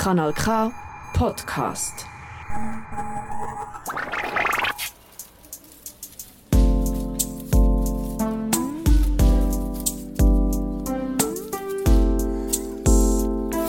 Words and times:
Kanal 0.00 0.32
K 0.32 0.72
Podcast. 1.12 2.06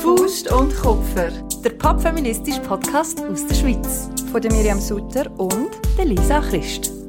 Faust 0.02 0.50
und 0.54 0.74
Kupfer, 0.78 1.32
der 1.66 1.72
popfeministische 1.72 2.62
Podcast 2.62 3.22
aus 3.24 3.46
der 3.48 3.56
Schweiz. 3.56 4.10
Von 4.32 4.42
der 4.42 4.54
Miriam 4.54 4.80
Sutter 4.80 5.30
und 5.38 5.72
Der 5.98 6.06
Lisa 6.06 6.40
Christ. 6.40 7.01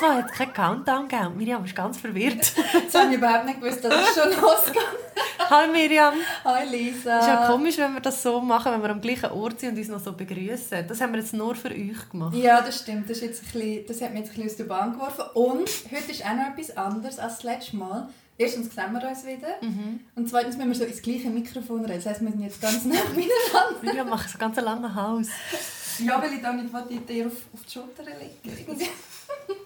Das 0.00 0.08
war 0.08 0.18
jetzt 0.18 0.32
kein 0.32 0.52
Countdown 0.54 1.08
gegeben. 1.08 1.36
Miriam 1.36 1.62
ist 1.62 1.76
ganz 1.76 1.98
verwirrt. 1.98 2.54
Jetzt 2.72 2.98
habe 2.98 3.10
ich 3.10 3.18
überhaupt 3.18 3.44
nicht 3.44 3.60
gewusst, 3.60 3.84
dass 3.84 3.92
es 3.92 4.14
schon 4.14 4.30
losgeht. 4.30 4.82
Hallo 5.50 5.70
Miriam. 5.70 6.14
Hi 6.42 6.66
Lisa. 6.70 7.18
Es 7.18 7.26
ist 7.26 7.28
ja 7.28 7.46
komisch, 7.46 7.76
wenn 7.76 7.92
wir 7.92 8.00
das 8.00 8.22
so 8.22 8.40
machen, 8.40 8.72
wenn 8.72 8.82
wir 8.82 8.88
am 8.88 9.02
gleichen 9.02 9.30
Ort 9.30 9.60
sind 9.60 9.72
und 9.72 9.78
uns 9.78 9.88
noch 9.88 10.00
so 10.00 10.14
begrüßen. 10.14 10.88
Das 10.88 11.02
haben 11.02 11.12
wir 11.12 11.20
jetzt 11.20 11.34
nur 11.34 11.54
für 11.54 11.68
euch 11.68 12.08
gemacht. 12.10 12.34
Ja, 12.34 12.62
das 12.62 12.78
stimmt. 12.78 13.10
Das, 13.10 13.18
ist 13.18 13.24
jetzt 13.24 13.42
ein 13.42 13.52
bisschen, 13.52 13.86
das 13.88 14.00
hat 14.00 14.12
mich 14.12 14.20
jetzt 14.20 14.30
ein 14.30 14.36
bisschen 14.36 14.50
aus 14.50 14.56
der 14.56 14.64
Bahn 14.64 14.92
geworfen. 14.94 15.24
Und 15.34 15.68
heute 15.90 16.10
ist 16.10 16.24
auch 16.24 16.34
noch 16.34 16.56
etwas 16.56 16.74
anderes 16.78 17.18
als 17.18 17.34
das 17.34 17.42
letzte 17.42 17.76
Mal. 17.76 18.08
Erstens 18.38 18.74
sehen 18.74 18.92
wir 18.94 19.06
uns 19.06 19.26
wieder. 19.26 19.60
Und 20.16 20.30
zweitens 20.30 20.56
müssen 20.56 20.70
wir 20.70 20.76
so 20.76 20.84
ins 20.84 21.02
gleiche 21.02 21.28
Mikrofon 21.28 21.84
reden. 21.84 21.96
Das 21.96 22.06
heisst, 22.06 22.22
wir 22.22 22.30
sind 22.30 22.40
jetzt 22.40 22.62
ganz 22.62 22.84
nah 22.86 22.94
miteinander. 23.14 23.82
Miriam 23.82 24.08
macht 24.08 24.30
so 24.30 24.38
ganz 24.38 24.56
ein 24.56 24.64
langes 24.64 24.94
Haus. 24.94 25.26
Ja, 26.04 26.22
weil 26.22 26.32
ich 26.34 26.42
da 26.42 26.52
nicht 26.52 26.72
will, 26.72 27.00
dir 27.00 27.26
auf, 27.26 27.32
auf 27.52 27.64
die 27.64 27.72
Schulter 27.72 28.02
legen 28.04 28.80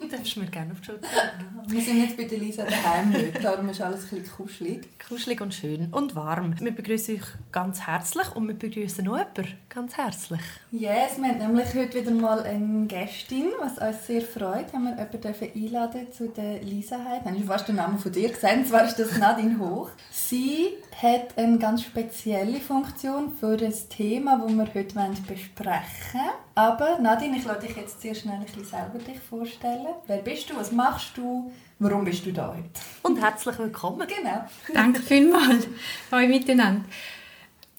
Du 0.01 0.09
darfst 0.09 0.37
mir 0.37 0.47
gerne 0.47 0.73
auf 0.73 0.81
die 0.81 0.87
Schulter 0.87 1.09
legen. 1.09 1.55
Wir 1.67 1.81
sind 1.81 2.03
jetzt 2.03 2.17
bei 2.17 2.25
der 2.25 2.39
Lisa 2.39 2.65
daheim 2.65 3.13
heute, 3.15 3.41
darum 3.41 3.69
ist 3.69 3.81
alles 3.81 4.05
ein 4.05 4.21
bisschen 4.21 4.37
kuschelig. 4.37 4.89
Kuschelig 5.09 5.41
und 5.41 5.55
schön 5.55 5.89
und 5.93 6.15
warm. 6.15 6.55
Wir 6.61 6.73
begrüßen 6.73 7.17
euch 7.17 7.23
ganz 7.53 7.81
herzlich 7.87 8.35
und 8.35 8.47
wir 8.47 8.55
begrüßen 8.55 9.05
noch 9.05 9.17
jemanden 9.17 9.47
ganz 9.69 9.97
herzlich. 9.97 10.41
Yes, 10.71 11.17
wir 11.19 11.29
haben 11.29 11.39
nämlich 11.39 11.75
heute 11.75 12.01
wieder 12.01 12.11
mal 12.11 12.43
eine 12.43 12.87
Gästin, 12.87 13.47
was 13.59 13.79
uns 13.79 14.07
sehr 14.07 14.23
freut. 14.23 14.73
Haben 14.73 14.85
wir 14.85 14.91
jemanden 14.91 15.21
dürfen 15.21 15.49
einladen 15.55 16.13
zu 16.13 16.29
der 16.29 16.63
Lisa 16.63 16.97
heute. 16.97 17.25
Dann 17.25 17.37
ist 17.37 17.47
fast 17.47 17.69
der 17.69 17.75
Name 17.75 17.99
von 17.99 18.13
dir 18.13 18.29
gesagt, 18.29 18.57
und 18.57 18.67
zwar 18.67 18.85
ist 18.85 18.99
das 18.99 19.17
Nadine 19.19 19.59
Hoch. 19.59 19.91
Sie 20.29 20.79
hat 21.03 21.37
eine 21.37 21.59
ganz 21.59 21.83
spezielle 21.83 22.59
Funktion 22.59 23.37
für 23.39 23.59
das 23.59 23.91
Thema, 23.91 24.39
das 24.39 24.57
wir 24.57 24.75
heute 24.75 25.23
besprechen 25.29 26.15
wollen. 26.15 26.31
Aber 26.55 26.99
Nadine, 26.99 27.37
ich 27.37 27.45
lasse 27.45 27.67
dich 27.67 27.77
jetzt 27.77 28.01
sehr 28.01 28.15
schnell 28.15 28.37
ein 28.37 28.45
bisschen 28.45 28.65
selber 28.65 28.99
dich 29.01 29.21
vorstellen. 29.21 29.89
Wer 30.07 30.19
bist 30.19 30.49
du? 30.49 30.57
Was 30.57 30.73
machst 30.73 31.19
du? 31.19 31.53
Warum 31.79 32.07
bist 32.07 32.25
du 32.25 32.33
da 32.33 32.55
heute? 32.57 32.71
Und 33.03 33.21
herzlich 33.21 33.59
willkommen. 33.59 34.09
Genau. 34.09 34.47
Danke 34.73 35.03
vielmals. 35.03 35.69
Hallo 36.11 36.27
miteinander. 36.27 36.87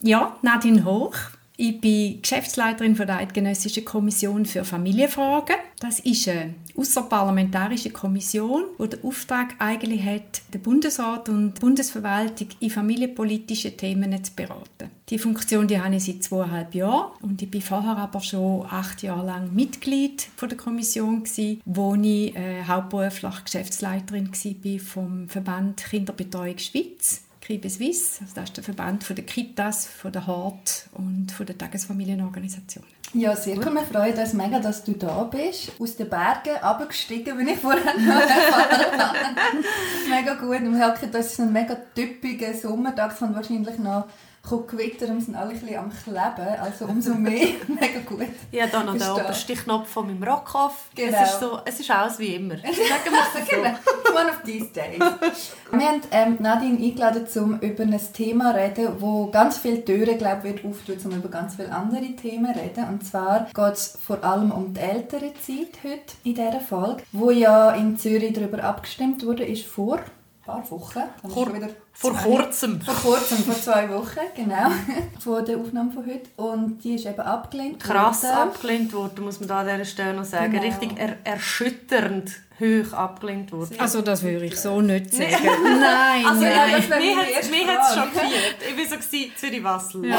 Ja, 0.02 0.38
Nadine 0.44 0.86
Hoch. 0.86 1.16
Ich 1.58 1.80
bin 1.80 2.22
Geschäftsleiterin 2.22 2.95
der 2.95 3.17
Eidgenössischen 3.17 3.86
Kommission 3.86 4.45
für 4.45 4.66
Familienfragen. 4.66 5.56
Das 5.80 6.00
ist 6.00 6.28
eine 6.28 6.56
außerparlamentarische 6.75 7.92
Kommission, 7.92 8.64
die 8.78 8.89
den 8.89 9.03
Auftrag 9.03 9.56
eigentlich 9.59 10.03
hat, 10.03 10.42
den 10.53 10.62
Bundesrat 10.62 11.30
und 11.30 11.53
die 11.53 11.62
Bundesverwaltung 11.62 12.50
in 12.59 12.70
familienpolitischen 12.70 13.78
Themen 13.78 14.22
zu 14.23 14.34
beraten. 14.34 14.92
Die 15.09 15.20
Funktion 15.20 15.67
die 15.67 15.80
habe 15.80 15.95
ich 15.95 16.06
seit 16.06 16.23
zweieinhalb 16.23 16.73
Jahren 16.75 17.12
und 17.22 17.42
ich 17.42 17.50
bin 17.50 17.62
vorher 17.62 17.97
aber 17.97 18.19
schon 18.22 18.66
acht 18.69 19.03
Jahre 19.03 19.28
lang 19.28 19.53
Mitglied 19.53 20.28
der 20.42 20.58
Kommission 20.58 21.23
wo 21.66 21.95
ich 21.95 22.36
äh, 22.36 22.64
hauptberuflich 22.67 23.45
Geschäftsleiterin 23.45 24.31
war 24.31 24.80
vom 24.80 25.30
Verband 25.30 25.86
Kinderbetreuung 25.86 26.58
Schweiz. 26.58 27.25
Kribe 27.46 27.70
Suisse, 27.70 28.22
also 28.22 28.34
das 28.34 28.46
ist 28.46 28.58
der 28.58 28.64
Verband 28.64 29.03
von 29.03 29.16
der 29.16 29.24
Kitas, 29.24 29.86
von 29.86 30.12
der 30.12 30.25
Hort 30.25 30.88
und 30.94 31.31
von 31.31 31.46
der 31.46 31.56
Tagesfamilienorganisationen. 31.56 32.90
Ja, 33.14 33.36
sehr 33.36 33.58
cool. 33.58 33.75
Wir 33.75 33.84
freuen 33.84 34.18
uns 34.18 34.34
mega, 34.34 34.59
dass 34.59 34.84
du 34.84 34.94
da 34.94 35.24
bist. 35.25 35.72
Aus 35.80 35.96
den 35.96 36.09
Bergen 36.09 36.58
abgestiegen, 36.59 37.38
wie 37.38 37.52
ich 37.52 37.59
vorher 37.59 37.94
noch 38.00 38.19
erfahren 38.19 38.97
habe. 38.97 39.18
mega 40.09 40.34
gut. 40.34 40.68
Und 40.68 40.74
wir 40.75 41.09
das 41.12 41.34
ist 41.34 41.40
ein 41.40 41.53
mega 41.53 41.78
typischer 41.94 42.53
Sommertag. 42.56 43.12
Es 43.14 43.22
wahrscheinlich 43.22 43.78
noch 43.78 44.06
wir 44.51 45.22
sind 45.22 45.35
alle 45.35 45.51
ein 45.51 45.59
bisschen 45.59 45.78
am 45.78 45.91
Kleben. 45.91 46.59
Also 46.61 46.85
umso 46.85 47.13
mehr. 47.16 47.47
mega 47.67 48.00
gut. 48.06 48.28
Ja, 48.51 48.67
dann 48.67 48.85
noch 48.85 48.97
da. 48.97 49.16
obersten 49.16 49.56
Knopf 49.56 49.89
von 49.89 50.07
meinem 50.07 50.23
Rockkopf. 50.23 50.89
Genau. 50.95 51.17
Es, 51.17 51.31
ist 51.31 51.39
so, 51.39 51.59
es 51.66 51.79
ist 51.79 51.91
alles 51.91 52.19
wie 52.19 52.35
immer. 52.35 52.56
Sagen 52.57 52.73
wir 52.73 53.41
es 53.41 53.50
so. 53.50 53.56
Genau. 53.56 53.69
One 54.19 54.29
of 54.29 54.41
these 54.45 54.67
days. 54.67 55.00
Wir 55.72 55.88
haben 55.88 56.01
ähm, 56.11 56.38
Nadine 56.39 56.78
eingeladen, 56.78 57.28
um 57.35 57.59
über 57.59 57.83
ein 57.83 58.00
Thema 58.13 58.51
zu 58.51 58.57
reden, 58.57 58.94
wo 59.00 59.28
ganz 59.28 59.57
viele 59.57 59.83
Türen 59.83 60.17
glaub, 60.17 60.44
wird 60.44 60.63
auftun, 60.63 60.97
um 61.06 61.17
über 61.17 61.29
ganz 61.29 61.56
viele 61.56 61.72
andere 61.72 62.16
Themen 62.16 62.53
zu 62.53 62.59
reden. 62.59 62.88
Und 62.89 63.06
zwar 63.06 63.47
geht 63.53 63.73
es 63.73 63.97
vor 64.06 64.23
allem 64.23 64.51
um 64.51 64.73
die 64.73 64.79
ältere 64.79 65.33
Zeit 65.35 65.79
heute 65.83 66.16
in 66.23 66.35
dieser 66.35 66.59
Folge, 66.59 67.03
wo 67.12 67.31
ja 67.31 67.72
in 67.72 67.97
Zürich 67.97 68.33
darüber 68.33 68.63
abgestimmt 68.63 69.25
wurde, 69.25 69.45
ist 69.45 69.66
vor 69.66 70.00
paar 70.45 70.72
Wochen. 70.72 70.94
Dann 71.00 71.29
ist 71.29 71.33
Vor- 71.33 71.45
schon 71.45 71.56
wieder 71.56 71.69
Vor 71.94 72.13
zwei- 72.13 72.22
kurzem. 72.23 72.81
Vor 72.81 72.94
kurzem, 72.95 73.38
vor 73.39 73.56
zwei 73.56 73.89
Wochen, 73.89 74.19
genau. 74.35 74.72
Von 75.19 75.45
der 75.45 75.57
Aufnahme 75.57 75.91
von 75.91 76.06
heute. 76.06 76.29
Und 76.38 76.79
die 76.83 76.95
ist 76.95 77.06
eben 77.06 77.19
abgelehnt 77.19 77.79
Krass 77.81 78.23
worden. 78.23 78.33
abgelehnt 78.35 78.94
worden, 78.94 79.23
muss 79.25 79.39
man 79.39 79.50
da 79.50 79.59
an 79.61 79.67
dieser 79.67 79.85
Stelle 79.85 80.13
noch 80.13 80.25
sagen. 80.25 80.51
Genau. 80.51 80.63
Richtig 80.63 80.91
er 80.97 81.17
erschütternd 81.23 82.31
hoch 82.59 82.94
abgelehnt 82.94 83.51
worden. 83.51 83.75
Also 83.79 84.01
das 84.01 84.23
würde 84.23 84.45
ich 84.45 84.56
so 84.57 84.79
nicht 84.81 85.13
sagen. 85.13 85.29
Nein, 85.79 86.25
Also, 86.25 86.44
ja, 86.45 86.67
nein. 86.67 86.83
das 87.38 87.50
mich 87.50 87.67
hat 87.67 87.79
es 87.89 87.95
schockiert. 87.95 88.56
Ich 88.69 88.77
war 88.91 88.97
so 89.00 89.06
gewesen, 89.06 89.31
Zürich-Wassel. 89.35 90.13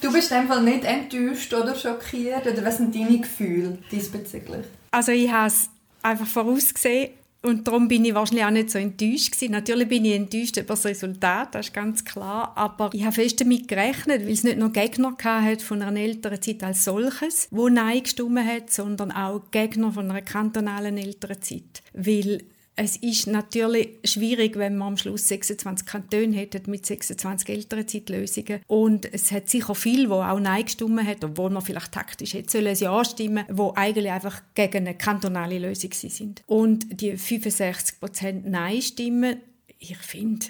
Du 0.00 0.12
bist 0.12 0.30
in 0.30 0.38
dem 0.42 0.48
Fall 0.48 0.62
nicht 0.62 0.84
enttäuscht 0.84 1.52
oder 1.54 1.74
schockiert? 1.74 2.46
Oder 2.46 2.64
was 2.64 2.76
sind 2.76 2.94
deine 2.94 3.18
Gefühle 3.18 3.78
diesbezüglich? 3.90 4.64
Also 4.92 5.10
ich 5.12 5.30
habe 5.30 5.48
es 5.48 5.68
einfach 6.02 6.26
vorausgesehen 6.26 7.10
und 7.46 7.66
darum 7.66 7.88
bin 7.88 8.04
ich 8.04 8.14
wahrscheinlich 8.14 8.44
auch 8.44 8.50
nicht 8.50 8.70
so 8.70 8.78
enttäuscht 8.78 9.32
gewesen. 9.32 9.52
Natürlich 9.52 9.88
bin 9.88 10.04
ich 10.04 10.14
enttäuscht 10.14 10.56
über 10.56 10.74
das 10.74 10.84
Resultat, 10.84 11.54
das 11.54 11.66
ist 11.66 11.74
ganz 11.74 12.04
klar, 12.04 12.52
aber 12.56 12.90
ich 12.92 13.04
habe 13.04 13.12
fest 13.12 13.40
damit 13.40 13.68
gerechnet, 13.68 14.22
weil 14.22 14.32
es 14.32 14.44
nicht 14.44 14.58
nur 14.58 14.72
Gegner 14.72 15.16
hat 15.22 15.62
von 15.62 15.82
einer 15.82 16.00
älteren 16.00 16.42
Zeit 16.42 16.62
als 16.62 16.84
solches, 16.84 17.48
wo 17.50 17.68
Nein 17.68 18.02
gestimmt 18.02 18.40
hat, 18.40 18.70
sondern 18.70 19.12
auch 19.12 19.50
Gegner 19.50 19.92
von 19.92 20.10
einer 20.10 20.22
kantonalen 20.22 20.98
älteren 20.98 21.40
Zeit, 21.40 21.82
weil 21.94 22.42
es 22.78 22.96
ist 22.98 23.26
natürlich 23.26 23.88
schwierig, 24.04 24.56
wenn 24.56 24.76
man 24.76 24.88
am 24.88 24.96
Schluss 24.98 25.28
26 25.28 25.86
Kantone 25.86 26.36
hätte 26.36 26.60
mit 26.70 26.84
26 26.84 27.48
älteren 27.48 27.88
Zeitlösungen. 27.88 28.60
Und 28.66 29.12
es 29.12 29.32
hat 29.32 29.48
sicher 29.48 29.74
viel, 29.74 30.10
wo 30.10 30.16
auch 30.16 30.38
Nein 30.38 30.64
gestimmt 30.64 31.02
hat, 31.04 31.24
obwohl 31.24 31.48
man 31.48 31.62
vielleicht 31.62 31.92
taktisch 31.92 32.34
hätte 32.34 32.50
sollen 32.50 32.66
ein 32.66 32.76
Ja 32.76 33.02
stimmen, 33.02 33.46
wo 33.48 33.72
eigentlich 33.74 34.10
einfach 34.12 34.42
gegen 34.54 34.86
eine 34.86 34.94
kantonale 34.94 35.58
Lösung 35.58 35.92
sind. 35.92 36.42
Und 36.46 37.00
die 37.00 37.14
65% 37.14 38.42
Nein-Stimmen, 38.44 39.38
ich 39.78 39.96
finde, 39.96 40.46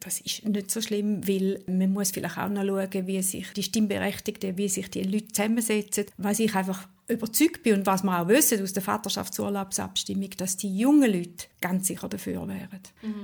das 0.00 0.20
ist 0.20 0.44
nicht 0.46 0.70
so 0.70 0.80
schlimm, 0.80 1.26
weil 1.26 1.60
man 1.66 1.92
muss 1.92 2.10
vielleicht 2.10 2.38
auch 2.38 2.48
noch 2.48 2.64
schauen, 2.64 3.06
wie 3.06 3.22
sich 3.22 3.52
die 3.52 3.62
Stimmberechtigten, 3.62 4.56
wie 4.56 4.68
sich 4.68 4.90
die 4.90 5.02
Leute 5.02 5.28
zusammensetzen. 5.28 6.06
Was 6.16 6.38
ich 6.38 6.54
einfach 6.54 6.86
überzeugt 7.08 7.62
bin 7.62 7.74
und 7.74 7.86
was 7.86 8.02
wir 8.02 8.20
auch 8.20 8.28
wissen 8.28 8.62
aus 8.62 8.74
der 8.74 8.82
Vaterschaftsurlaubsabstimmung, 8.82 10.28
dass 10.36 10.58
die 10.58 10.78
jungen 10.78 11.10
Leute 11.10 11.46
ganz 11.60 11.86
sicher 11.86 12.06
dafür 12.06 12.46
wären. 12.46 12.80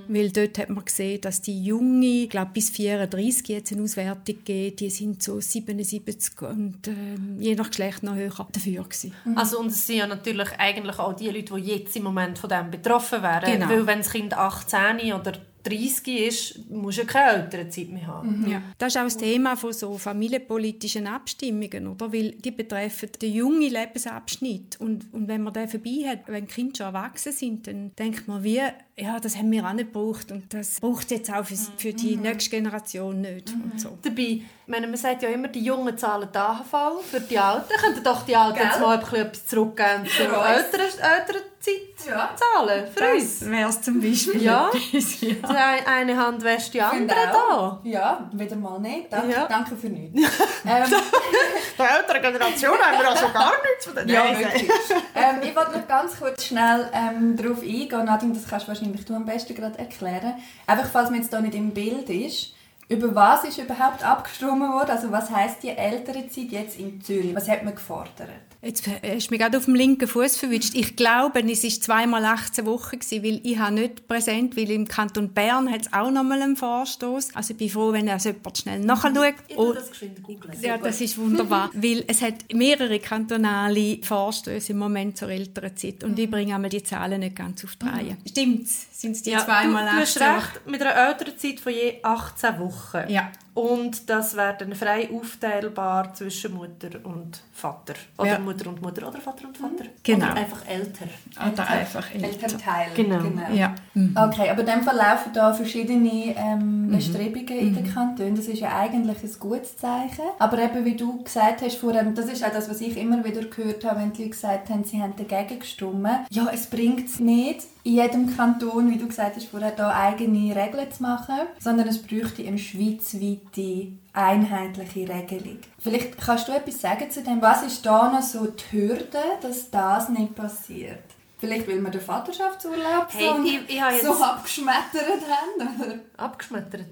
Weil 0.09 0.31
dort 0.31 0.59
hat 0.59 0.71
man 0.71 0.85
gesehen, 0.85 1.21
dass 1.21 1.43
die 1.43 1.63
Jungen, 1.63 2.03
ich 2.03 2.31
glaube 2.31 2.53
bis 2.55 2.71
34 2.71 3.47
jetzt 3.49 3.73
eine 3.73 3.83
Auswertung 3.83 4.37
gegeben, 4.37 4.77
die 4.77 4.91
sind 4.91 5.23
so 5.23 5.39
77 5.39 6.41
und 6.43 6.89
ähm, 6.89 7.37
je 7.39 7.55
nach 7.55 7.69
Geschlecht 7.69 8.03
noch 8.03 8.15
höher 8.15 8.49
dafür 8.51 8.85
gewesen. 8.85 9.13
Also, 9.35 9.61
und 9.61 9.67
es 9.67 9.87
sind 9.87 9.99
ja 9.99 10.07
natürlich 10.07 10.49
eigentlich 10.59 10.99
auch 10.99 11.13
die 11.13 11.29
Leute, 11.29 11.55
die 11.55 11.61
jetzt 11.61 11.95
im 11.95 12.05
Moment 12.05 12.39
von 12.39 12.49
dem 12.49 12.71
betroffen 12.71 13.23
wären. 13.23 13.53
Genau. 13.53 13.69
Weil 13.69 13.87
wenn 13.87 13.99
das 13.99 14.11
Kind 14.11 14.35
18 14.35 15.13
oder 15.13 15.33
30 15.65 16.09
ist, 16.29 16.71
muss 16.71 16.97
ja 16.97 17.05
keine 17.05 17.45
Elternzeit 17.45 17.89
mehr 17.89 18.07
haben. 18.07 18.47
Ja. 18.49 18.63
Das 18.79 18.95
ist 18.95 19.01
auch 19.01 19.05
das 19.05 19.17
Thema 19.17 19.57
von 19.57 19.73
so 19.73 19.97
familienpolitischen 19.97 21.07
Abstimmungen, 21.07 21.87
oder? 21.89 22.13
Weil 22.13 22.33
die 22.33 22.51
betreffen 22.51 23.09
den 23.21 23.33
jungen 23.33 23.73
Lebensabschnitt. 23.73 24.79
Und, 24.79 25.13
und 25.13 25.27
wenn 25.27 25.43
man 25.43 25.53
den 25.53 25.69
vorbei 25.69 26.05
hat, 26.07 26.21
wenn 26.27 26.47
die 26.47 26.53
Kinder 26.53 26.77
schon 26.77 26.87
erwachsen 26.87 27.33
sind, 27.33 27.67
dann 27.67 27.93
denkt 27.99 28.29
man 28.29 28.45
wie, 28.45 28.61
ja, 28.97 29.19
das 29.19 29.37
haben 29.37 29.51
wir 29.51 29.67
auch 29.67 29.73
nicht 29.73 29.93
gebraucht 29.93 30.31
und 30.31 30.53
das 30.53 30.81
braucht 30.81 31.07
es 31.07 31.11
jetzt 31.11 31.33
auch 31.33 31.45
für, 31.45 31.57
für 31.57 31.93
die 31.93 32.17
nächste 32.17 32.51
Generation 32.51 33.21
nicht. 33.21 33.53
Und 33.53 33.81
so. 33.81 33.99
Dabei 34.03 34.43
meine, 34.67 34.87
man 34.87 34.97
sagt 34.97 35.23
ja 35.23 35.29
immer, 35.29 35.49
die 35.49 35.61
Jungen 35.65 35.97
zahlen 35.99 36.29
die 36.33 36.39
AHV 36.39 37.03
für 37.11 37.21
die 37.21 37.39
Alten. 37.39 37.69
Könnten 37.81 38.03
doch 38.03 38.25
die 38.25 38.35
Alten 38.37 38.59
jetzt 38.59 38.81
mal 38.81 38.95
ein 38.95 39.01
bisschen 39.01 39.17
etwas 39.27 39.47
zurückgeben 39.47 40.07
zur 40.07 40.27
Für 40.27 40.39
uns. 40.39 40.47
älteren, 40.49 41.01
älteren 41.01 41.43
Zeit 41.61 42.09
Ja. 42.09 42.31
zahlen. 42.37 42.87
Für 42.95 43.13
uns. 43.15 43.41
Das 43.41 43.51
wäre 43.51 43.69
es 43.69 43.83
zum 43.83 44.01
Beispiel. 44.01 44.43
Ja. 44.43 44.71
ja. 45.21 45.75
Eine- 45.87 46.17
Hand 46.17 46.43
wäscht 46.45 46.73
die 46.75 46.81
andere 46.83 46.99
Finde 46.99 47.15
da. 47.33 47.55
auch. 47.57 47.79
Ja, 47.85 48.31
wieder 48.33 48.57
mal 48.57 48.79
nicht. 48.81 49.13
Danke, 49.13 49.33
Ja. 49.33 49.47
danke 49.47 49.77
für 49.77 49.89
nichts. 49.89 50.21
ähm, 50.67 50.85
Der 51.79 51.91
älteren 51.99 52.23
Generation 52.23 52.79
haben 52.79 52.99
wir 53.01 53.09
also 53.11 53.29
gar 53.33 53.53
nichts 53.63 53.87
von 53.87 53.95
den 53.97 54.09
ja, 54.09 54.25
ähm, 54.27 55.43
ich 55.43 55.57
wollte 55.57 55.79
noch 55.79 55.89
ganz 55.89 56.19
kurz 56.19 56.45
schnell 56.45 56.89
ähm, 56.93 57.37
darauf 57.37 57.61
eingehen. 57.63 58.05
Nadine, 58.05 58.35
das 58.35 58.47
kannst 58.49 58.67
du 58.67 58.69
wahrscheinlich 58.69 59.05
du 59.05 59.15
am 59.15 59.25
besten 59.25 59.55
gerade 59.55 59.79
erklären. 59.79 60.35
Einfach, 60.67 60.87
falls 60.93 61.11
man 61.11 61.21
jetzt 61.21 61.33
da 61.33 61.41
nicht 61.41 61.55
im 61.55 61.73
Bild 61.73 62.09
ist. 62.11 62.54
Über 62.89 63.15
was 63.15 63.45
ist 63.45 63.59
überhaupt 63.59 64.05
abgestimmt 64.05 64.61
worden? 64.61 64.91
Also 64.91 65.11
was 65.11 65.31
heißt 65.31 65.63
die 65.63 65.71
ältere 65.71 66.29
Zeit 66.29 66.51
jetzt 66.51 66.79
in 66.79 67.01
Zürich? 67.01 67.35
Was 67.35 67.49
hat 67.49 67.65
man 67.65 67.75
gefordert? 67.75 68.54
Jetzt 68.65 68.87
hast 68.89 69.27
du 69.27 69.31
mich 69.31 69.41
gerade 69.41 69.59
auf 69.59 69.67
dem 69.67 69.75
linken 69.75 70.09
Fuß 70.09 70.37
verwischt. 70.39 70.75
Ich 70.75 70.97
glaube, 70.97 71.41
es 71.51 71.63
war 71.63 71.71
zweimal 71.71 72.25
18 72.25 72.65
Wochen, 72.65 72.99
gewesen, 72.99 73.23
weil 73.23 73.41
ich 73.45 73.59
habe 73.59 73.75
nicht 73.75 74.09
präsent, 74.09 74.57
weil 74.57 74.71
im 74.71 74.89
Kanton 74.89 75.29
Bern 75.35 75.71
hat 75.71 75.83
es 75.83 75.93
auch 75.93 76.11
noch 76.11 76.23
mal 76.23 76.41
einen 76.41 76.57
Vorstoß. 76.57 77.35
Also 77.35 77.53
ich 77.53 77.59
bin 77.59 77.69
froh, 77.69 77.93
wenn 77.93 78.07
das 78.07 78.25
jemand 78.25 78.57
schnell 78.57 78.81
nachschaut. 78.81 79.13
Ich 79.49 79.57
Und- 79.57 79.77
das 79.77 79.91
geschwind 79.91 80.23
googeln. 80.23 80.55
Ja, 80.63 80.79
das 80.79 81.01
ist 81.01 81.19
wunderbar, 81.19 81.71
weil 81.75 82.05
es 82.07 82.23
hat 82.23 82.35
mehrere 82.55 82.99
kantonale 83.01 83.99
Vorstöße 84.03 84.73
im 84.73 84.79
Moment 84.79 85.19
zur 85.19 85.29
älteren 85.29 85.77
Zeit 85.77 86.03
und 86.03 86.19
ich 86.19 86.31
bringe 86.31 86.55
einmal 86.55 86.71
die 86.71 86.83
Zahlen 86.83 87.21
nicht 87.21 87.37
ganz 87.37 87.65
auf 87.65 87.77
die 87.77 87.87
Reihe. 87.87 88.17
Stimmt's? 88.27 88.87
Sind 88.93 89.13
es 89.13 89.23
die 89.23 89.31
Ja, 89.31 89.45
zweimal 89.45 89.85
du, 89.85 89.97
du 89.97 90.01
hast 90.01 90.21
18 90.23 90.35
recht, 90.37 90.67
mit 90.67 90.81
einer 90.83 91.09
älteren 91.09 91.37
Zeit 91.37 91.61
von 91.61 91.73
je 91.73 91.97
18 92.03 92.59
Wochen. 92.61 93.11
Ja. 93.11 93.31
Und 93.55 94.11
das 94.11 94.37
wäre 94.37 94.57
dann 94.59 94.75
frei 94.75 95.09
aufteilbar 95.13 96.13
zwischen 96.15 96.55
Mutter 96.55 96.89
und 97.05 97.41
Vater. 97.53 97.95
Oder 98.19 98.29
Ja. 98.33 98.39
Mutter 98.41 98.69
und 98.69 98.83
Mutter 98.83 99.07
oder 99.07 99.21
Vater 99.21 99.47
und 99.47 99.57
Vater. 99.57 99.85
Genau. 100.03 100.27
Oder 100.27 100.35
einfach 100.35 100.67
älter. 100.69 101.05
Oder 101.53 101.69
einfach 101.69 102.15
älter. 102.15 102.27
Elternteil. 102.27 102.87
Genau. 102.97 103.21
Ja. 103.53 103.75
Okay, 103.95 104.51
aber 104.51 104.61
in 104.61 104.67
dem 104.67 104.83
Fall 104.83 104.97
laufen 104.97 105.33
da 105.33 105.53
verschiedene 105.55 106.35
ähm, 106.37 106.91
Bestrebungen 106.91 107.47
in 107.59 107.75
den 107.77 107.95
Kantonen. 107.95 108.35
Das 108.35 108.47
ist 108.47 108.59
ja 108.59 108.77
eigentlich 108.77 109.23
ein 109.23 109.39
gutes 109.39 109.77
Zeichen. 109.77 110.25
Aber 110.41 110.59
eben, 110.59 110.85
wie 110.85 110.97
du 110.97 111.23
gesagt 111.23 111.63
hast 111.63 111.77
vorher, 111.77 112.03
das 112.05 112.27
ist 112.27 112.45
auch 112.45 112.53
das, 112.53 112.69
was 112.69 112.81
ich 112.81 112.97
immer 112.97 113.25
wieder 113.25 113.43
gehört 113.45 113.85
habe, 113.85 114.01
wenn 114.01 114.13
die 114.13 114.23
Leute 114.23 114.31
gesagt 114.31 114.69
haben, 114.71 114.83
sie 114.83 115.01
haben 115.01 115.15
dagegen 115.17 115.61
gestimmt. 115.61 116.09
Ja, 116.31 116.49
es 116.53 116.67
bringt 116.67 117.09
es 117.09 117.21
nicht, 117.21 117.61
in 117.85 117.95
jedem 117.95 118.35
Kanton, 118.37 118.91
wie 118.91 118.97
du 118.99 119.07
gesagt 119.07 119.37
hast 119.37 119.49
vorher, 119.49 119.71
da 119.73 119.91
eigene 119.95 120.57
Regeln 120.57 120.91
zu 120.91 121.03
machen, 121.03 121.37
sondern 121.61 121.87
es 121.87 122.03
bräuchte 122.03 122.47
eine 122.47 122.59
schweizweite 122.59 123.89
einheitliche 124.13 125.09
Regelung. 125.09 125.59
Vielleicht 125.79 126.17
kannst 126.19 126.49
du 126.49 126.53
etwas 126.53 126.81
sagen 126.81 127.11
zu 127.11 127.23
dem, 127.23 127.41
was 127.43 127.63
ist 127.63 127.85
da 127.85 128.11
noch 128.11 128.23
so 128.23 128.47
die 128.47 128.73
Hürde, 128.77 129.19
dass 129.43 129.71
das 129.71 130.09
nicht 130.09 130.35
passiert? 130.35 131.03
Vielleicht, 131.39 131.69
weil 131.69 131.83
wir 131.83 131.91
den 131.91 132.01
Vaterschaftsurlaub 132.01 133.09
Hey, 133.11 133.29
so, 133.29 133.45
ich- 133.45 133.75
ich 133.75 133.83
habe 133.83 133.99
so 134.01 134.13
abgeschmettert 134.25 135.23
haben? 135.29 135.81
Oder? 135.83 135.99
Abgeschmettert. 136.17 136.89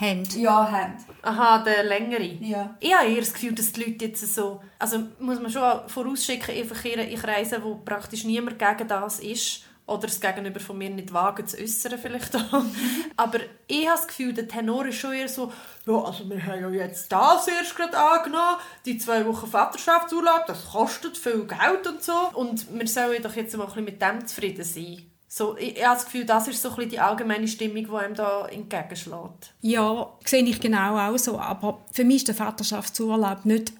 Hand. 0.00 0.36
Ja, 0.36 0.70
haben. 0.70 0.94
Aha, 1.22 1.58
der 1.64 1.84
längere. 1.84 2.22
Ja. 2.40 2.76
Ich 2.80 2.94
habe 2.94 3.08
eher 3.08 3.20
das 3.20 3.32
Gefühl, 3.32 3.52
dass 3.52 3.72
die 3.72 3.80
Leute 3.84 4.04
jetzt 4.06 4.34
so... 4.34 4.60
Also 4.78 4.98
muss 5.18 5.40
man 5.40 5.50
schon 5.50 5.62
vorausschicken, 5.88 6.54
ich 6.54 6.66
verkehre 6.66 7.02
in 7.02 7.18
Kreisen, 7.18 7.62
wo 7.64 7.76
praktisch 7.76 8.24
niemand 8.24 8.58
gegen 8.58 8.86
das 8.88 9.20
ist. 9.20 9.62
Oder 9.86 10.08
das 10.08 10.20
Gegenüber 10.20 10.58
von 10.58 10.78
mir 10.78 10.90
nicht 10.90 11.12
wagen 11.12 11.46
zu 11.46 11.58
äußern 11.58 11.98
vielleicht 11.98 12.34
auch. 12.34 12.64
Aber 13.16 13.38
ich 13.68 13.86
habe 13.86 13.96
das 13.96 14.08
Gefühl, 14.08 14.32
der 14.32 14.48
Tenor 14.48 14.84
ist 14.86 14.96
schon 14.96 15.12
eher 15.12 15.28
so, 15.28 15.52
ja, 15.86 15.94
also 15.94 16.28
wir 16.28 16.44
haben 16.44 16.60
ja 16.60 16.70
jetzt 16.70 17.10
das 17.12 17.46
erst 17.46 17.76
gerade 17.76 17.96
angenommen, 17.96 18.56
die 18.84 18.98
zwei 18.98 19.24
Wochen 19.24 19.46
Vaterschaftsurlaub, 19.46 20.46
das 20.46 20.72
kostet 20.72 21.16
viel 21.16 21.46
Geld 21.46 21.86
und 21.86 22.02
so. 22.02 22.30
Und 22.34 22.66
wir 22.76 22.88
sollen 22.88 23.22
doch 23.22 23.36
jetzt 23.36 23.56
mal 23.56 23.64
ein 23.64 23.68
bisschen 23.68 23.84
mit 23.84 24.02
dem 24.02 24.26
zufrieden 24.26 24.64
sein. 24.64 25.10
So, 25.28 25.56
ich, 25.56 25.76
ich 25.76 25.84
habe 25.84 25.94
das 25.94 26.06
Gefühl, 26.06 26.24
das 26.24 26.48
ist 26.48 26.62
so 26.62 26.70
ein 26.70 26.74
bisschen 26.76 26.90
die 26.90 27.00
allgemeine 27.00 27.46
Stimmung, 27.46 27.86
die 27.86 27.94
einem 27.94 28.14
da 28.14 28.46
entgegenschlägt. 28.46 29.54
Ja, 29.60 30.12
sehe 30.24 30.42
ich 30.42 30.60
genau 30.60 30.96
auch 30.98 31.18
so. 31.18 31.38
Aber 31.38 31.84
für 31.92 32.04
mich 32.04 32.16
ist 32.16 32.28
der 32.28 32.34
Vaterschaftsurlaub 32.34 33.44
nicht 33.44 33.72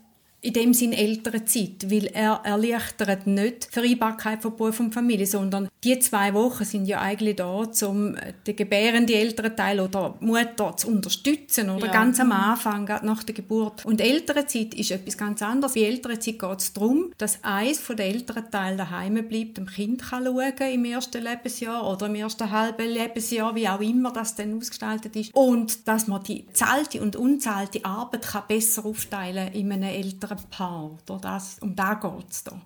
in 0.47 0.53
dem 0.53 0.75
Sinn 0.75 0.93
ältere 0.93 1.45
Zeit, 1.45 1.91
weil 1.91 2.07
er 2.07 2.41
erleichtert 2.45 3.27
nicht 3.27 3.69
die 3.69 3.73
Vereinbarkeit 3.73 4.43
von 4.43 4.57
Beruf 4.57 4.79
und 4.79 4.95
Familie, 4.95 5.27
sondern 5.27 5.69
die 5.83 5.99
zwei 5.99 6.33
Wochen 6.35 6.65
sind 6.65 6.87
ja 6.87 7.01
eigentlich 7.01 7.37
da, 7.37 7.65
um 7.83 8.17
den 8.47 8.57
gebärenden 8.57 9.15
Elternteil 9.15 9.81
oder 9.81 10.15
Mutter 10.21 10.77
zu 10.77 10.89
unterstützen 10.89 11.71
oder 11.71 11.87
Ja. 11.87 11.93
ganz 11.93 12.21
am 12.21 12.33
Anfang, 12.33 12.85
nach 13.03 13.23
der 13.25 13.35
Geburt. 13.35 13.85
Und 13.85 14.01
ältere 14.01 14.47
Zeit 14.47 14.75
ist 14.75 14.91
etwas 14.91 15.19
ganz 15.19 15.43
anderes. 15.43 15.75
Bei 15.75 15.81
ältere 15.83 16.19
Zeit 16.19 16.39
geht 16.39 16.59
es 16.61 16.73
darum, 16.73 17.13
dass 17.19 17.43
eins 17.43 17.81
von 17.81 17.97
den 17.97 18.15
Elternteilen 18.15 18.79
daheim 18.79 19.15
bleibt, 19.29 19.59
dem 19.59 19.67
Kind 19.67 20.03
kann 20.03 20.25
schauen 20.25 20.53
im 20.73 20.85
ersten 20.85 21.23
Lebensjahr 21.23 21.89
oder 21.91 22.07
im 22.07 22.15
ersten 22.15 22.51
halben 22.51 22.89
Lebensjahr, 22.89 23.55
wie 23.55 23.69
auch 23.69 23.81
immer 23.81 24.13
das 24.13 24.35
dann 24.37 24.57
ausgestaltet 24.57 25.17
ist. 25.17 25.35
Und 25.35 25.87
dass 25.89 26.07
man 26.07 26.23
die 26.23 26.45
zahlte 26.53 27.01
und 27.01 27.17
unzahlte 27.17 27.85
Arbeit 27.85 28.23
kann 28.23 28.43
besser 28.49 28.85
aufteilen 28.85 29.53
in 29.53 29.73
einem 29.73 29.83
älteren 29.85 30.36
Paar. 30.51 30.91
Oder 31.09 31.19
das, 31.21 31.59
um 31.61 31.75
da 31.75 31.95
geht 31.95 32.31
es 32.31 32.45
da. 32.45 32.61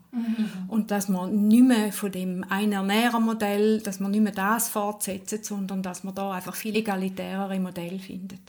Und 0.69 0.91
dass 0.91 1.09
man 1.09 1.49
nicht 1.49 1.65
mehr 1.65 1.93
von 1.93 2.13
dem 2.13 2.45
Ein-Ernährer-Modell, 2.49 3.81
dass 3.81 4.01
man 4.01 4.11
nicht 4.11 4.23
mehr 4.23 4.33
das 4.33 4.69
fortsetzt, 4.69 5.45
sondern 5.45 5.83
dass 5.83 6.05
man 6.05 6.15
da 6.15 6.33
einfach 6.33 6.55
viel 6.55 6.77
egalitärere 6.77 7.59
Modelle 7.59 7.99
findet. 7.99 8.41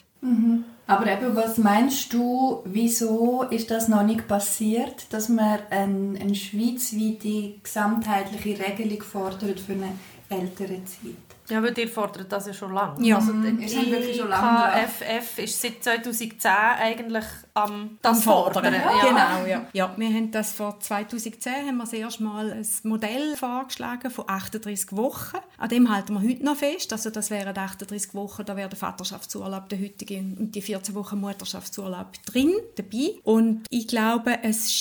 Aber 0.87 1.07
eben, 1.07 1.35
was 1.35 1.57
meinst 1.57 2.13
du, 2.13 2.61
wieso 2.65 3.43
ist 3.43 3.71
das 3.71 3.87
noch 3.87 4.03
nicht 4.03 4.27
passiert, 4.27 5.11
dass 5.13 5.29
man 5.29 5.59
eine, 5.69 6.19
eine 6.19 6.35
schweizweite 6.35 7.55
gesamtheitliche 7.63 8.63
Regelung 8.63 9.01
fordert 9.01 9.59
für 9.59 9.73
eine 9.73 9.93
ältere 10.29 10.83
Zeit? 10.85 11.30
Ja, 11.51 11.61
weil 11.61 11.77
ihr 11.77 11.89
fordert 11.89 12.31
das 12.31 12.47
ja 12.47 12.53
schon 12.53 12.73
lange. 12.73 13.05
Ja. 13.05 13.17
Also, 13.17 13.33
Mhm, 13.33 13.57
der 13.57 13.67
ihr 13.67 13.69
seid 13.69 13.91
wirklich 13.91 14.17
schon 14.17 14.29
lange 14.29 14.59
dran. 14.59 14.83
IKFF 14.83 15.39
ist 15.39 15.61
seit 15.61 15.83
2010 15.83 16.51
eigentlich 16.79 17.25
am 17.53 17.97
das 18.01 18.23
Fordern. 18.23 18.73
Ja. 18.73 19.01
Genau, 19.01 19.45
ja. 19.45 19.65
ja. 19.73 19.93
Wir 19.97 20.07
haben 20.07 20.31
das 20.31 20.53
vor 20.53 20.79
2010 20.79 21.67
haben 21.67 21.77
wir 21.77 21.83
das 21.83 21.93
erste 21.93 22.23
Mal 22.23 22.51
ein 22.51 22.67
Modell 22.83 23.35
vorgeschlagen 23.35 24.09
von 24.09 24.29
38 24.29 24.95
Wochen. 24.95 25.37
An 25.57 25.69
dem 25.69 25.93
halten 25.93 26.13
wir 26.13 26.21
heute 26.21 26.45
noch 26.45 26.55
fest. 26.55 26.93
Also 26.93 27.09
das 27.09 27.29
wären 27.29 27.57
38 27.57 28.13
Wochen, 28.13 28.45
da 28.45 28.55
wäre 28.55 28.69
der 28.69 28.77
Vaterschaftsurlaub 28.79 29.67
der 29.67 29.79
heutige 29.81 30.19
und 30.19 30.51
die 30.53 30.61
14 30.61 30.95
Wochen 30.95 31.19
Mutterschaftsurlaub 31.19 32.13
drin, 32.25 32.53
dabei. 32.75 33.15
Und 33.23 33.65
ich 33.69 33.87
glaube, 33.87 34.39
es 34.43 34.71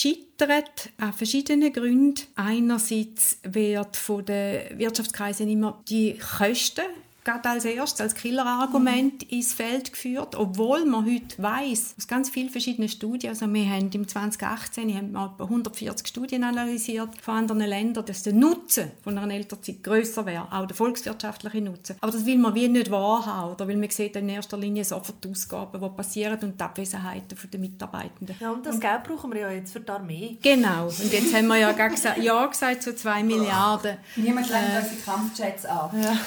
scheitert 0.41 0.91
an 0.99 1.13
verschiedenen 1.13 1.73
Gründen. 1.73 2.23
Einerseits 2.35 3.39
wird 3.43 3.97
von 3.97 4.25
den 4.25 4.79
Wirtschaftskreisen 4.79 5.49
immer 5.49 5.83
die 5.89 6.19
Kosten 6.19 6.83
gerade 7.25 7.49
als 7.49 7.65
erstes, 7.65 8.01
als 8.01 8.15
Killerargument 8.15 9.23
ins 9.25 9.53
Feld 9.53 9.93
geführt, 9.93 10.35
obwohl 10.37 10.85
man 10.85 11.05
heute 11.05 11.43
weiß 11.43 11.95
aus 11.99 12.07
ganz 12.07 12.31
vielen 12.31 12.51
verschiedenen 12.51 12.89
Studien, 12.89 13.31
also 13.31 13.53
wir 13.53 13.69
haben 13.69 13.91
im 13.93 14.07
2018 14.09 14.95
haben 14.97 15.13
wir 15.13 15.33
etwa 15.33 15.45
140 15.45 16.07
Studien 16.07 16.45
analysiert 16.45 17.11
von 17.21 17.35
anderen 17.35 17.63
Ländern, 17.63 18.05
dass 18.05 18.23
der 18.23 18.33
Nutzen 18.33 18.91
von 19.03 19.17
einer 19.19 19.35
Elternzeit 19.35 19.83
grösser 19.83 20.27
wäre, 20.27 20.49
auch 20.51 20.67
der 20.67 20.77
volkswirtschaftliche 20.77 21.61
Nutzen. 21.61 21.97
Aber 22.01 22.13
das 22.13 22.25
will 22.25 22.39
man 22.39 22.55
wie 22.55 22.69
nicht 22.69 22.91
wahrhaben, 22.91 23.53
oder 23.53 23.69
weil 23.69 23.77
man 23.77 23.91
sieht 23.91 24.17
in 24.17 24.29
erster 24.29 24.57
Linie 24.57 24.85
sofort 24.85 25.23
die 25.25 25.31
Ausgaben, 25.31 25.81
die 25.81 25.89
passieren 25.89 26.39
und 26.41 26.59
die 26.61 26.65
Abwesenheiten 26.65 27.37
der 27.53 27.61
Mitarbeitenden. 27.61 28.37
Ja, 28.41 28.51
und 28.51 28.65
das 28.65 28.81
Geld 28.81 29.05
brauchen 29.05 29.33
wir 29.33 29.41
ja 29.41 29.51
jetzt 29.51 29.73
für 29.73 29.81
die 29.81 29.91
Armee. 29.91 30.39
Genau, 30.43 30.87
und 30.87 31.13
jetzt 31.13 31.35
haben 31.35 31.47
wir 31.47 31.57
ja 31.57 31.73
gesagt, 31.73 32.19
ja 32.19 32.47
gesagt 32.47 32.83
zu 32.83 32.95
2 33.01 33.23
Milliarden. 33.23 33.97
Niemand 34.17 34.49
lenkt 34.51 34.69
unsere 34.83 35.01
Kampfjets 35.05 35.67
an. 35.67 35.91
Nein, 35.93 36.19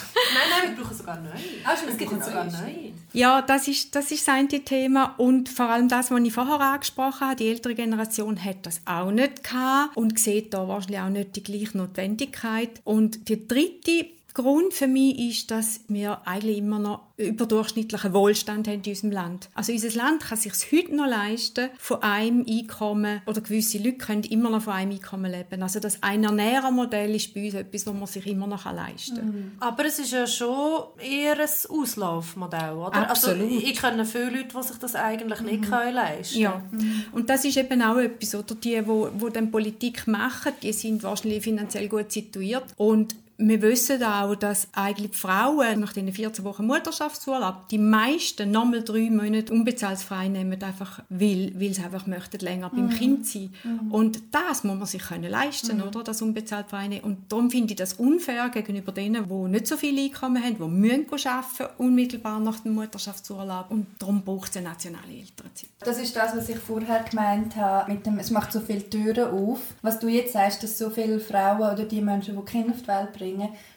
nein, 0.50 0.78
wir 0.78 0.83
brauchen 0.84 0.98
sogar 0.98 1.20
neue. 1.20 1.32
Ah, 1.64 1.74
es 1.88 1.98
gibt 1.98 2.12
sogar 2.24 2.46
neue. 2.46 2.54
neue. 2.54 2.92
Ja, 3.14 3.42
das 3.42 3.68
ist, 3.68 3.96
das 3.96 4.12
ist 4.12 4.28
das 4.28 4.36
eine 4.36 4.48
Thema. 4.48 5.16
Und 5.18 5.50
vor 5.50 5.68
allem 5.68 5.88
das, 5.88 6.12
was 6.12 6.22
ich 6.22 6.34
vorher 6.34 6.60
angesprochen 6.60 7.28
habe, 7.28 7.36
die 7.36 7.50
ältere 7.50 7.76
Generation 7.76 8.44
hat 8.44 8.66
das 8.66 8.82
auch 8.86 9.12
nicht 9.12 9.44
gehabt 9.44 9.96
und 9.96 10.20
sieht 10.20 10.54
da 10.54 10.68
wahrscheinlich 10.68 11.00
auch 11.00 11.10
nicht 11.10 11.36
die 11.36 11.44
gleiche 11.44 11.78
Notwendigkeit. 11.78 12.82
Und 12.84 13.30
der 13.30 13.38
dritte 13.38 14.08
Grund 14.34 14.74
für 14.74 14.88
mich 14.88 15.20
ist, 15.20 15.52
dass 15.52 15.82
wir 15.88 16.28
eigentlich 16.28 16.58
immer 16.58 16.80
noch 16.80 17.02
überdurchschnittlichen 17.18 18.14
Wohlstand 18.14 18.68
haben 18.68 18.82
in 18.82 18.90
unserem 18.90 19.12
Land. 19.12 19.50
Also 19.54 19.72
unser 19.72 19.92
Land 19.92 20.24
kann 20.24 20.38
sich 20.38 20.54
heute 20.72 20.96
noch 20.96 21.08
leisten, 21.08 21.70
von 21.78 22.02
einem 22.02 22.44
Einkommen, 22.48 23.22
oder 23.28 23.42
gewisse 23.42 23.78
Leute 23.78 23.98
können 23.98 24.24
immer 24.24 24.50
noch 24.50 24.64
von 24.64 24.74
einem 24.74 24.92
Einkommen 24.94 25.32
leben. 25.32 25.62
Also 25.62 25.80
das 25.80 26.02
Ein-Ernährer-Modell 26.02 27.14
ist 27.14 27.34
bei 27.36 27.46
uns 27.46 27.54
etwas, 27.54 27.86
was 27.86 27.94
man 27.94 28.08
sich 28.08 28.26
immer 28.26 28.48
noch 28.48 28.66
leisten 28.66 29.16
kann. 29.16 29.52
Aber 29.60 29.86
es 29.86 30.00
ist 30.00 30.12
ja 30.12 30.26
schon 30.26 30.86
eher 31.00 31.40
ein 31.40 31.50
Auslaufmodell, 31.70 32.74
oder? 32.74 33.10
Absolut. 33.10 33.44
Also, 33.44 33.58
ich 33.58 33.80
kenne 33.80 34.06
viele 34.06 34.30
Leute, 34.32 34.58
die 34.58 34.64
sich 34.64 34.78
das 34.78 34.96
eigentlich 34.96 35.42
nicht 35.42 35.70
können 35.70 35.94
leisten 35.94 36.40
Ja, 36.40 36.64
und 37.12 37.30
das 37.30 37.46
ist 37.46 37.58
eben 37.58 37.82
auch 37.84 37.98
etwas, 37.98 38.34
oder 38.34 38.56
die, 38.56 38.86
wo, 38.88 39.10
wo 39.14 39.30
dann 39.30 39.52
Politik 39.52 40.08
machen, 40.08 40.54
die 40.64 40.74
sind 40.74 41.04
wahrscheinlich 41.04 41.44
finanziell 41.44 41.88
gut 41.88 42.12
situiert 42.12 42.66
und 42.78 43.16
wir 43.38 43.62
wissen 43.62 44.04
auch, 44.04 44.36
dass 44.36 44.68
eigentlich 44.74 45.12
die 45.12 45.18
Frauen 45.18 45.80
nach 45.80 45.94
den 45.94 46.12
14 46.14 46.46
Wochen 46.46 46.68
Mutterschaftsurlaub 46.68 47.68
die 47.70 47.80
meisten 47.80 48.52
nochmal 48.52 48.84
drei 48.84 49.10
Monate 49.10 49.52
unbezahlt 49.52 50.00
frei 50.00 50.28
nehmen, 50.28 50.62
einfach 50.62 51.02
weil, 51.10 51.52
weil 51.60 51.74
sie 51.74 51.82
einfach 51.82 52.06
möchten 52.06 52.40
länger 52.40 52.70
beim 52.70 52.88
mhm. 52.88 52.92
Kind 52.92 53.28
sein. 53.28 53.54
Mhm. 53.64 53.92
Und 53.92 54.22
das 54.32 54.64
muss 54.64 54.78
man 54.78 54.86
sich 54.86 55.02
können 55.02 55.30
leisten, 55.30 55.78
mhm. 55.78 55.84
oder? 55.84 56.04
Das 56.04 56.22
unbezahlt 56.22 56.70
frei 56.70 56.88
nehmen. 56.88 57.04
Und 57.04 57.32
darum 57.32 57.50
finde 57.50 57.74
ich 57.74 57.78
das 57.78 57.94
unfair 57.94 58.50
gegenüber 58.50 58.92
denen, 58.92 59.28
die 59.28 59.50
nicht 59.50 59.68
so 59.68 59.78
viel 59.78 60.00
Einkommen 60.00 60.44
haben, 60.44 60.58
die 60.58 60.64
müssen 60.64 61.28
arbeiten, 61.28 61.74
unmittelbar 61.80 62.40
nach 62.40 62.60
dem 62.60 62.76
Mutterschaftsurlaub. 62.76 63.72
Und 63.72 63.88
darum 63.98 64.22
braucht 64.22 64.52
es 64.52 64.58
eine 64.58 64.70
nationale 64.70 65.12
Elternzeit. 65.12 65.70
Das 65.80 65.98
ist 65.98 66.16
das, 66.16 66.36
was 66.36 66.50
ich 66.50 66.60
vorher 66.60 67.04
gemeint 67.04 67.56
habe, 67.56 67.92
mit 67.92 68.06
dem, 68.06 68.20
es 68.20 68.32
macht 68.32 68.52
so 68.52 68.60
viele 68.60 68.88
Türen 68.88 69.32
auf. 69.32 69.60
Was 69.82 70.00
du 70.00 70.08
jetzt 70.08 70.34
sagst, 70.34 70.62
dass 70.64 70.78
so 70.78 70.90
viele 70.90 71.20
Frauen 71.20 71.74
oder 71.74 71.84
die 71.84 72.02
Menschen, 72.02 72.38
die 72.38 72.46
Kinder 72.46 72.72
auf 72.74 72.82
die 72.82 72.88
Welt 72.88 73.12
bringen, 73.14 73.23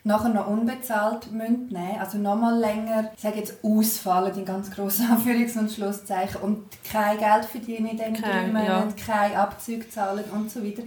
nachher 0.05 0.29
noch 0.29 0.49
unbezahlt 0.49 1.33
müssen 1.33 1.69
nehmen, 1.69 1.99
also 2.01 2.19
noch 2.19 2.37
mal 2.37 2.59
länger, 2.59 3.11
ich 3.15 3.23
sage 3.23 3.39
jetzt 3.39 3.65
ausfallen, 3.65 4.37
in 4.37 4.45
ganz 4.45 4.71
grossen 4.71 5.07
Anführungs- 5.11 5.59
und 5.59 5.71
Schlusszeichen, 5.71 6.41
und 6.41 6.65
kein 6.91 7.19
Geld 7.19 7.45
verdienen 7.45 7.89
in 7.89 7.97
diesen 7.97 8.15
drei 8.15 8.47
Monaten, 8.47 8.95
ja. 8.97 9.05
kein 9.07 9.35
Abzug 9.35 9.91
zahlen 9.91 10.25
und 10.33 10.51
so 10.51 10.65
weiter. 10.65 10.83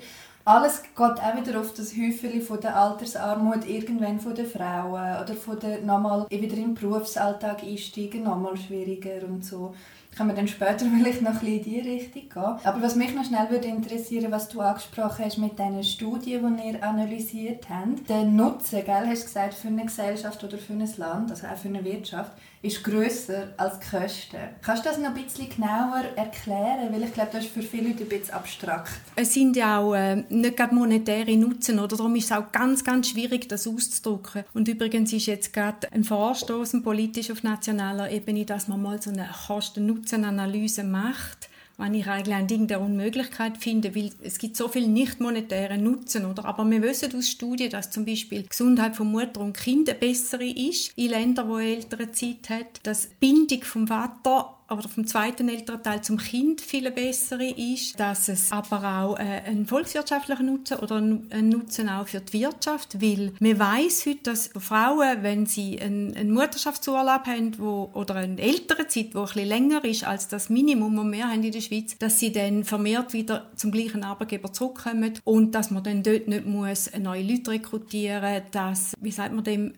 Alles 0.46 0.82
geht 0.82 1.00
auch 1.00 1.36
wieder 1.36 1.60
auf 1.60 1.74
das 1.74 1.94
Häufchen 1.96 2.42
von 2.42 2.60
der 2.60 2.76
Altersarmut 2.76 3.68
irgendwann 3.68 4.20
von 4.20 4.34
den 4.34 4.48
Frauen 4.48 5.22
oder 5.22 5.34
von 5.36 5.60
der 5.60 5.82
nochmal 5.82 6.26
wieder 6.30 6.58
im 6.58 6.74
Berufsalltag 6.74 7.62
einsteigen, 7.64 8.24
nochmal 8.24 8.58
schwieriger 8.58 9.28
und 9.28 9.46
so 9.46 9.76
können 10.20 10.32
wir 10.32 10.36
dann 10.36 10.50
später 10.50 10.86
vielleicht 10.98 11.22
noch 11.22 11.32
ein 11.32 11.40
bisschen 11.40 11.58
in 11.58 11.64
diese 11.64 11.90
Richtung 11.90 12.30
gehen. 12.30 12.66
Aber 12.66 12.82
was 12.82 12.96
mich 12.96 13.16
noch 13.16 13.24
schnell 13.24 13.50
würde 13.50 13.70
interessieren, 13.70 14.32
was 14.32 14.50
du 14.50 14.60
angesprochen 14.60 15.24
hast 15.24 15.38
mit 15.38 15.58
diesen 15.58 15.84
Studien, 15.84 16.58
die 16.58 16.74
ihr 16.74 16.84
analysiert 16.84 17.70
habt. 17.70 18.10
Der 18.10 18.24
Nutzen, 18.24 18.84
gell, 18.84 19.08
hast 19.08 19.22
du 19.22 19.28
gesagt, 19.28 19.54
für 19.54 19.70
eine 19.70 19.86
Gesellschaft 19.86 20.44
oder 20.44 20.58
für 20.58 20.74
ein 20.74 20.90
Land, 20.98 21.32
also 21.32 21.48
auch 21.48 21.56
für 21.56 21.70
eine 21.70 21.86
Wirtschaft, 21.86 22.34
ist 22.62 22.84
grösser 22.84 23.54
als 23.58 23.80
die 23.80 23.98
Kosten. 23.98 24.38
Kannst 24.62 24.86
du 24.86 24.90
das 24.90 24.98
noch 24.98 25.16
ein 25.16 25.24
bisschen 25.24 25.50
genauer 25.50 26.04
erklären? 26.16 26.92
Weil 26.92 27.04
ich 27.04 27.14
glaube, 27.14 27.30
das 27.32 27.46
ist 27.46 27.54
für 27.54 27.62
viele 27.62 27.90
Leute 27.90 28.04
ein 28.04 28.10
bisschen 28.10 28.34
abstrakt. 28.34 28.92
Es 29.16 29.34
sind 29.34 29.56
ja 29.56 29.80
auch 29.80 29.94
äh, 29.94 30.18
nicht 30.30 30.58
gerade 30.58 30.76
monetäre 30.76 31.36
Nutzen, 31.38 31.80
oder? 31.80 31.96
Darum 31.96 32.16
ist 32.16 32.26
es 32.26 32.32
auch 32.32 32.52
ganz, 32.52 32.84
ganz 32.84 33.10
schwierig, 33.10 33.48
das 33.48 33.68
auszudrücken. 33.68 34.44
Und 34.54 34.68
übrigens 34.68 35.14
ist 35.14 35.28
jetzt 35.28 35.54
gerade 35.54 35.92
ein 35.94 36.04
Vorstoß 36.04 36.82
politisch 36.84 37.32
auf 37.32 37.44
nationaler 37.44 38.12
Ebene, 38.12 38.46
dass 38.46 38.68
man 38.68 38.82
mal 38.82 39.02
so 39.02 39.10
eine 39.10 39.30
Kosten-Nutzen-Analyse 39.48 40.84
macht 40.84 41.50
was 41.80 41.94
ich 41.94 42.08
eigentlich 42.08 42.36
ein 42.36 42.48
Ding 42.48 42.68
der 42.68 42.82
Unmöglichkeit 42.82 43.58
finde, 43.58 43.96
weil 43.96 44.12
es 44.22 44.38
gibt 44.38 44.58
so 44.58 44.68
viel 44.68 44.88
nicht 44.88 45.22
monetäre 45.22 45.78
Nutzen, 45.78 46.26
oder? 46.26 46.44
Aber 46.44 46.70
wir 46.70 46.82
wissen 46.82 47.16
aus 47.16 47.30
Studien, 47.30 47.72
dass 47.72 47.90
zum 47.90 48.04
Beispiel 48.04 48.44
die 48.44 48.50
Gesundheit 48.50 48.98
von 48.98 49.10
Mutter 49.10 49.40
und 49.40 49.56
Kind 49.56 49.90
eine 49.90 49.98
bessere 49.98 50.46
ist 50.46 50.92
in 50.98 51.12
Ländern, 51.12 51.48
wo 51.48 51.58
ältere 51.58 52.12
Zeit 52.12 52.50
hat, 52.50 52.82
dass 52.84 53.08
die 53.08 53.16
Bindung 53.22 53.64
vom 53.64 53.88
Vater 53.88 54.59
oder 54.70 54.88
vom 54.88 55.06
zweiten 55.06 55.50
Elternteil 55.50 56.02
zum 56.02 56.18
Kind 56.18 56.62
viel 56.62 56.90
bessere 56.92 57.50
ist, 57.50 58.00
dass 58.00 58.30
es 58.30 58.52
aber 58.52 59.02
auch 59.02 59.20
äh, 59.20 59.42
einen 59.46 59.66
volkswirtschaftlichen 59.66 60.46
Nutzen 60.46 60.78
oder 60.78 60.96
einen 60.96 61.50
Nutzen 61.50 61.90
auch 61.90 62.08
für 62.08 62.20
die 62.20 62.42
Wirtschaft, 62.42 63.02
weil 63.02 63.34
man 63.40 63.60
weiß 63.60 64.06
heute, 64.06 64.24
dass 64.24 64.50
Frauen, 64.58 65.24
wenn 65.24 65.46
sie 65.46 65.80
einen, 65.80 66.32
Mutterschaftsurlaub 66.32 67.26
haben 67.26 67.58
wo, 67.58 67.90
oder 67.94 68.16
eine 68.16 68.40
ältere 68.40 68.88
Zeit, 68.88 69.14
die 69.14 69.40
ein 69.40 69.48
länger 69.48 69.84
ist 69.84 70.04
als 70.04 70.28
das 70.28 70.50
Minimum, 70.50 70.96
das 70.96 71.12
wir 71.12 71.28
haben 71.30 71.44
in 71.44 71.52
der 71.52 71.62
Schweiz, 71.62 71.98
dass 71.98 72.20
sie 72.20 72.32
dann 72.32 72.64
vermehrt 72.64 73.14
wieder 73.14 73.50
zum 73.56 73.72
gleichen 73.72 74.04
Arbeitgeber 74.04 74.54
zurückkommen 74.54 75.14
und 75.24 75.56
dass 75.56 75.72
man 75.72 75.84
dann 75.84 76.04
dort 76.04 76.28
nicht 76.28 76.46
muss 76.46 76.92
neue 76.98 77.24
Leute 77.24 77.52
rekrutieren 77.52 78.44
dass, 78.52 78.94
wie 79.00 79.12
sagt 79.12 79.34
man 79.34 79.44
dem, 79.44 79.74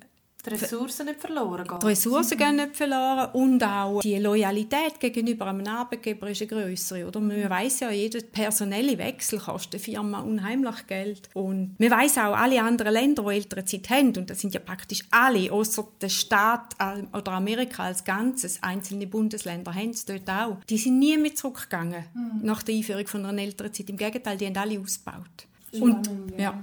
die 0.45 0.50
Ressourcen 0.50 1.05
nicht 1.05 1.19
verloren 1.19 1.67
gehen. 1.67 1.79
Die 1.79 1.88
Ressourcen 1.88 2.38
gehen 2.38 2.55
nicht 2.55 2.75
verloren 2.75 3.29
und 3.33 3.63
auch 3.63 4.01
die 4.01 4.17
Loyalität 4.17 5.00
gegenüber 5.00 5.48
einem 5.48 5.67
Arbeitgeber 5.67 6.29
ist 6.29 6.41
eine 6.41 6.50
größere. 6.50 7.07
Oder 7.07 7.19
man 7.19 7.50
weiß 7.50 7.81
ja, 7.81 7.91
jeder 7.91 8.21
personelle 8.21 8.98
Wechsel 8.98 9.39
kostet 9.39 9.74
der 9.74 9.79
Firma 9.79 10.21
unheimlich 10.21 10.88
Geld. 10.88 11.29
Und 11.33 11.79
man 11.79 11.91
weiß 11.91 12.17
auch, 12.19 12.36
alle 12.36 12.62
anderen 12.62 12.93
Länder, 12.93 13.24
die 13.24 13.36
ältere 13.36 13.65
Zeit 13.65 13.89
haben, 13.89 14.15
und 14.17 14.29
das 14.29 14.39
sind 14.39 14.53
ja 14.53 14.60
praktisch 14.60 15.03
alle, 15.12 15.51
außer 15.51 15.88
der 16.01 16.10
Staat 16.10 16.75
oder 17.13 17.31
Amerika 17.31 17.83
als 17.83 18.03
Ganzes, 18.03 18.62
einzelne 18.63 19.07
Bundesländer 19.07 19.74
haben 19.74 19.91
es 19.91 20.05
dort 20.05 20.29
auch, 20.29 20.57
die 20.69 20.77
sind 20.77 21.00
nie 21.00 21.17
mehr 21.17 21.36
zurückgegangen 21.36 22.05
mhm. 22.13 22.39
nach 22.43 22.63
der 22.63 22.75
Einführung 22.75 23.07
von 23.07 23.25
einer 23.25 23.41
älteren 23.41 23.74
Zeit. 23.74 23.89
Im 23.89 23.98
Gegenteil, 23.98 24.38
die 24.38 24.48
haben 24.48 24.57
alle 24.57 24.79
ausgebaut. 24.79 25.48
Und, 25.79 26.10
ja. 26.38 26.62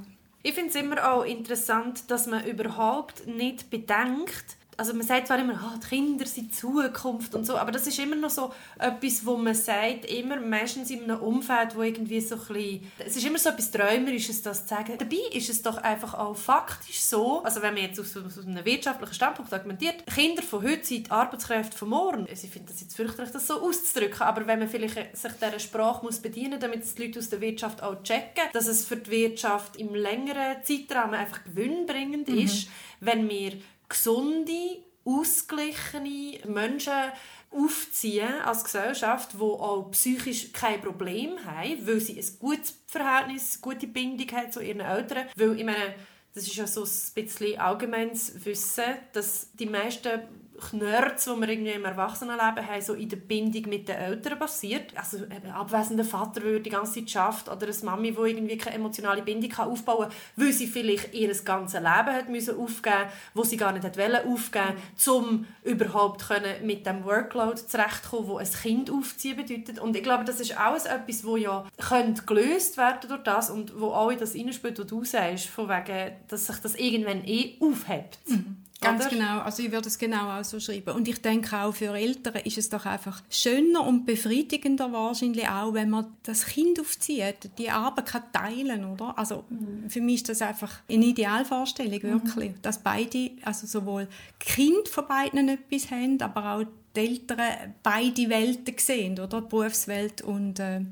Ich 0.49 0.55
finde 0.55 0.71
es 0.71 0.77
immer 0.77 1.13
auch 1.13 1.25
interessant, 1.25 2.11
dass 2.11 2.27
man 2.27 2.43
überhaupt 2.47 3.27
nicht 3.27 3.69
bedenkt, 3.69 4.57
also 4.79 4.95
man 4.95 5.05
sagt 5.05 5.27
zwar 5.27 5.41
immer, 5.41 5.55
oh, 5.55 5.77
die 5.83 5.89
Kinder 5.89 6.25
sind 6.25 6.53
die 6.53 6.55
Zukunft 6.55 7.35
und 7.35 7.45
so, 7.45 7.57
aber 7.57 7.73
das 7.73 7.89
ist 7.89 7.99
immer 7.99 8.15
noch 8.15 8.31
so 8.31 8.55
etwas, 8.79 9.27
wo 9.27 9.37
man 9.37 9.53
sagt, 9.53 10.05
immer 10.05 10.37
meistens 10.37 10.89
in 10.91 11.03
einem 11.03 11.19
Umfeld, 11.21 11.75
wo 11.75 11.83
irgendwie 11.83 12.21
so 12.21 12.37
ein 12.37 12.41
bisschen, 12.47 12.93
es 12.99 13.17
ist 13.17 13.27
immer 13.27 13.39
so 13.39 13.49
etwas 13.49 13.73
Träumerisches, 13.73 14.41
das 14.41 14.63
zu 14.63 14.69
sagen. 14.69 14.95
Dabei 14.97 15.17
ist 15.33 15.51
es 15.51 15.63
doch 15.63 15.79
einfach 15.79 16.15
auch 16.15 16.37
faktisch 16.37 17.01
so, 17.01 17.43
also 17.43 17.61
wenn 17.61 17.75
man 17.75 17.83
jetzt 17.83 17.99
aus, 17.99 18.17
aus 18.17 18.47
einem 18.47 18.65
wirtschaftlichen 18.65 19.15
Standpunkt 19.15 19.53
argumentiert, 19.53 20.07
Kinder 20.07 20.43
von 20.43 20.63
heute 20.63 20.85
sind 20.85 21.09
die 21.09 21.11
Arbeitskräfte 21.11 21.77
von 21.77 21.89
morgen. 21.89 22.29
Also 22.31 22.47
ich 22.47 22.53
finde 22.53 22.71
das 22.71 22.81
jetzt 22.81 22.95
fürchterlich, 22.95 23.33
das 23.33 23.49
so 23.49 23.61
auszudrücken, 23.61 24.23
aber 24.23 24.47
wenn 24.47 24.61
man 24.61 24.69
vielleicht 24.69 25.17
sich 25.17 25.33
dieser 25.33 25.59
Sprache 25.59 26.05
muss 26.05 26.21
bedienen 26.21 26.53
muss, 26.53 26.61
damit 26.61 26.97
die 26.97 27.03
Leute 27.03 27.19
aus 27.19 27.29
der 27.29 27.41
Wirtschaft 27.41 27.83
auch 27.83 28.01
checken, 28.05 28.45
dass 28.53 28.69
es 28.69 28.85
für 28.85 28.97
die 28.97 29.11
Wirtschaft 29.11 29.75
im 29.75 29.93
längeren 29.93 30.63
Zeitraum 30.63 31.15
einfach 31.15 31.43
gewinnbringend 31.43 32.29
mhm. 32.29 32.39
ist, 32.39 32.69
wenn 33.01 33.29
wir 33.29 33.55
gesunde, 33.89 34.85
ausgeglichene 35.05 36.41
Menschen 36.47 37.13
aufziehen 37.51 38.41
als 38.45 38.65
Gesellschaft, 38.65 39.33
die 39.35 39.41
auch 39.41 39.91
psychisch 39.93 40.53
kein 40.53 40.81
Problem 40.83 41.43
haben, 41.45 41.87
weil 41.87 42.01
sie 42.01 42.19
ein 42.19 42.39
gutes 42.39 42.75
Verhältnis, 42.87 43.55
eine 43.55 43.75
gute 43.75 43.87
Bindung 43.87 44.31
haben 44.33 44.53
zu 44.53 44.61
ihren 44.61 44.81
Eltern. 44.81 45.29
Weil, 45.35 45.59
ich 45.59 45.65
meine, 45.65 45.95
das 46.35 46.47
ist 46.47 46.57
ja 46.57 46.67
so 46.67 46.85
ein 46.85 47.15
bisschen 47.15 47.59
allgemeines 47.59 48.45
Wissen, 48.45 48.85
dass 49.13 49.51
die 49.55 49.67
meisten 49.67 50.21
Knörz, 50.59 51.25
die 51.25 51.41
wir 51.41 51.49
irgendwie 51.49 51.71
im 51.71 51.85
Erwachsenenleben 51.85 52.67
haben, 52.67 52.83
so 52.83 52.95
in 52.95 53.09
der 53.09 53.17
Bindung 53.17 53.69
mit 53.69 53.89
den 53.89 53.97
Eltern 53.97 54.39
basiert. 54.39 54.93
Also 54.97 55.19
ein 55.19 55.51
abwesender 55.51 56.05
Vater, 56.05 56.41
der 56.41 56.61
die 56.61 56.71
ganze 56.71 56.95
Zeit 56.95 57.11
schafft 57.11 57.49
oder 57.49 57.67
eine 57.67 57.77
Mami, 57.83 58.13
die 58.13 58.31
irgendwie 58.31 58.59
keine 58.59 58.77
emotionale 58.77 59.23
Bindung 59.23 59.51
kann 59.51 59.69
aufbauen 59.69 60.09
kann, 60.09 60.19
weil 60.37 60.53
sie 60.53 60.67
vielleicht 60.67 61.15
ihr 61.15 61.33
ganzes 61.45 61.81
Leben 61.81 61.89
hat 61.89 62.29
müssen 62.29 62.59
aufgeben 62.59 63.09
wo 63.35 63.45
sie 63.45 63.57
gar 63.57 63.73
nicht 63.73 63.85
hat 63.85 63.99
aufgeben 64.27 64.77
um 65.07 65.47
überhaupt 65.65 66.29
können 66.29 66.67
mit 66.67 66.87
dem 66.87 67.05
Workload 67.05 67.57
zurechtzukommen, 67.57 68.29
wo 68.29 68.37
ein 68.37 68.51
Kind 68.51 68.91
aufziehen 68.91 69.37
bedeutet. 69.37 69.79
Und 69.79 69.97
ich 69.97 70.03
glaube, 70.03 70.25
das 70.25 70.41
ist 70.41 70.57
alles 70.59 70.85
etwas, 70.85 71.25
wo 71.25 71.37
ja 71.37 71.67
könnte 71.79 72.23
gelöst 72.25 72.77
werden 72.77 73.09
durch 73.09 73.23
das 73.23 73.51
und 73.51 73.79
wo 73.81 73.93
auch 73.93 74.11
in 74.11 74.19
das 74.19 74.35
reinspielt, 74.35 74.79
was 74.79 74.87
du 74.87 75.05
sagst, 75.05 75.47
von 75.47 75.69
wegen, 75.69 76.13
dass 76.29 76.47
sich 76.47 76.57
das 76.59 76.75
irgendwann 76.75 77.25
eh 77.25 77.57
aufhebt. 77.61 78.19
Mhm. 78.27 78.68
Ganz 78.81 79.07
Oder? 79.07 79.17
genau, 79.17 79.41
also 79.41 79.61
ich 79.61 79.73
würde 79.73 79.89
es 79.89 79.99
genau 79.99 80.39
auch 80.39 80.45
so 80.45 80.61
schreiben. 80.61 80.95
Und 80.95 81.09
ich 81.09 81.21
denke 81.21 81.57
auch 81.57 81.75
für 81.75 81.97
Eltern 81.97 82.37
ist 82.45 82.59
es 82.59 82.69
doch 82.69 82.87
einfach 82.87 83.23
schöner 83.29 83.85
und 83.85 84.07
befriedigender 84.07 84.93
wahrscheinlich 84.93 85.49
auch, 85.49 85.75
wenn 85.75 85.91
man 85.91 86.07
das 86.23 86.47
Kind 86.47 86.79
aufzieht, 86.79 87.51
die 87.59 87.71
Arbeit 87.71 88.07
kann 88.07 88.23
teilen, 88.33 88.85
oder? 88.85 89.19
Also 89.19 89.45
mhm. 89.49 89.91
für 89.91 90.01
mich 90.01 90.17
ist 90.17 90.29
das 90.29 90.43
einfach 90.43 90.79
eine 90.89 91.07
Idealvorstellung, 91.07 92.03
wirklich, 92.03 92.53
mhm. 92.53 92.63
dass 92.63 92.79
beide, 92.79 93.33
also 93.43 93.67
sowohl 93.67 94.07
Kind 94.39 94.89
von 94.89 95.09
beiden 95.09 95.49
etwas 95.49 95.91
haben, 95.91 96.21
aber 96.23 96.55
auch 96.55 96.65
die 96.95 97.01
Eltern 97.01 97.75
beide 97.83 98.29
Welten 98.29 98.75
sehen, 98.79 99.19
oder? 99.19 99.41
Die 99.41 99.49
Berufswelt 99.49 100.23
und, 100.23 100.61
äh, 100.61 100.83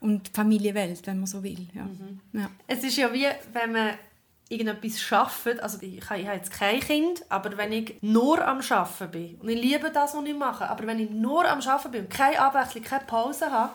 und 0.00 0.28
Familienwelt, 0.28 1.06
wenn 1.06 1.18
man 1.18 1.26
so 1.26 1.42
will. 1.42 1.68
Ja. 1.74 1.84
Mhm. 1.84 2.20
ja. 2.34 2.50
Es 2.66 2.84
ist 2.84 2.98
ja 2.98 3.10
wie, 3.14 3.26
wenn 3.54 3.72
man 3.72 3.94
irgendetwas 4.50 5.00
schaffe, 5.00 5.62
also 5.62 5.78
ich, 5.80 5.98
ich 5.98 6.10
habe 6.10 6.20
jetzt 6.20 6.52
kein 6.52 6.80
Kind, 6.80 7.24
aber 7.28 7.56
wenn 7.56 7.72
ich 7.72 7.96
nur 8.02 8.44
am 8.46 8.60
Arbeiten 8.68 9.10
bin 9.10 9.36
und 9.40 9.48
ich 9.48 9.60
liebe 9.60 9.90
das, 9.90 10.14
was 10.14 10.24
ich 10.24 10.34
mache, 10.34 10.68
aber 10.68 10.86
wenn 10.86 10.98
ich 10.98 11.08
nur 11.08 11.48
am 11.48 11.60
Arbeiten 11.60 11.90
bin 11.92 12.00
und 12.02 12.10
keine 12.10 12.40
Abwechslung, 12.40 12.82
keine 12.82 13.04
Pause 13.04 13.50
habe, 13.50 13.72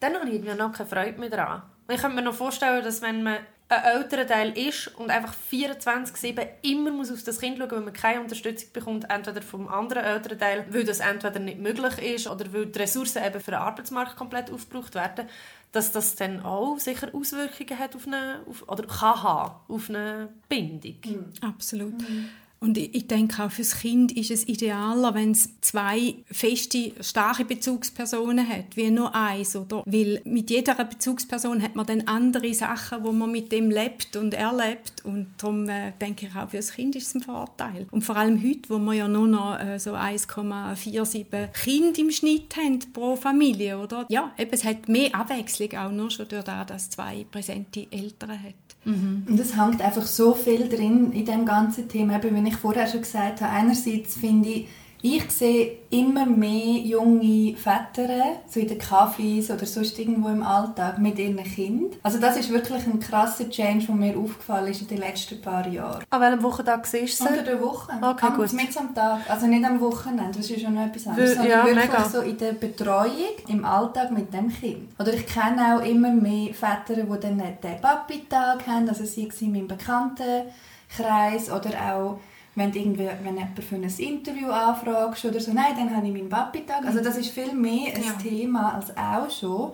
dann 0.00 0.14
habe 0.14 0.26
ich 0.28 0.34
irgendwie 0.34 0.54
noch 0.54 0.72
keine 0.72 0.88
Freude 0.88 1.18
mehr 1.18 1.30
daran. 1.30 1.62
Und 1.86 1.94
ich 1.94 2.00
kann 2.00 2.14
mir 2.14 2.22
noch 2.22 2.34
vorstellen, 2.34 2.84
dass 2.84 3.00
wenn 3.00 3.22
man 3.22 3.38
ein 3.70 3.84
älterer 3.84 4.26
Teil 4.26 4.56
ist 4.56 4.88
und 4.96 5.10
einfach 5.10 5.34
24-7 5.52 6.46
immer 6.62 6.90
muss 6.90 7.12
auf 7.12 7.22
das 7.22 7.38
Kind 7.38 7.58
schauen, 7.58 7.70
weil 7.70 7.80
man 7.80 7.92
keine 7.92 8.20
Unterstützung 8.22 8.70
bekommt, 8.72 9.10
entweder 9.10 9.42
vom 9.42 9.68
anderen 9.68 10.04
älteren 10.04 10.38
Teil, 10.38 10.64
weil 10.70 10.84
das 10.84 11.00
entweder 11.00 11.38
nicht 11.38 11.58
möglich 11.58 11.98
ist 11.98 12.26
oder 12.28 12.50
weil 12.52 12.66
die 12.66 12.78
Ressourcen 12.78 13.22
eben 13.24 13.40
für 13.40 13.50
den 13.50 13.60
Arbeitsmarkt 13.60 14.16
komplett 14.16 14.50
aufgebraucht 14.50 14.94
werden, 14.94 15.26
dass 15.72 15.92
das 15.92 16.16
dann 16.16 16.42
auch 16.42 16.78
sicher 16.78 17.14
Auswirkungen 17.14 17.78
hat 17.78 17.94
auf 17.94 18.06
eine, 18.06 18.40
auf, 18.48 18.66
oder 18.68 18.86
kann 18.86 19.22
haben 19.22 19.54
auf 19.68 19.90
eine 19.90 20.30
Bindung. 20.48 20.96
Mhm. 21.04 21.32
Absolut. 21.42 22.00
Mhm. 22.00 22.30
Und 22.60 22.76
ich, 22.76 23.06
denke 23.06 23.44
auch 23.44 23.50
fürs 23.50 23.78
Kind 23.78 24.12
ist 24.12 24.30
es 24.30 24.48
idealer, 24.48 25.14
wenn 25.14 25.30
es 25.30 25.48
zwei 25.60 26.14
feste, 26.30 26.92
starke 27.00 27.44
Bezugspersonen 27.44 28.48
hat, 28.48 28.76
wie 28.76 28.90
nur 28.90 29.14
eins, 29.14 29.54
oder? 29.54 29.82
Weil 29.86 30.20
mit 30.24 30.50
jeder 30.50 30.74
Bezugsperson 30.74 31.62
hat 31.62 31.76
man 31.76 31.86
dann 31.86 32.02
andere 32.02 32.52
Sachen, 32.54 33.04
wo 33.04 33.12
man 33.12 33.30
mit 33.30 33.52
dem 33.52 33.70
lebt 33.70 34.16
und 34.16 34.34
erlebt 34.34 35.04
und 35.04 35.28
darum 35.38 35.68
äh, 35.68 35.92
denke 36.00 36.26
ich 36.26 36.36
auch 36.36 36.50
fürs 36.50 36.72
Kind 36.72 36.96
ist 36.96 37.08
es 37.08 37.14
ein 37.14 37.22
Vorteil. 37.22 37.86
Und 37.90 38.02
vor 38.02 38.16
allem 38.16 38.42
heute, 38.42 38.68
wo 38.68 38.78
wir 38.78 38.94
ja 38.94 39.08
nur 39.08 39.28
noch 39.28 39.58
äh, 39.60 39.78
so 39.78 39.94
1,47 39.94 41.48
Kinder 41.52 41.98
im 41.98 42.10
Schnitt 42.10 42.56
haben 42.56 42.80
pro 42.92 43.14
Familie, 43.16 43.78
oder? 43.78 44.04
Ja, 44.08 44.32
eben, 44.36 44.50
es 44.52 44.64
hat 44.64 44.88
mehr 44.88 45.14
Abwechslung 45.14 45.72
auch 45.74 45.92
nur 45.92 46.10
schon 46.10 46.28
durch 46.28 46.44
das, 46.44 46.66
dass 46.66 46.90
zwei 46.90 47.24
präsente 47.30 47.86
Eltern 47.90 48.42
hat. 48.42 48.67
Mhm. 48.88 49.26
Und 49.28 49.38
es 49.38 49.54
hängt 49.54 49.82
einfach 49.82 50.06
so 50.06 50.32
viel 50.32 50.68
drin 50.68 51.12
in 51.12 51.26
dem 51.26 51.44
ganzen 51.44 51.88
Thema, 51.88 52.16
eben, 52.16 52.44
wie 52.44 52.48
ich 52.48 52.56
vorher 52.56 52.86
schon 52.86 53.02
gesagt 53.02 53.42
habe. 53.42 53.52
Einerseits 53.52 54.16
finde 54.16 54.48
ich, 54.48 54.68
ich 55.00 55.30
sehe 55.30 55.78
immer 55.90 56.26
mehr 56.26 56.78
junge 56.78 57.54
Väter, 57.56 58.08
so 58.48 58.58
in 58.58 58.68
den 58.68 58.80
Cafés 58.80 59.52
oder 59.52 59.64
sonst 59.64 59.98
irgendwo 59.98 60.28
im 60.28 60.42
Alltag, 60.42 60.98
mit 60.98 61.18
ihren 61.18 61.42
Kindern. 61.44 61.98
Also 62.02 62.18
das 62.18 62.36
ist 62.36 62.50
wirklich 62.50 62.84
ein 62.86 62.98
krasser 62.98 63.48
Change, 63.48 63.86
der 63.86 63.94
mir 63.94 64.18
aufgefallen 64.18 64.68
ist 64.68 64.82
in 64.82 64.88
den 64.88 64.98
letzten 64.98 65.40
paar 65.40 65.66
Jahren. 65.68 66.04
An 66.10 66.20
welchem 66.20 66.42
Wochentag 66.42 66.86
siehst 66.86 67.20
du 67.20 67.26
Unter 67.26 67.42
der 67.42 67.60
Woche. 67.60 67.92
Okay, 68.02 68.26
am, 68.26 68.36
gut. 68.36 68.52
Mit 68.52 68.76
am 68.76 68.94
Tag. 68.94 69.30
Also 69.30 69.46
nicht 69.46 69.64
am 69.64 69.80
Wochenende, 69.80 70.38
das 70.38 70.50
ist 70.50 70.60
schon 70.60 70.74
noch 70.74 70.86
etwas 70.86 71.06
anderes. 71.06 71.34
Sondern 71.34 71.50
ja, 71.50 71.64
wirklich 71.64 71.90
mega. 71.90 72.08
so 72.08 72.20
in 72.20 72.38
der 72.38 72.52
Betreuung, 72.52 73.36
im 73.46 73.64
Alltag 73.64 74.10
mit 74.10 74.34
dem 74.34 74.48
Kind. 74.48 74.90
Oder 74.98 75.14
ich 75.14 75.26
kenne 75.26 75.76
auch 75.76 75.84
immer 75.84 76.10
mehr 76.10 76.52
Väter, 76.52 77.02
die 77.02 77.20
dann 77.20 77.38
den 77.38 77.80
Papi-Tag 77.80 78.66
haben, 78.66 78.88
also 78.88 79.04
es 79.04 79.16
in 79.16 79.52
meinem 79.52 79.68
Bekanntenkreis 79.68 81.50
oder 81.50 81.70
auch 81.92 82.18
wenn, 82.58 82.72
du 82.72 82.78
irgendwie, 82.78 83.08
wenn 83.22 83.36
jemand 83.36 83.64
für 83.64 83.76
ein 83.76 83.82
Interview 83.84 84.50
anfragst 84.50 85.24
oder 85.24 85.40
so, 85.40 85.52
nein, 85.52 85.72
dann 85.76 85.94
habe 85.94 86.06
ich 86.06 86.12
meinen 86.12 86.28
Papi-Tag. 86.28 86.84
Also 86.84 87.00
das 87.00 87.16
ist 87.16 87.30
viel 87.30 87.52
mehr 87.52 87.94
ein 87.94 88.02
Ja. 88.02 88.12
Thema 88.22 88.74
als 88.74 88.96
auch 88.96 89.30
schon. 89.30 89.72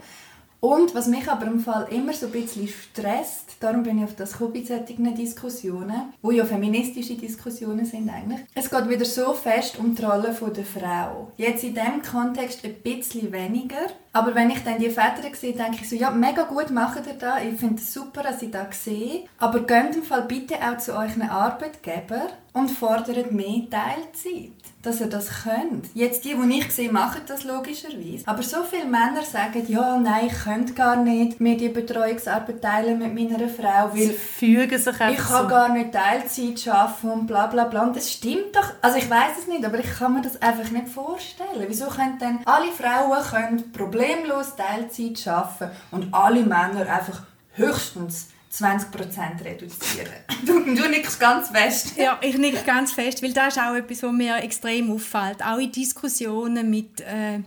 Und 0.65 0.95
was 0.95 1.09
mich 1.09 1.29
aber 1.29 1.45
im 1.45 1.61
Fall 1.61 1.89
immer 1.91 2.15
so 2.15 2.25
ein 2.25 2.33
bisschen 2.33 2.69
stresst, 2.69 3.57
darum 3.61 3.83
bin 3.83 3.99
ich 3.99 4.05
auf 4.05 4.17
das 4.17 4.33
gekommen 4.33 4.55
bei 4.55 4.63
solchen 4.63 5.15
Diskussionen, 5.15 6.15
wo 6.23 6.31
ja 6.31 6.47
feministische 6.47 7.17
Diskussionen 7.17 7.85
sind 7.85 8.09
eigentlich. 8.09 8.41
Es 8.55 8.71
geht 8.71 8.89
wieder 8.89 9.05
so 9.05 9.35
fest 9.35 9.79
um 9.79 9.95
die 9.95 10.03
Rolle 10.03 10.35
der 10.35 10.65
Frau. 10.65 11.31
Jetzt 11.37 11.65
in 11.65 11.75
diesem 11.75 12.01
Kontext 12.01 12.65
ein 12.65 12.77
bisschen 12.77 13.31
weniger. 13.31 13.89
Aber 14.15 14.35
wenn 14.35 14.49
ich 14.49 14.65
dann 14.65 14.79
die 14.79 14.89
Väter 14.89 15.29
sehe, 15.35 15.53
denke 15.53 15.81
ich 15.83 15.91
so, 15.91 15.97
ja, 15.97 16.11
mega 16.11 16.45
gut 16.45 16.71
macht 16.71 17.07
ihr 17.07 17.13
da. 17.13 17.43
Ich 17.43 17.61
finde 17.61 17.83
es 17.83 17.93
super, 17.93 18.23
dass 18.23 18.41
ich 18.41 18.51
das 18.51 18.85
sehe. 18.85 19.25
Aber 19.39 19.61
geht 19.61 19.97
im 19.97 20.03
Fall 20.03 20.23
bitte 20.23 20.55
auch 20.55 20.79
zu 20.79 20.93
euren 20.93 21.29
Arbeitgeber 21.29 22.29
und 22.55 22.71
fordert 22.71 23.33
mehr 23.33 23.69
Teilzeit 23.69 24.64
dass 24.87 25.01
ihr 25.01 25.07
das 25.07 25.29
könnt. 25.43 25.87
Jetzt 25.95 26.25
die, 26.25 26.35
die 26.35 26.59
ich 26.59 26.71
sehe, 26.73 26.91
machen 26.93 27.23
das 27.27 27.45
logischerweise. 27.45 28.27
Aber 28.27 28.43
so 28.43 28.63
viele 28.63 28.85
Männer 28.85 29.23
sagen, 29.23 29.65
ja, 29.69 29.99
nein, 29.99 30.27
ich 30.27 30.45
könnte 30.45 30.75
gar 30.75 30.97
nicht 30.97 31.41
mir 31.41 31.57
die 31.57 31.69
Betreuungsarbeit 31.69 32.63
teilen 32.63 32.99
mit 32.99 33.15
meiner 33.15 33.49
Frau, 33.49 33.91
Sie 33.95 34.09
weil 34.09 34.15
fügen 34.15 34.79
sich 34.79 34.95
ich 34.95 35.17
kann 35.19 35.43
so. 35.43 35.49
gar 35.49 35.69
nicht 35.71 35.93
Teilzeit 35.93 36.69
arbeiten 36.69 37.11
und 37.11 37.27
bla 37.27 37.47
bla 37.47 37.65
bla. 37.65 37.83
Und 37.85 37.97
das 37.97 38.13
stimmt 38.13 38.55
doch. 38.55 38.73
Also 38.83 38.99
ich 38.99 39.09
weiß 39.09 39.39
es 39.41 39.47
nicht, 39.47 39.65
aber 39.65 39.79
ich 39.79 39.99
kann 39.99 40.15
mir 40.15 40.23
das 40.23 40.41
einfach 40.41 40.71
nicht 40.71 40.89
vorstellen. 40.89 41.65
Wieso 41.67 41.87
können 41.87 42.19
denn 42.19 42.39
alle 42.45 42.71
Frauen 42.73 43.23
können 43.31 43.73
problemlos 43.73 44.55
Teilzeit 44.57 45.27
arbeiten 45.27 45.71
und 45.91 46.13
alle 46.13 46.41
Männer 46.43 46.81
einfach 46.81 47.23
höchstens 47.53 48.29
20% 48.59 49.45
reduzieren? 49.45 50.09
Du, 50.45 50.61
du 50.63 50.89
nickst 50.89 51.19
ganz 51.19 51.49
fest. 51.49 51.97
Ja, 51.97 52.19
ich 52.21 52.37
nicke 52.37 52.63
ganz 52.65 52.93
fest, 52.93 53.23
weil 53.23 53.33
das 53.33 53.57
ist 53.57 53.63
auch 53.63 53.75
etwas, 53.75 54.03
was 54.03 54.13
mir 54.13 54.37
extrem 54.39 54.93
auffällt. 54.93 55.43
Auch 55.43 55.57
in 55.59 55.73
Diskussionen 55.73 56.69
mit 56.69 57.01
äh, 57.01 57.41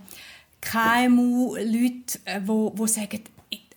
KMU-Leuten, 0.60 2.20
äh, 2.24 2.40
wo, 2.44 2.72
wo 2.74 2.86
sagen, 2.86 3.22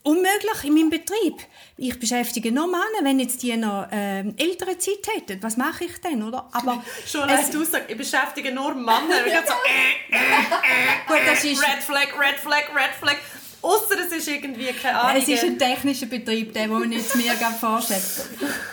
unmöglich 0.04 0.64
in 0.64 0.74
meinem 0.74 0.90
Betrieb. 0.90 1.36
Ich 1.78 2.00
beschäftige 2.00 2.52
nur 2.52 2.66
Männer, 2.68 3.04
wenn 3.04 3.20
jetzt 3.20 3.44
die 3.44 3.56
noch 3.56 3.88
ähm, 3.92 4.34
ältere 4.38 4.78
Zeit 4.80 5.08
hätten. 5.16 5.42
Was 5.44 5.58
mache 5.58 5.86
ich 5.86 6.02
denn, 6.02 6.24
oder? 6.24 6.50
Aber 6.52 6.84
Schon 7.06 7.22
als 7.30 7.52
du 7.52 7.64
sagst, 7.64 7.90
ich 7.90 7.98
beschäftige 7.98 8.52
nur 8.52 8.74
Männer. 8.74 9.26
Ich 9.28 9.34
so, 9.34 9.54
äh, 9.54 10.16
äh, 10.16 10.20
Gut, 11.08 11.20
das 11.28 11.44
ist- 11.44 11.62
Red 11.62 11.84
Flag, 11.84 12.08
Red 12.20 12.40
Flag, 12.40 12.64
Red 12.76 12.96
Flag. 13.00 13.18
Ausser 13.62 13.96
es 14.06 14.12
ist 14.12 14.28
irgendwie 14.28 14.68
keine 14.74 15.00
Ahnung. 15.00 15.22
Es 15.22 15.28
ist 15.28 15.44
ein 15.44 15.58
technischer 15.58 16.08
Betrieb, 16.08 16.54
der, 16.54 16.70
wo 16.70 16.76
man 16.76 16.92
jetzt 16.92 17.16
mir 17.16 17.34
gerade 17.36 17.54
vorstellt. 17.54 18.02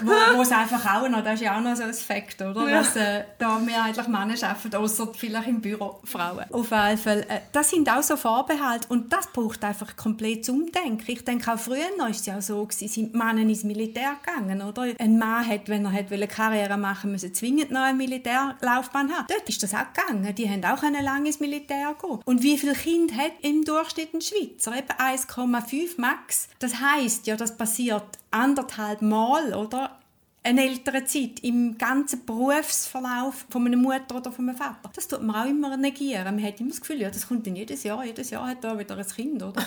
Wo, 0.03 0.13
wo 0.37 0.43
es 0.43 0.53
einfach 0.53 0.85
auch 0.95 1.09
noch, 1.09 1.23
das 1.23 1.35
ist 1.35 1.43
ja 1.43 1.57
auch 1.57 1.61
noch 1.61 1.77
so 1.77 1.83
ein 1.83 1.93
Fakt, 1.93 2.41
oder? 2.41 2.69
Ja. 2.69 2.79
Dass 2.79 2.97
äh, 2.97 3.25
da 3.39 3.59
mehrheitlich 3.59 4.07
Männer 4.07 4.35
arbeiten, 4.43 4.77
außer 4.77 5.13
vielleicht 5.15 5.49
im 5.49 5.61
Büro 5.61 6.01
Frauen. 6.05 6.45
Auf 6.51 6.71
jeden 6.71 6.99
Fall, 6.99 7.21
äh, 7.29 7.41
das 7.53 7.71
sind 7.71 7.89
auch 7.91 8.03
so 8.03 8.17
Vorbehalte 8.17 8.89
und 8.89 9.13
das 9.13 9.27
braucht 9.33 9.63
einfach 9.65 9.97
komplett 9.97 10.49
Umdenken. 10.49 11.05
Ich 11.07 11.25
denke 11.25 11.53
auch 11.53 11.59
früher 11.59 11.79
ist 12.09 12.21
es 12.21 12.27
ja 12.27 12.41
so 12.41 12.65
gewesen, 12.65 12.89
sind 12.89 13.15
Männer 13.15 13.43
ins 13.43 13.65
Militär 13.65 14.17
gegangen, 14.25 14.63
oder? 14.63 14.95
Ein 14.99 15.19
Mann 15.19 15.47
hat, 15.47 15.69
wenn 15.69 15.85
er 15.85 15.93
hat 15.93 16.09
Karriere 16.29 16.77
machen 16.77 17.13
müssen, 17.13 17.35
zwingend 17.35 17.71
noch 17.71 17.83
eine 17.83 17.97
Militärlaufbahn 17.97 19.13
haben. 19.13 19.27
Dort 19.29 19.49
ist 19.49 19.63
das 19.63 19.75
auch 19.75 19.93
gegangen. 19.93 20.35
Die 20.35 20.49
haben 20.49 20.65
auch 20.65 20.83
lange 20.83 21.27
ins 21.27 21.41
Militär 21.41 21.95
gehen. 22.01 22.21
Und 22.25 22.43
wie 22.43 22.57
viele 22.57 22.75
Kinder 22.75 23.15
hat 23.17 23.33
im 23.43 23.65
Durchschnitt 23.65 24.15
ein 24.15 24.21
Schweizer? 24.21 24.78
Eben 24.79 24.93
1,5 24.97 26.01
max. 26.01 26.49
Das 26.61 26.81
heißt 26.81 27.27
ja, 27.27 27.37
das 27.37 27.57
passiert 27.57 28.05
anderthalb 28.31 29.03
Mal, 29.03 29.55
oder? 29.55 29.99
Eine 30.45 30.63
ältere 30.63 31.05
Zeit 31.05 31.41
im 31.43 31.77
ganzen 31.77 32.25
Berufsverlauf 32.25 33.45
von 33.51 33.67
einer 33.67 33.77
Mutter 33.77 34.17
oder 34.17 34.31
von 34.31 34.49
einem 34.49 34.57
Vater. 34.57 34.89
Das 34.95 35.09
tut 35.09 35.21
man 35.23 35.37
auch 35.37 35.51
immer 35.51 35.77
negieren. 35.77 36.25
Man 36.25 36.43
hat 36.43 36.61
immer 36.61 36.71
das 36.71 36.81
Gefühl, 36.81 37.01
ja, 37.01 37.11
das 37.11 37.27
kommt 37.27 37.47
dann 37.47 37.57
jedes 37.57 37.83
Jahr. 37.83 38.05
Jedes 38.05 38.31
Jahr 38.31 38.47
hat 38.47 38.63
da 38.63 38.79
wieder 38.79 38.97
ein 38.97 39.07
Kind, 39.07 39.43
oder? 39.43 39.61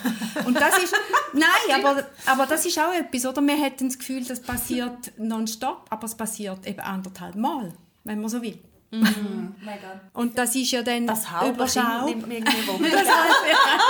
Und 0.46 0.60
das 0.60 0.78
ist... 0.82 0.96
Nein, 1.34 1.84
aber, 1.84 2.04
aber 2.26 2.46
das 2.46 2.66
ist 2.66 2.80
auch 2.80 2.94
etwas, 2.94 3.26
oder? 3.26 3.42
Wir 3.42 3.62
hätten 3.62 3.90
das 3.90 4.00
Gefühl, 4.00 4.24
das 4.24 4.42
passiert 4.42 5.12
nonstop, 5.18 5.86
aber 5.90 6.06
es 6.06 6.16
passiert 6.16 6.66
eben 6.66 6.80
anderthalb 6.80 7.36
Mal, 7.36 7.74
wenn 8.06 8.22
man 8.22 8.30
so 8.30 8.42
will. 8.42 8.58
Mega. 8.92 10.02
Und 10.14 10.38
das 10.38 10.54
ist 10.54 10.70
ja 10.72 10.82
dann 10.82 11.08
das 11.08 11.30
halbe 11.32 11.56
Überschau. 11.56 12.08
Kind 12.08 12.28
nimmt 12.28 12.28
mich 12.28 12.38
irgendwie 12.40 12.68
Wunder. 12.68 12.90
Das 12.92 13.08
halbe, 13.08 13.50
Ist 13.50 13.58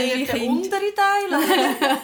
dann 0.00 0.10
halbe 0.10 0.24
der 0.24 0.34
Kind. 0.34 0.50
untere 0.50 0.94
Teil? 0.94 1.88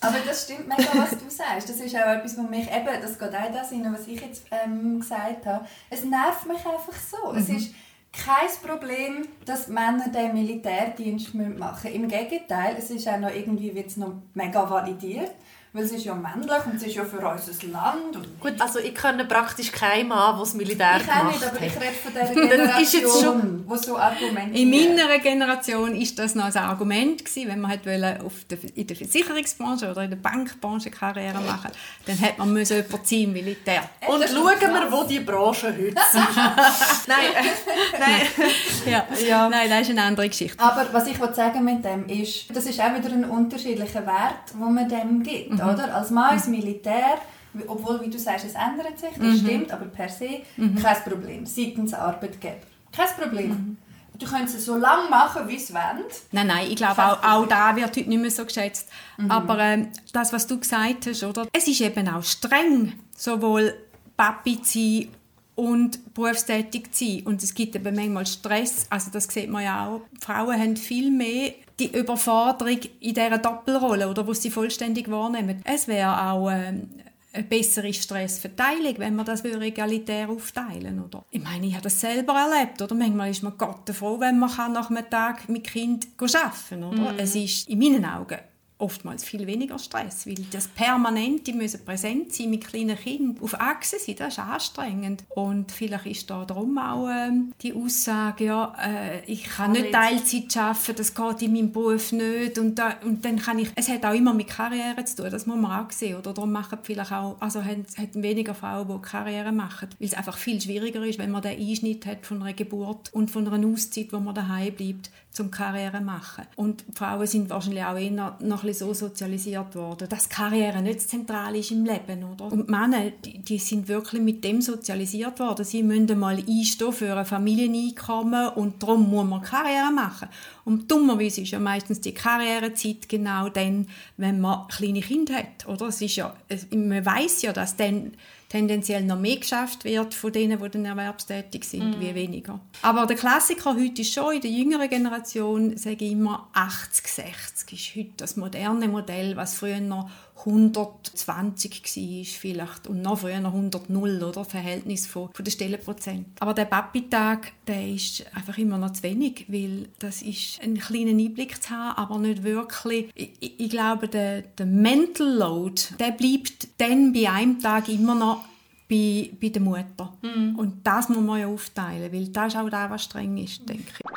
Aber 0.00 0.18
das 0.26 0.44
stimmt 0.44 0.68
mega, 0.68 0.90
was 0.94 1.10
du 1.10 1.30
sagst. 1.30 1.68
Das 1.68 1.76
ist 1.76 1.96
auch 1.96 2.12
etwas, 2.12 2.36
was 2.36 2.50
mich 2.50 2.70
eben, 2.70 3.00
das 3.00 3.18
geht 3.18 3.34
auch 3.34 3.52
das 3.52 3.72
rein, 3.72 3.90
was 3.90 4.06
ich 4.06 4.20
jetzt 4.20 4.44
ähm, 4.50 5.00
gesagt 5.00 5.46
habe. 5.46 5.66
Es 5.88 6.04
nervt 6.04 6.46
mich 6.46 6.58
einfach 6.58 6.92
so. 6.92 7.32
Es 7.32 7.48
ist 7.48 7.74
kein 8.12 8.48
Problem, 8.62 9.26
dass 9.44 9.68
Männer 9.68 10.08
den 10.08 10.34
Militärdienst 10.34 11.34
machen 11.34 11.90
müssen. 11.90 12.02
Im 12.02 12.08
Gegenteil, 12.08 12.76
es 12.78 12.90
ist 12.90 13.08
auch 13.08 13.18
noch 13.18 13.34
irgendwie 13.34 13.74
wird's 13.74 13.96
noch 13.96 14.14
mega 14.34 14.68
validiert, 14.68 15.32
weil 15.74 15.82
es 15.82 15.90
ist 15.90 16.04
ja 16.04 16.14
männlich 16.14 16.66
und 16.66 16.76
es 16.76 16.84
ist 16.84 16.94
ja 16.94 17.04
für 17.04 17.16
unser 17.18 17.66
Land. 17.66 18.14
Und 18.14 18.40
Gut, 18.40 18.54
also 18.60 18.78
ich 18.78 18.94
kenne 18.94 19.24
praktisch 19.24 19.72
keinen 19.72 20.06
Mann, 20.08 20.34
der 20.36 20.40
das 20.40 20.54
Militär 20.54 20.96
ich 20.98 21.02
gemacht 21.06 21.32
nicht, 21.32 21.44
aber 21.46 21.60
ich 21.60 21.74
hat. 21.74 21.82
rede 21.82 21.94
von 21.94 22.12
dieser 22.12 22.64
Das 22.74 22.80
ist 22.82 22.92
jetzt 22.94 23.02
Generation, 23.20 23.64
die 23.68 23.78
so 23.84 23.98
argumentiert. 23.98 24.56
In 24.56 24.70
meiner 24.70 25.18
Generation 25.18 25.96
ist 25.96 26.16
das 26.18 26.36
noch 26.36 26.44
ein 26.44 26.56
Argument 26.56 27.24
gewesen, 27.24 27.48
wenn 27.48 27.60
man 27.60 27.72
hat 27.72 27.84
wollte 27.86 28.20
auf 28.24 28.32
der, 28.48 28.58
in 28.76 28.86
der 28.86 28.96
Versicherungsbranche 28.96 29.90
oder 29.90 30.04
in 30.04 30.10
der 30.10 30.16
Bankbranche 30.16 30.90
Karriere 30.90 31.40
machen, 31.40 31.72
dann 32.06 32.20
hat 32.20 32.38
man 32.38 32.52
müssen 32.52 32.76
jemanden 32.76 33.04
ziehen 33.04 33.24
im 33.30 33.32
Militär. 33.32 33.82
Und 34.06 34.20
Das 34.22 34.30
schauen 34.32 34.44
wir, 34.60 34.92
wo 34.92 35.02
die 35.02 35.18
Branche 35.20 35.66
heute 35.66 35.88
ist. 35.88 37.08
nein, 37.08 37.18
äh, 37.34 37.98
nein. 37.98 38.22
Ja. 38.86 39.06
Ja. 39.26 39.48
Nein, 39.48 39.68
das 39.70 39.80
ist 39.82 39.90
eine 39.90 40.02
andere 40.02 40.28
Geschichte. 40.28 40.62
Aber 40.62 40.86
was 40.92 41.06
ich 41.08 41.16
sagen 41.34 41.64
mit 41.64 41.84
dem 41.84 42.06
ist, 42.06 42.54
das 42.54 42.66
ist 42.66 42.78
auch 42.80 42.94
wieder 42.94 43.08
ein 43.12 43.24
unterschiedlicher 43.24 44.06
Wert, 44.06 44.52
den 44.52 44.74
man 44.74 44.88
dem 44.88 45.22
gibt, 45.22 45.50
Mhm. 45.50 45.63
Oder? 45.72 45.94
Als 45.94 46.10
Mann 46.10 46.34
ins 46.34 46.46
Militär, 46.48 47.18
obwohl, 47.66 48.00
wie 48.02 48.10
du 48.10 48.18
sagst, 48.18 48.44
es 48.46 48.54
ändert 48.54 48.98
sich, 48.98 49.16
Mhm. 49.16 49.30
das 49.30 49.38
stimmt, 49.40 49.72
aber 49.72 49.86
per 49.86 50.08
se 50.08 50.42
kein 50.56 50.96
Problem, 51.04 51.46
seitens 51.46 51.94
Arbeitgeber. 51.94 52.56
Kein 52.92 53.08
Problem. 53.20 53.48
Mhm. 53.48 53.76
Du 54.16 54.26
kannst 54.26 54.54
es 54.54 54.64
so 54.66 54.76
lange 54.76 55.08
machen, 55.10 55.48
wie 55.48 55.56
es 55.56 55.74
wollen. 55.74 56.04
Nein, 56.30 56.46
nein, 56.46 56.66
ich 56.70 56.76
glaube, 56.76 57.02
auch, 57.04 57.20
auch 57.24 57.46
da 57.48 57.74
wird 57.74 57.88
heute 57.96 58.08
nicht 58.08 58.20
mehr 58.20 58.30
so 58.30 58.44
geschätzt. 58.44 58.88
Aber 59.28 59.58
ähm, 59.58 59.88
das, 60.12 60.32
was 60.32 60.46
du 60.46 60.58
gesagt 60.60 61.06
hast, 61.08 61.24
oder? 61.24 61.48
Es 61.52 61.66
ist 61.66 61.80
eben 61.80 62.08
auch 62.08 62.22
streng, 62.22 62.92
sowohl 63.16 63.74
Papi 64.16 64.62
zu 64.62 64.78
sein 64.78 65.08
und 65.54 66.14
berufstätig 66.14 66.92
zu 66.92 67.04
sein. 67.04 67.22
Und 67.24 67.42
es 67.42 67.54
gibt 67.54 67.76
eben 67.76 67.94
manchmal 67.94 68.26
Stress. 68.26 68.86
Also 68.90 69.10
das 69.10 69.24
sieht 69.24 69.48
man 69.48 69.64
ja 69.64 69.86
auch. 69.86 70.02
Frauen 70.20 70.58
haben 70.58 70.76
viel 70.76 71.10
mehr 71.10 71.52
die 71.78 71.96
Überforderung 71.96 72.78
in 73.00 73.14
dieser 73.14 73.38
Doppelrolle, 73.38 74.08
oder, 74.08 74.26
wo 74.26 74.32
sie 74.32 74.50
vollständig 74.50 75.10
wahrnehmen. 75.10 75.60
Es 75.64 75.88
wäre 75.88 76.30
auch 76.30 76.50
ähm, 76.50 76.88
eine 77.32 77.44
bessere 77.44 77.92
Stressverteilung, 77.92 78.94
wenn 78.98 79.16
wir 79.16 79.24
das 79.24 79.44
egalitär 79.44 80.28
aufteilen 80.30 81.02
oder? 81.02 81.24
Ich 81.30 81.42
meine, 81.42 81.66
ich 81.66 81.72
habe 81.72 81.82
das 81.82 82.00
selber 82.00 82.34
erlebt, 82.34 82.80
oder? 82.80 82.94
Manchmal 82.94 83.30
ist 83.30 83.42
man 83.42 83.58
Gott 83.58 83.90
froh, 83.90 84.20
wenn 84.20 84.38
man 84.38 84.50
kann 84.50 84.72
nach 84.72 84.88
einem 84.88 85.08
Tag 85.10 85.48
mit 85.48 85.64
Kind 85.64 86.06
arbeiten 86.20 86.52
kann, 86.68 86.84
oder? 86.84 87.14
Es 87.18 87.34
ist 87.34 87.68
in 87.68 87.78
meinen 87.80 88.04
Augen 88.04 88.38
oftmals 88.78 89.24
viel 89.24 89.46
weniger 89.46 89.78
Stress, 89.78 90.26
weil 90.26 90.34
das 90.50 90.66
permanent, 90.66 91.46
die 91.46 91.52
müssen 91.52 91.84
präsent 91.84 92.32
sein 92.32 92.50
mit 92.50 92.66
kleinen 92.66 92.96
Kindern, 92.96 93.42
auf 93.42 93.58
Achse 93.60 93.96
sein, 93.98 94.16
das 94.16 94.34
ist 94.34 94.38
anstrengend. 94.40 95.24
Und 95.28 95.70
vielleicht 95.70 96.06
ist 96.06 96.30
da 96.30 96.44
darum 96.44 96.76
auch 96.78 97.08
äh, 97.08 97.30
die 97.62 97.72
Aussage, 97.72 98.46
ja, 98.46 98.74
äh, 98.84 99.24
ich 99.26 99.44
kann 99.44 99.72
nicht 99.72 99.92
Teilzeit 99.92 100.56
arbeiten, 100.56 100.96
das 100.96 101.14
geht 101.14 101.42
in 101.42 101.52
meinem 101.52 101.72
Beruf 101.72 102.12
nicht. 102.12 102.58
Und, 102.58 102.78
da, 102.78 102.96
und 103.04 103.24
dann 103.24 103.38
kann 103.38 103.60
ich, 103.60 103.68
es 103.76 103.88
hat 103.88 104.04
auch 104.04 104.14
immer 104.14 104.34
mit 104.34 104.48
Karriere 104.48 105.04
zu 105.04 105.16
tun, 105.16 105.30
das 105.30 105.46
muss 105.46 105.56
man 105.56 105.84
auch 105.84 105.92
sehen, 105.92 106.16
oder? 106.16 106.34
Darum 106.34 106.50
machen 106.50 106.78
vielleicht 106.82 107.12
auch, 107.12 107.36
also 107.40 107.64
haben, 107.64 107.86
haben 107.96 108.22
weniger 108.22 108.54
Frauen, 108.54 108.88
die 108.88 109.08
Karriere 109.08 109.52
machen, 109.52 109.88
weil 109.98 110.08
es 110.08 110.14
einfach 110.14 110.36
viel 110.36 110.60
schwieriger 110.60 111.04
ist, 111.04 111.18
wenn 111.18 111.30
man 111.30 111.42
den 111.42 111.58
Einschnitt 111.58 112.06
hat 112.06 112.26
von 112.26 112.42
einer 112.42 112.54
Geburt 112.54 113.12
und 113.12 113.30
von 113.30 113.46
einer 113.46 113.66
Auszeit, 113.66 114.12
wo 114.12 114.18
man 114.18 114.34
daheim 114.34 114.74
bleibt, 114.74 115.10
zum 115.34 115.50
Karriere 115.50 116.00
machen. 116.00 116.44
Und 116.54 116.84
Frauen 116.94 117.26
sind 117.26 117.50
wahrscheinlich 117.50 117.84
auch 117.84 117.98
eher 117.98 118.36
noch 118.38 118.64
so 118.72 118.94
sozialisiert 118.94 119.74
worden, 119.74 120.08
dass 120.08 120.28
Karriere 120.28 120.80
nicht 120.80 121.00
zentral 121.00 121.56
ist 121.56 121.72
im 121.72 121.84
Leben, 121.84 122.22
oder? 122.22 122.52
Und 122.52 122.68
Männer, 122.70 123.10
die, 123.10 123.40
die 123.40 123.58
sind 123.58 123.88
wirklich 123.88 124.22
mit 124.22 124.44
dem 124.44 124.62
sozialisiert 124.62 125.40
worden. 125.40 125.64
Sie 125.64 125.82
müssen 125.82 126.18
mal 126.20 126.38
einstehen 126.38 126.92
für 126.92 127.16
ein 127.16 127.26
Familieneinkommen 127.26 128.50
und 128.50 128.80
darum 128.80 129.10
muss 129.10 129.26
man 129.26 129.42
Karriere 129.42 129.90
machen. 129.90 130.28
Und 130.64 130.88
dummerweise 130.88 131.40
ist 131.40 131.50
ja 131.50 131.58
meistens 131.58 132.00
die 132.00 132.14
Karrierezeit 132.14 133.08
genau 133.08 133.48
dann, 133.48 133.88
wenn 134.16 134.40
man 134.40 134.68
kleine 134.68 135.00
Kinder 135.00 135.34
hat, 135.34 135.66
oder? 135.66 135.88
Es 135.88 136.00
ist 136.00 136.14
ja, 136.14 136.34
man 136.72 137.04
weiß 137.04 137.42
ja, 137.42 137.52
dass 137.52 137.76
dann 137.76 138.12
tendenziell 138.54 139.02
noch 139.02 139.18
mehr 139.18 139.38
geschafft 139.38 139.82
wird 139.84 140.14
von 140.14 140.32
denen, 140.32 140.62
die 140.62 140.68
dann 140.68 140.84
erwerbstätig 140.84 141.64
sind, 141.64 141.98
mm. 141.98 142.00
wie 142.00 142.14
weniger. 142.14 142.60
Aber 142.82 143.04
der 143.04 143.16
Klassiker 143.16 143.74
heute 143.74 144.02
ist 144.02 144.14
schon 144.14 144.34
in 144.34 144.40
der 144.42 144.50
jüngeren 144.50 144.88
Generation, 144.88 145.76
sage 145.76 146.04
ich 146.04 146.12
immer, 146.12 146.48
80-60 146.54 147.72
ist 147.72 147.96
heute 147.96 148.12
das 148.16 148.36
moderne 148.36 148.86
Modell, 148.86 149.34
was 149.34 149.56
früher 149.56 149.80
noch 149.80 150.08
120 150.36 151.82
war 151.84 152.24
vielleicht 152.24 152.86
und 152.86 153.02
noch 153.02 153.18
früher 153.18 153.40
noch 153.40 153.54
100 153.54 153.88
0 153.88 154.22
oder 154.22 154.44
Verhältnis 154.44 155.06
von, 155.06 155.30
von 155.32 155.44
den 155.44 155.50
Stellenprozent. 155.50 156.26
Aber 156.40 156.54
der 156.54 156.66
Papi-Tag, 156.66 157.52
der 157.66 157.88
ist 157.88 158.24
einfach 158.34 158.58
immer 158.58 158.76
noch 158.76 158.92
zu 158.92 159.04
wenig, 159.04 159.46
weil 159.48 159.88
das 159.98 160.22
ist 160.22 160.60
ein 160.62 160.76
kleiner 160.76 161.10
Einblick 161.10 161.62
zu 161.62 161.70
haben, 161.70 161.96
aber 161.96 162.18
nicht 162.18 162.42
wirklich. 162.42 163.10
Ich, 163.14 163.58
ich 163.58 163.70
glaube, 163.70 164.08
der, 164.08 164.42
der 164.42 164.66
Mental 164.66 165.26
Load, 165.26 165.82
der 165.98 166.10
bleibt 166.10 166.68
dann 166.78 167.12
bei 167.12 167.30
einem 167.30 167.60
Tag 167.60 167.88
immer 167.88 168.14
noch 168.14 168.44
bei, 168.88 169.30
bei 169.40 169.48
der 169.48 169.62
Mutter. 169.62 170.12
Mm. 170.22 170.56
Und 170.56 170.86
das 170.86 171.08
muss 171.08 171.18
man 171.18 171.40
ja 171.40 171.46
aufteilen, 171.46 172.12
weil 172.12 172.28
das 172.28 172.54
ist 172.54 172.60
auch 172.60 172.68
das, 172.68 172.90
was 172.90 173.04
streng 173.04 173.36
ist, 173.38 173.66
denke 173.68 173.84
ich. 173.98 174.10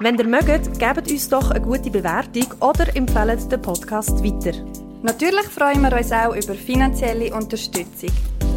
Wenn 0.00 0.16
ihr 0.16 0.28
mögt, 0.28 0.78
gebt 0.78 1.10
uns 1.10 1.28
doch 1.28 1.50
eine 1.50 1.60
gute 1.60 1.90
Bewertung 1.90 2.46
oder 2.60 2.94
empfehlt 2.94 3.50
den 3.50 3.60
Podcast 3.60 4.22
weiter. 4.22 4.52
Natürlich 5.00 5.46
freuen 5.46 5.80
wir 5.82 5.96
uns 5.96 6.10
auch 6.10 6.34
über 6.34 6.54
finanzielle 6.54 7.32
Unterstützung. 7.32 8.10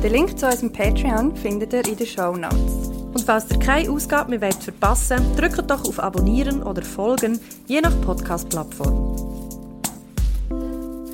Den 0.04 0.12
Link 0.12 0.39
zu 0.39 0.47
unserem 0.47 0.73
Patreon 0.73 1.36
findet 1.36 1.71
ihr 1.71 1.88
in 1.88 1.95
den 1.95 2.08
Show 2.08 2.36
Notes. 2.36 2.89
Und 3.13 3.21
falls 3.23 3.51
ihr 3.51 3.60
keine 3.60 3.91
Ausgabe 3.91 4.32
mehr 4.32 4.41
wollt 4.41 4.63
verpassen 4.63 5.36
drückt 5.36 5.69
doch 5.69 5.88
auf 5.88 5.99
Abonnieren 5.99 6.63
oder 6.63 6.82
Folgen, 6.82 7.39
je 7.67 7.80
nach 7.80 7.93
Podcast-Plattform. 8.01 9.15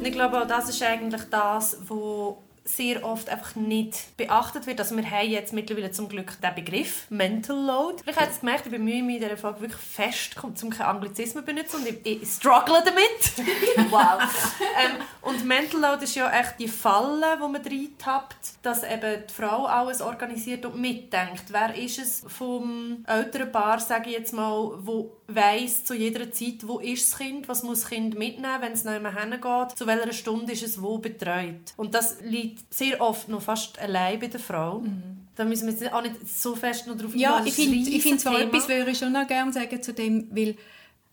Ich 0.01 0.13
glaube, 0.13 0.41
auch 0.41 0.47
das 0.47 0.69
ist 0.69 0.81
eigentlich 0.81 1.23
das, 1.29 1.77
was 1.89 2.35
sehr 2.67 3.03
oft 3.03 3.29
einfach 3.29 3.55
nicht 3.55 4.17
beachtet 4.17 4.67
wird. 4.67 4.79
Also 4.79 4.95
wir 4.95 5.09
haben 5.09 5.29
jetzt 5.29 5.53
mittlerweile 5.53 5.91
zum 5.91 6.09
Glück 6.09 6.39
den 6.41 6.55
Begriff 6.55 7.05
Mental 7.09 7.55
Load. 7.55 8.03
Vielleicht 8.03 8.19
habt 8.19 8.33
ihr 8.33 8.39
gemerkt, 8.39 8.65
ich 8.65 8.71
bemühe 8.71 9.03
mich 9.03 9.15
in 9.15 9.21
dieser 9.21 9.37
Folge 9.37 9.61
wirklich 9.61 9.81
fest, 9.81 10.35
um 10.43 10.69
keine 10.69 10.89
Anglizismen 10.89 11.45
zu 11.45 11.53
benutzen 11.53 11.77
und 11.77 11.87
ich, 11.87 12.05
ich 12.05 12.29
struggle 12.29 12.83
damit. 12.83 13.89
wow. 13.89 14.21
ähm, 14.83 15.01
und 15.21 15.45
Mental 15.45 15.79
Load 15.79 16.03
ist 16.03 16.15
ja 16.15 16.29
echt 16.29 16.59
die 16.59 16.67
Falle, 16.67 17.37
wo 17.39 17.47
man 17.47 17.61
reintappt, 17.61 18.37
dass 18.61 18.83
eben 18.83 19.23
die 19.27 19.33
Frau 19.33 19.65
alles 19.65 20.01
organisiert 20.01 20.65
und 20.65 20.79
mitdenkt. 20.79 21.45
Wer 21.49 21.75
ist 21.75 21.99
es 21.99 22.23
vom 22.27 23.03
älteren 23.07 23.51
Paar, 23.51 23.79
sage 23.79 24.09
ich 24.09 24.17
jetzt 24.17 24.33
mal, 24.33 24.73
wo 24.79 25.16
weiss 25.27 25.83
zu 25.83 25.93
jeder 25.93 26.31
Zeit, 26.31 26.65
wo 26.65 26.79
ist 26.79 27.11
das 27.11 27.19
Kind, 27.19 27.47
was 27.47 27.63
muss 27.63 27.81
das 27.81 27.89
Kind 27.89 28.17
mitnehmen, 28.17 28.61
wenn 28.61 28.71
es 28.71 28.83
noch 28.83 28.95
immer 28.95 29.13
hingeht, 29.13 29.77
zu 29.77 29.85
welcher 29.85 30.13
Stunde 30.13 30.53
ist 30.53 30.63
es 30.63 30.81
wo 30.81 30.97
betreut. 30.97 31.73
Und 31.75 31.93
das 31.93 32.21
liegt 32.21 32.73
sehr 32.73 33.01
oft 33.01 33.27
noch 33.27 33.41
fast 33.41 33.77
allein 33.79 34.19
bei 34.19 34.27
der 34.27 34.39
Frau. 34.39 34.79
Mhm. 34.79 35.27
Da 35.35 35.45
müssen 35.45 35.67
wir 35.67 35.73
jetzt 35.73 35.93
auch 35.93 36.01
nicht 36.01 36.15
so 36.27 36.55
fest 36.55 36.87
noch 36.87 36.97
drauf 36.97 37.13
Ja, 37.13 37.43
ich 37.45 37.53
finde 37.53 37.99
find 37.99 38.21
zwar 38.21 38.39
etwas, 38.39 38.67
würde 38.67 38.91
ich 38.91 38.97
schon 38.97 39.11
noch 39.11 39.27
gerne 39.27 39.51
sagen 39.53 39.83
zu 39.83 39.93
dem, 39.93 40.27
weil 40.31 40.55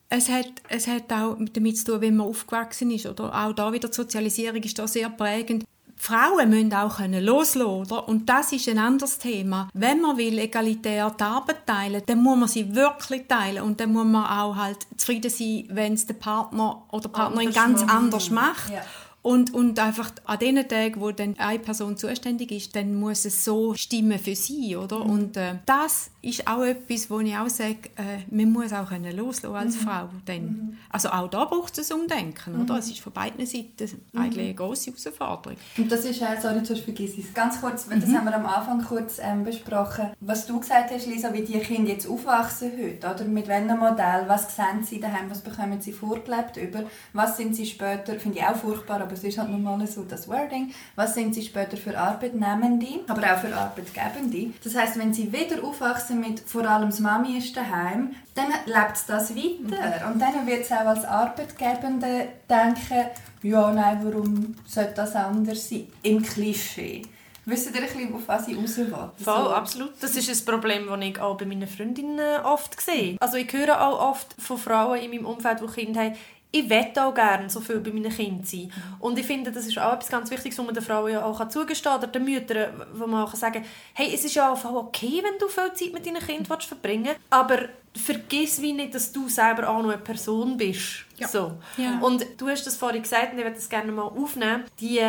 es 0.08 0.28
hat, 0.28 0.50
es 0.68 0.86
hat 0.86 1.12
auch 1.12 1.36
damit 1.52 1.78
zu 1.78 1.84
tun, 1.84 2.00
wie 2.00 2.10
man 2.10 2.28
aufgewachsen 2.28 2.90
ist. 2.90 3.06
Oder 3.06 3.34
auch 3.34 3.52
da 3.52 3.72
wieder 3.72 3.88
die 3.88 3.94
Sozialisierung 3.94 4.62
ist 4.62 4.78
da 4.78 4.86
sehr 4.86 5.10
prägend. 5.10 5.64
Frauen 5.96 6.50
müssen 6.50 6.74
auch 6.74 6.98
loslassen 7.00 7.62
oder? 7.62 8.08
Und 8.08 8.28
das 8.28 8.52
ist 8.52 8.68
ein 8.68 8.78
anderes 8.78 9.18
Thema. 9.18 9.68
Wenn 9.72 10.00
man 10.00 10.16
will 10.16 10.38
egalitär 10.38 11.10
die 11.10 11.22
Arbeit 11.22 11.66
teilen, 11.66 12.02
dann 12.04 12.22
muss 12.22 12.38
man 12.38 12.48
sie 12.48 12.74
wirklich 12.74 13.26
teilen 13.28 13.62
und 13.62 13.80
dann 13.80 13.92
muss 13.92 14.04
man 14.04 14.26
auch 14.26 14.56
halt 14.56 14.86
zufrieden 14.96 15.30
sein, 15.30 15.64
wenn 15.70 15.94
es 15.94 16.06
der 16.06 16.14
Partner 16.14 16.82
oder 16.90 17.08
Partnerin 17.08 17.52
ganz 17.52 17.82
anders 17.82 18.30
macht. 18.30 18.70
Ja. 18.70 18.82
Und, 19.24 19.54
und 19.54 19.78
einfach 19.78 20.12
an 20.26 20.38
den 20.38 20.68
Tagen, 20.68 21.00
wo 21.00 21.10
dann 21.10 21.34
eine 21.38 21.58
Person 21.58 21.96
zuständig 21.96 22.52
ist, 22.52 22.76
dann 22.76 22.94
muss 22.94 23.24
es 23.24 23.42
so 23.42 23.72
stimmen 23.72 24.18
für 24.18 24.36
sie, 24.36 24.76
oder? 24.76 25.02
Mhm. 25.02 25.10
Und 25.10 25.36
äh, 25.38 25.54
das 25.64 26.10
ist 26.20 26.46
auch 26.46 26.62
etwas, 26.62 27.10
wo 27.10 27.20
ich 27.20 27.34
auch 27.34 27.48
sage, 27.48 27.88
äh, 27.96 28.18
man 28.30 28.52
muss 28.52 28.74
auch 28.74 28.90
können 28.90 29.16
loslassen 29.16 29.56
als 29.56 29.76
mhm. 29.76 29.80
Frau. 29.80 30.08
Dann. 30.26 30.42
Mhm. 30.42 30.78
Also 30.90 31.08
auch 31.08 31.28
da 31.30 31.46
braucht 31.46 31.78
es 31.78 31.90
ein 31.90 32.00
Umdenken, 32.00 32.60
oder? 32.60 32.74
Mhm. 32.74 32.78
Es 32.80 32.90
ist 32.90 33.00
von 33.00 33.14
beiden 33.14 33.46
Seiten 33.46 34.02
eigentlich 34.14 34.44
eine 34.44 34.54
große 34.54 34.90
Herausforderung. 34.90 35.56
Und 35.78 35.90
das 35.90 36.04
ist 36.04 36.22
auch, 36.22 36.38
sorry, 36.42 36.62
sonst 36.62 36.80
vergiss 36.80 37.16
es. 37.16 37.32
Ganz 37.32 37.62
kurz, 37.62 37.88
das 37.88 38.06
mhm. 38.06 38.18
haben 38.18 38.24
wir 38.26 38.34
am 38.34 38.44
Anfang 38.44 38.84
kurz 38.84 39.18
ähm, 39.22 39.42
besprochen. 39.42 40.10
Was 40.20 40.46
du 40.46 40.60
gesagt 40.60 40.90
hast, 40.90 41.06
Lisa, 41.06 41.32
wie 41.32 41.40
die 41.40 41.58
Kinder 41.60 41.92
jetzt 41.92 42.06
aufwachsen 42.06 42.72
heute, 42.78 43.06
oder? 43.06 43.24
Mit 43.24 43.48
welchem 43.48 43.78
Modell, 43.78 44.24
was 44.26 44.54
sehen 44.54 44.84
sie 44.84 45.00
daheim, 45.00 45.30
was 45.30 45.40
bekommen 45.40 45.80
sie 45.80 45.92
vorgelebt 45.92 46.58
über, 46.58 46.84
was 47.14 47.38
sind 47.38 47.56
sie 47.56 47.64
später, 47.64 48.20
finde 48.20 48.40
ich 48.40 48.44
auch 48.44 48.56
furchtbar, 48.56 49.00
aber 49.00 49.13
es 49.14 49.24
ist 49.24 49.38
halt 49.38 49.50
normal 49.50 49.86
so 49.86 50.02
das 50.02 50.28
Wording. 50.28 50.72
Was 50.96 51.14
sind 51.14 51.34
sie 51.34 51.42
später 51.42 51.76
für 51.76 51.98
Arbeitnehmende, 51.98 53.00
aber 53.08 53.22
auch 53.22 53.38
für 53.38 53.54
Arbeitgebende? 53.54 54.52
Das 54.62 54.74
heißt, 54.74 54.98
wenn 54.98 55.14
sie 55.14 55.32
wieder 55.32 55.62
aufwachsen 55.64 56.20
mit 56.20 56.40
vor 56.40 56.64
allem 56.64 56.90
das 56.90 57.00
Mami 57.00 57.38
ist 57.38 57.56
daheim, 57.56 58.14
dann 58.34 58.48
lebt 58.66 58.98
das 59.06 59.34
weiter. 59.34 60.06
Mhm. 60.06 60.12
Und 60.12 60.20
dann 60.20 60.46
wird 60.46 60.62
es 60.62 60.72
auch 60.72 60.86
als 60.86 61.04
Arbeitgebende 61.04 62.28
denken, 62.48 63.06
ja, 63.42 63.72
nein, 63.72 64.00
warum 64.02 64.54
sollte 64.66 64.94
das 64.94 65.14
anders 65.14 65.68
sein? 65.68 65.86
Im 66.02 66.22
Klischee. 66.22 67.02
Wisst 67.46 67.66
ihr 67.66 67.74
ein 67.74 67.82
bisschen, 67.82 68.14
auf 68.14 68.26
was 68.26 68.48
ich 68.48 68.56
raus 68.56 68.78
will? 68.78 68.86
Voll, 68.86 69.14
so. 69.16 69.50
absolut. 69.50 69.92
Das 70.00 70.16
ist 70.16 70.30
ein 70.30 70.44
Problem, 70.46 70.86
das 70.86 71.00
ich 71.00 71.20
auch 71.20 71.36
bei 71.36 71.44
meinen 71.44 71.68
Freundinnen 71.68 72.40
oft 72.42 72.80
sehe. 72.80 73.16
Also 73.20 73.36
ich 73.36 73.52
höre 73.52 73.86
auch 73.86 74.10
oft 74.10 74.34
von 74.38 74.56
Frauen 74.56 74.98
in 74.98 75.10
meinem 75.10 75.26
Umfeld, 75.26 75.60
die 75.60 75.66
Kinder 75.66 76.04
haben, 76.04 76.14
ich 76.54 76.70
wette 76.70 77.04
auch 77.04 77.12
gerne 77.12 77.50
so 77.50 77.60
viel 77.60 77.80
bei 77.80 77.90
meinen 77.90 78.14
Kindern 78.14 78.44
sein. 78.44 78.72
Und 79.00 79.18
ich 79.18 79.26
finde, 79.26 79.50
das 79.50 79.66
ist 79.66 79.76
auch 79.76 79.94
etwas 79.94 80.08
ganz 80.08 80.30
Wichtiges, 80.30 80.56
was 80.56 80.64
man 80.64 80.74
den 80.74 80.84
Frauen 80.84 81.10
ja 81.10 81.24
auch 81.24 81.48
zugestehen 81.48 81.94
kann, 81.94 82.02
oder 82.02 82.06
den 82.06 82.24
Müttern, 82.24 82.86
wo 82.94 83.08
man 83.08 83.24
auch 83.24 83.34
sagen 83.34 83.54
kann, 83.54 83.64
hey, 83.94 84.14
es 84.14 84.24
ist 84.24 84.36
ja 84.36 84.52
auch 84.52 84.64
okay, 84.64 85.20
wenn 85.24 85.36
du 85.40 85.48
viel 85.48 85.72
Zeit 85.72 85.92
mit 85.92 86.06
deinen 86.06 86.24
Kindern 86.24 86.60
verbringen 86.60 87.06
willst, 87.06 87.20
aber 87.28 87.68
vergiss 87.92 88.62
wie 88.62 88.72
nicht, 88.72 88.94
dass 88.94 89.10
du 89.10 89.28
selber 89.28 89.68
auch 89.68 89.82
noch 89.82 89.90
eine 89.90 89.98
Person 89.98 90.56
bist. 90.56 91.04
Ja. 91.16 91.26
So. 91.26 91.54
Ja. 91.76 91.98
Und 92.00 92.24
du 92.38 92.48
hast 92.48 92.64
das 92.64 92.76
vorhin 92.76 93.02
gesagt, 93.02 93.32
und 93.32 93.38
ich 93.38 93.44
würde 93.44 93.56
das 93.56 93.68
gerne 93.68 93.90
mal 93.90 94.02
aufnehmen, 94.02 94.62
die 94.78 95.00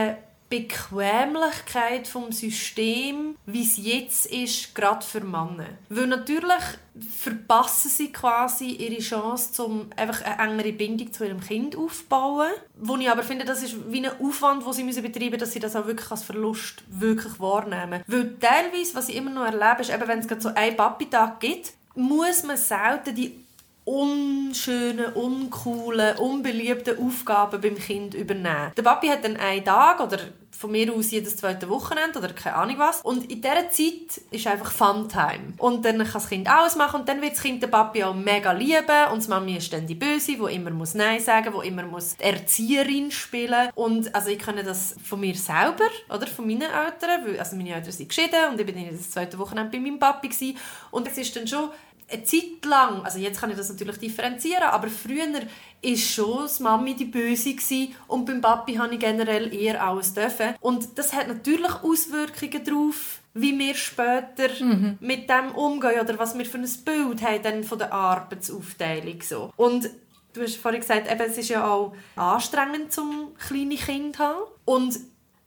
Bequemlichkeit 0.49 2.08
vom 2.08 2.31
System, 2.31 3.36
wie 3.45 3.63
es 3.63 3.77
jetzt 3.77 4.27
ist, 4.27 4.75
gerade 4.75 5.05
für 5.05 5.21
Männer. 5.21 5.65
Weil 5.89 6.08
natürlich 6.08 6.62
verpassen 7.19 7.89
sie 7.89 8.12
quasi 8.12 8.67
ihre 8.67 9.01
Chance, 9.01 9.63
um 9.63 9.89
einfach 9.95 10.21
eine 10.21 10.51
engere 10.51 10.71
Bindung 10.71 11.12
zu 11.12 11.25
ihrem 11.25 11.39
Kind 11.39 11.75
aufzubauen. 11.75 12.51
Wo 12.75 12.95
ich 12.97 13.10
aber 13.10 13.23
finde, 13.23 13.45
das 13.45 13.63
ist 13.63 13.91
wie 13.91 14.05
ein 14.05 14.21
Aufwand, 14.21 14.63
den 14.65 14.91
sie 14.91 15.01
betreiben 15.01 15.31
müssen, 15.31 15.39
dass 15.39 15.51
sie 15.53 15.60
das 15.60 15.75
auch 15.75 15.88
wirklich 15.88 16.12
als 16.12 16.23
Verlust 16.23 16.84
wirklich 16.89 17.39
wahrnehmen. 17.39 18.03
Weil 18.08 18.36
teilweise, 18.39 18.95
was 18.95 19.10
ich 19.10 19.15
immer 19.15 19.31
noch 19.31 19.45
erlebe, 19.45 19.81
ist, 19.81 19.91
eben, 19.91 20.08
wenn 20.08 20.19
es 20.19 20.43
so 20.43 20.49
einen 20.49 20.77
Papi-Tag 20.77 21.39
gibt, 21.39 21.73
muss 21.95 22.43
man 22.43 22.58
selten 22.58 23.15
die 23.15 23.44
unschönen, 23.86 25.13
uncoolen, 25.13 26.17
unbeliebten 26.17 26.98
Aufgaben 27.00 27.62
beim 27.62 27.76
Kind 27.76 28.15
übernehmen. 28.15 28.71
Der 28.76 28.84
Papi 28.84 29.08
hat 29.08 29.24
dann 29.24 29.38
einen 29.38 29.63
Tag 29.63 30.00
oder 30.00 30.19
von 30.58 30.71
mir 30.71 30.93
aus 30.93 31.12
jedes 31.12 31.36
zweite 31.38 31.69
Wochenende 31.69 32.17
oder 32.17 32.30
keine 32.30 32.56
Ahnung 32.56 32.80
was. 32.80 33.02
Und 33.02 33.30
in 33.30 33.41
dieser 33.41 33.69
Zeit 33.69 34.21
ist 34.32 34.48
einfach 34.48 34.71
Funtime. 34.71 35.54
Und 35.58 35.84
dann 35.86 35.98
kann 35.98 36.13
das 36.13 36.30
Kind 36.30 36.50
alles 36.50 36.76
machen 36.76 37.02
und 37.02 37.10
dann 37.10 37.21
wird 37.21 37.34
das 37.34 37.41
Kind 37.41 37.62
den 37.62 37.69
Papi 37.69 38.04
auch 38.04 38.15
mega 38.15 38.52
lieben 38.52 39.12
und 39.12 39.24
die 39.24 39.30
Mami 39.30 39.58
ist 39.58 39.74
dann 39.74 39.86
die 39.86 39.95
Böse, 39.95 40.34
die 40.34 40.56
immer 40.56 40.71
muss 40.71 40.93
Nein 40.93 41.19
sagen 41.19 41.54
muss, 41.54 41.63
die 41.63 41.69
immer 41.69 41.84
muss 41.84 42.15
die 42.15 42.24
Erzieherin 42.24 43.12
spielen 43.12 43.69
Und 43.76 44.13
also 44.15 44.30
ich 44.30 44.39
kenne 44.39 44.63
das 44.63 44.95
von 45.04 45.19
mir 45.19 45.36
selber 45.36 45.89
oder 46.10 46.28
von 46.28 46.48
meinen 46.48 46.62
Eltern, 46.62 47.26
weil 47.26 47.39
also 47.39 47.56
meine 47.56 47.76
Eltern 47.76 47.91
sind 47.91 48.10
geschieden 48.10 48.52
und 48.52 48.60
ich 48.60 48.65
bin 48.65 48.78
in 48.78 48.95
das 48.95 49.12
zweite 49.12 49.38
Wochenende 49.38 49.71
bei 49.71 49.80
meinem 49.80 50.00
Papi 50.00 50.30
gewesen. 50.30 50.58
und 50.91 51.08
es 51.08 51.17
ist 51.17 51.36
dann 51.36 51.48
schon 51.48 51.69
eine 52.12 52.24
Zeit 52.24 52.63
lang, 52.65 53.04
also 53.04 53.18
jetzt 53.18 53.39
kann 53.39 53.50
ich 53.50 53.58
das 53.58 53.70
natürlich 53.70 53.98
differenzieren, 53.98 54.63
aber 54.63 54.88
früher 54.89 55.26
war 55.34 55.98
schon 55.98 56.44
das 56.44 56.60
Mami 56.60 56.96
die 56.96 57.06
Böse 57.06 57.54
gewesen, 57.54 57.96
und 58.08 58.26
beim 58.26 58.41
Papi 58.41 58.76
habe 58.76 58.94
ich 58.94 59.00
generell 59.00 59.54
eher 59.54 59.84
alles 59.84 60.13
dürfen. 60.13 60.56
Und 60.62 60.98
das 60.98 61.13
hat 61.13 61.28
natürlich 61.28 61.72
Auswirkungen 61.84 62.63
darauf, 62.63 63.20
wie 63.34 63.58
wir 63.58 63.76
später 63.76 64.50
Mhm. 64.63 64.98
mit 65.02 65.30
dem 65.30 65.52
umgehen 65.52 66.00
oder 66.00 66.18
was 66.18 66.38
wir 66.38 66.46
für 66.46 66.58
ein 66.58 66.70
Bild 66.86 67.22
haben 67.22 67.44
dann 67.44 67.63
von 67.63 67.80
der 67.80 67.91
Arbeitsaufteilung. 67.91 69.22
So. 69.22 69.52
Und 69.58 69.89
du 70.34 70.41
hast 70.41 70.58
vorhin 70.58 70.82
gesagt, 70.82 71.12
eben, 71.12 71.22
es 71.22 71.38
ist 71.38 71.50
ja 71.50 71.65
auch 71.68 71.96
anstrengend, 72.15 72.94
zum 72.94 73.32
kleine 73.48 73.76
Kind 73.76 74.15
zu 74.15 74.24
haben. 74.24 74.44
Und 74.63 75.00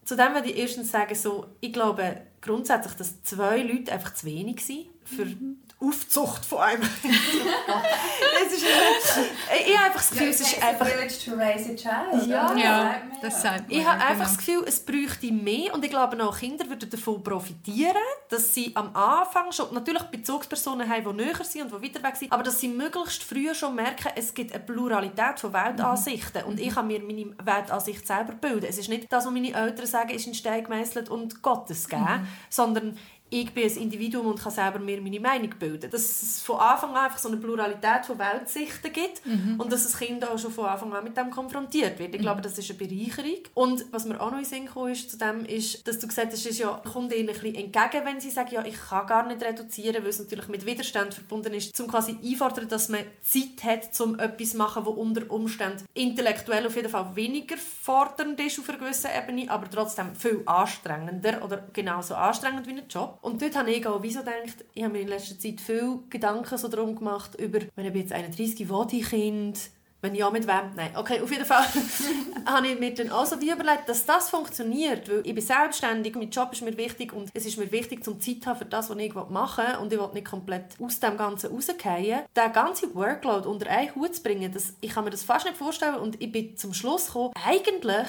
zu 0.04 0.16
dem 0.16 0.34
würde 0.34 0.50
ich 0.50 0.58
erstens 0.58 0.90
sagen, 0.90 1.14
so, 1.14 1.46
ich 1.60 1.72
glaube 1.72 2.22
grundsätzlich, 2.40 2.94
dass 2.94 3.22
zwei 3.22 3.62
Leute 3.62 3.92
einfach 3.92 4.14
zu 4.14 4.26
wenig 4.26 4.64
sind 4.64 4.86
für 5.04 5.24
die 5.24 5.56
Aufzucht 5.80 6.44
von 6.44 6.58
einem. 6.58 6.82
es 6.82 8.52
ist, 8.52 8.64
ich 8.64 9.76
habe 9.76 9.86
einfach 9.86 10.00
das 10.00 10.10
Gefühl, 10.10 10.28
es 10.28 10.40
ist 10.40 10.62
einfach 10.62 10.86
village 10.86 11.14
to 11.24 11.36
raise 11.36 11.70
a 11.70 11.74
child. 11.76 12.26
Ja. 12.26 12.56
Ja, 12.56 12.94
das 13.22 13.42
sagt 13.42 13.68
man. 13.68 13.70
ich 13.70 13.84
ja, 13.84 13.92
habe 13.92 14.02
einfach 14.02 14.12
genau. 14.12 14.24
das 14.24 14.38
Gefühl, 14.38 14.64
es 14.66 14.80
bräuchte 14.80 15.30
mehr 15.30 15.72
und 15.72 15.84
ich 15.84 15.90
glaube 15.90 16.20
auch 16.24 16.36
Kinder 16.36 16.68
würden 16.68 16.90
davon 16.90 17.22
profitieren, 17.22 17.94
dass 18.28 18.52
sie 18.52 18.72
am 18.74 18.94
Anfang 18.96 19.52
schon 19.52 19.72
natürlich 19.72 20.02
Bezugspersonen 20.02 20.88
haben, 20.88 21.16
die 21.16 21.24
näher 21.24 21.44
sind 21.44 21.72
und 21.72 21.80
die 21.80 21.88
weiter 21.88 22.02
weg 22.02 22.16
sind, 22.16 22.32
aber 22.32 22.42
dass 22.42 22.58
sie 22.58 22.68
möglichst 22.68 23.22
früh 23.22 23.54
schon 23.54 23.76
merken, 23.76 24.10
es 24.16 24.34
gibt 24.34 24.52
eine 24.52 24.64
Pluralität 24.64 25.38
von 25.38 25.52
Weltansichten 25.52 26.42
und 26.42 26.58
ich 26.58 26.74
kann 26.74 26.88
mir 26.88 26.98
meine 26.98 27.34
Weltansicht 27.44 28.04
selber 28.04 28.32
bilden. 28.32 28.66
Es 28.68 28.78
ist 28.78 28.88
nicht 28.88 29.12
das, 29.12 29.26
was 29.26 29.32
meine 29.32 29.54
Eltern 29.54 29.86
sagen, 29.86 30.10
ist 30.10 30.26
in 30.26 30.34
Stein 30.34 30.64
gemeißelt 30.64 31.08
und 31.08 31.40
Gottes 31.40 31.88
geben, 31.88 32.26
sondern 32.50 32.98
ich 33.30 33.52
bin 33.52 33.64
ein 33.64 33.76
Individuum 33.76 34.26
und 34.26 34.40
kann 34.40 34.52
selber 34.52 34.78
mir 34.78 35.00
meine 35.00 35.20
Meinung 35.20 35.50
bilden. 35.58 35.90
Dass 35.90 36.22
es 36.22 36.42
von 36.42 36.58
Anfang 36.58 36.90
an 36.90 37.06
einfach 37.06 37.18
so 37.18 37.28
eine 37.28 37.36
Pluralität 37.36 38.06
von 38.06 38.18
Weltsichten 38.18 38.92
gibt 38.92 39.22
und 39.58 39.70
dass 39.72 39.84
das 39.84 39.98
Kind 39.98 40.26
auch 40.26 40.38
schon 40.38 40.50
von 40.50 40.66
Anfang 40.66 40.92
an 40.94 41.04
mit 41.04 41.16
dem 41.16 41.30
konfrontiert 41.30 41.98
wird. 41.98 42.14
Ich 42.14 42.20
glaube, 42.20 42.40
das 42.40 42.58
ist 42.58 42.70
eine 42.70 42.78
Bereicherung. 42.78 43.38
Und 43.54 43.84
was 43.92 44.04
mir 44.04 44.20
auch 44.20 44.30
noch 44.30 44.38
in 44.38 44.44
Sinn 44.44 44.66
gekommen 44.66 44.92
ist 44.92 45.10
zu 45.10 45.18
dem, 45.18 45.44
ist, 45.44 45.86
dass 45.86 45.98
du 45.98 46.06
gesagt 46.06 46.32
hast, 46.32 46.46
es 46.46 46.58
ja, 46.58 46.80
kommt 46.90 47.12
ihnen 47.12 47.28
ein 47.28 47.34
bisschen 47.34 47.54
entgegen, 47.54 48.04
wenn 48.04 48.20
sie 48.20 48.30
sagen, 48.30 48.50
ja, 48.52 48.64
ich 48.64 48.78
kann 48.78 49.06
gar 49.06 49.26
nicht 49.26 49.42
reduzieren, 49.42 50.02
weil 50.02 50.10
es 50.10 50.18
natürlich 50.18 50.48
mit 50.48 50.64
Widerstand 50.64 51.14
verbunden 51.14 51.52
ist, 51.54 51.76
zum 51.76 51.88
quasi 51.88 52.16
einfordern, 52.22 52.68
dass 52.68 52.88
man 52.88 53.00
Zeit 53.22 53.64
hat, 53.64 54.00
um 54.00 54.18
etwas 54.18 54.50
zu 54.50 54.56
machen, 54.56 54.86
was 54.86 54.94
unter 54.94 55.30
Umständen 55.30 55.84
intellektuell 55.94 56.66
auf 56.66 56.76
jeden 56.76 56.88
Fall 56.88 57.14
weniger 57.14 57.56
fordernd 57.56 58.40
ist 58.40 58.58
auf 58.58 58.68
einer 58.68 58.78
gewissen 58.78 59.10
Ebene, 59.16 59.50
aber 59.50 59.68
trotzdem 59.70 60.14
viel 60.14 60.42
anstrengender 60.46 61.44
oder 61.44 61.68
genauso 61.72 62.14
anstrengend 62.14 62.66
wie 62.66 62.72
ein 62.72 62.88
Job. 62.88 63.17
Und 63.20 63.42
dort 63.42 63.56
habe 63.56 63.70
ich 63.70 63.86
auch 63.86 64.02
wieso 64.02 64.20
gedacht, 64.20 64.64
ich 64.74 64.82
habe 64.82 64.92
mir 64.92 65.00
in 65.00 65.08
letzter 65.08 65.38
Zeit 65.38 65.60
viel 65.60 65.98
Gedanken 66.10 66.56
so 66.56 66.68
darum 66.68 66.94
gemacht, 66.94 67.34
über, 67.40 67.60
wenn 67.74 67.86
ich 67.86 67.94
jetzt 67.94 68.12
31, 68.12 68.68
wo 68.68 68.84
die 68.84 69.02
Kind, 69.02 69.58
wenn 70.00 70.14
ja, 70.14 70.30
mit 70.30 70.46
wem? 70.46 70.74
Nein. 70.76 70.92
Okay, 70.94 71.20
auf 71.20 71.30
jeden 71.30 71.44
Fall 71.44 71.64
habe 72.46 72.68
ich 72.68 72.78
mir 72.78 72.94
dann 72.94 73.10
auch 73.10 73.26
so 73.26 73.40
wie 73.40 73.50
überlegt, 73.50 73.88
dass 73.88 74.06
das 74.06 74.30
funktioniert, 74.30 75.08
weil 75.08 75.22
ich 75.24 75.34
bin 75.34 75.44
selbstständig, 75.44 76.14
mein 76.14 76.30
Job 76.30 76.52
ist 76.52 76.62
mir 76.62 76.76
wichtig 76.76 77.12
und 77.12 77.30
es 77.34 77.46
ist 77.46 77.58
mir 77.58 77.70
wichtig, 77.72 78.04
zum 78.04 78.20
Zeit 78.20 78.42
zu 78.42 78.50
haben 78.50 78.58
für 78.58 78.64
das, 78.64 78.90
was 78.90 78.96
ich 78.96 79.12
machen 79.14 79.64
will 79.66 79.76
und 79.80 79.92
ich 79.92 79.98
will 79.98 80.08
nicht 80.14 80.28
komplett 80.28 80.76
aus 80.80 81.00
dem 81.00 81.16
Ganzen 81.16 81.50
rausgehen. 81.50 82.20
Den 82.36 82.52
ganzen 82.52 82.94
Workload 82.94 83.48
unter 83.48 83.68
einen 83.68 83.92
Hut 83.96 84.14
zu 84.14 84.22
bringen, 84.22 84.52
das, 84.52 84.74
ich 84.80 84.90
kann 84.90 85.04
mir 85.04 85.10
das 85.10 85.24
fast 85.24 85.46
nicht 85.46 85.56
vorstellen 85.56 85.96
und 85.96 86.20
ich 86.22 86.30
bin 86.30 86.56
zum 86.56 86.72
Schluss 86.72 87.06
gekommen, 87.06 87.32
eigentlich 87.44 88.08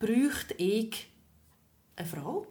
bräuchte 0.00 0.54
ich 0.54 1.06
eine 1.94 2.08
Frau. 2.08 2.46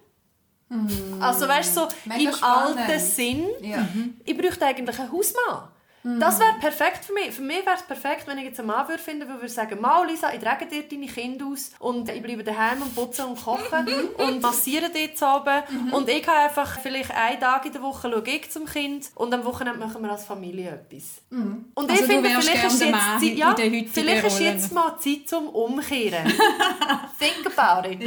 Also 1.20 1.48
weißt 1.48 1.76
du, 1.76 1.82
so 1.82 1.88
Mega 2.06 2.30
im 2.30 2.36
spannend. 2.36 2.78
alten 2.80 3.00
Sinn, 3.00 3.46
Ja. 3.62 3.88
ich 4.24 4.38
bräuchte 4.38 4.66
eigentlich 4.66 5.00
einen 5.00 5.12
Hausmann. 5.12 5.68
Das 6.04 6.40
wäre 6.40 6.54
perfekt 6.60 7.06
für 7.06 7.14
mich. 7.14 7.32
Für 7.32 7.44
mich 7.44 7.64
wäre 7.66 7.76
es 7.76 7.84
perfekt, 7.84 8.26
wenn 8.28 8.38
ich 8.40 8.46
jetzt 8.46 8.60
einen 8.60 8.68
Mann 8.70 8.88
würde 8.88 9.02
finden 9.02 9.28
würde, 9.28 9.42
der 9.42 9.50
sagen, 9.50 9.80
«Mal, 9.80 10.08
Lisa, 10.08 10.34
ich 10.34 10.40
trage 10.40 10.66
dir 10.66 10.84
deine 10.84 11.06
Kinder 11.06 11.46
aus 11.46 11.72
und 11.80 12.10
ich 12.10 12.22
bleibe 12.24 12.44
daheim 12.44 12.82
und 12.82 12.96
putze 12.96 13.26
und 13.26 13.40
koche 13.40 13.86
und 14.18 14.42
massiere 14.42 14.90
dich 14.90 15.16
zu 15.16 15.26
oben. 15.28 15.62
Und 15.92 16.10
ich 16.10 16.26
habe 16.28 16.40
einfach 16.40 16.80
vielleicht 16.80 17.12
einen 17.16 17.40
Tag 17.40 17.66
in 17.68 17.74
der 17.74 17.82
Woche 17.84 18.10
schaue 18.10 18.24
ich 18.26 18.50
zum 18.50 18.66
Kind 18.66 19.10
und 19.16 19.32
am 19.34 19.46
Wochenende 19.46 19.80
machen 19.80 20.02
wir 20.02 20.12
als 20.12 20.26
Familie 20.26 20.70
etwas.» 20.72 21.22
Und 21.30 21.90
Also 21.90 22.04
ich 22.04 22.10
finde, 22.10 22.30
vielleicht 22.30 22.66
ist 22.66 22.82
jetzt, 22.82 22.92
Mann 22.92 23.20
Zeit- 23.20 23.30
in 23.30 23.38
ja, 23.38 23.56
vielleicht 23.92 24.26
ist 24.26 24.40
jetzt 24.40 24.74
mal 24.74 24.98
Zeit 25.00 25.28
zum 25.30 25.48
Umkehren. 25.50 26.26
Think 27.20 27.46
about 27.56 27.88
it. 27.88 28.00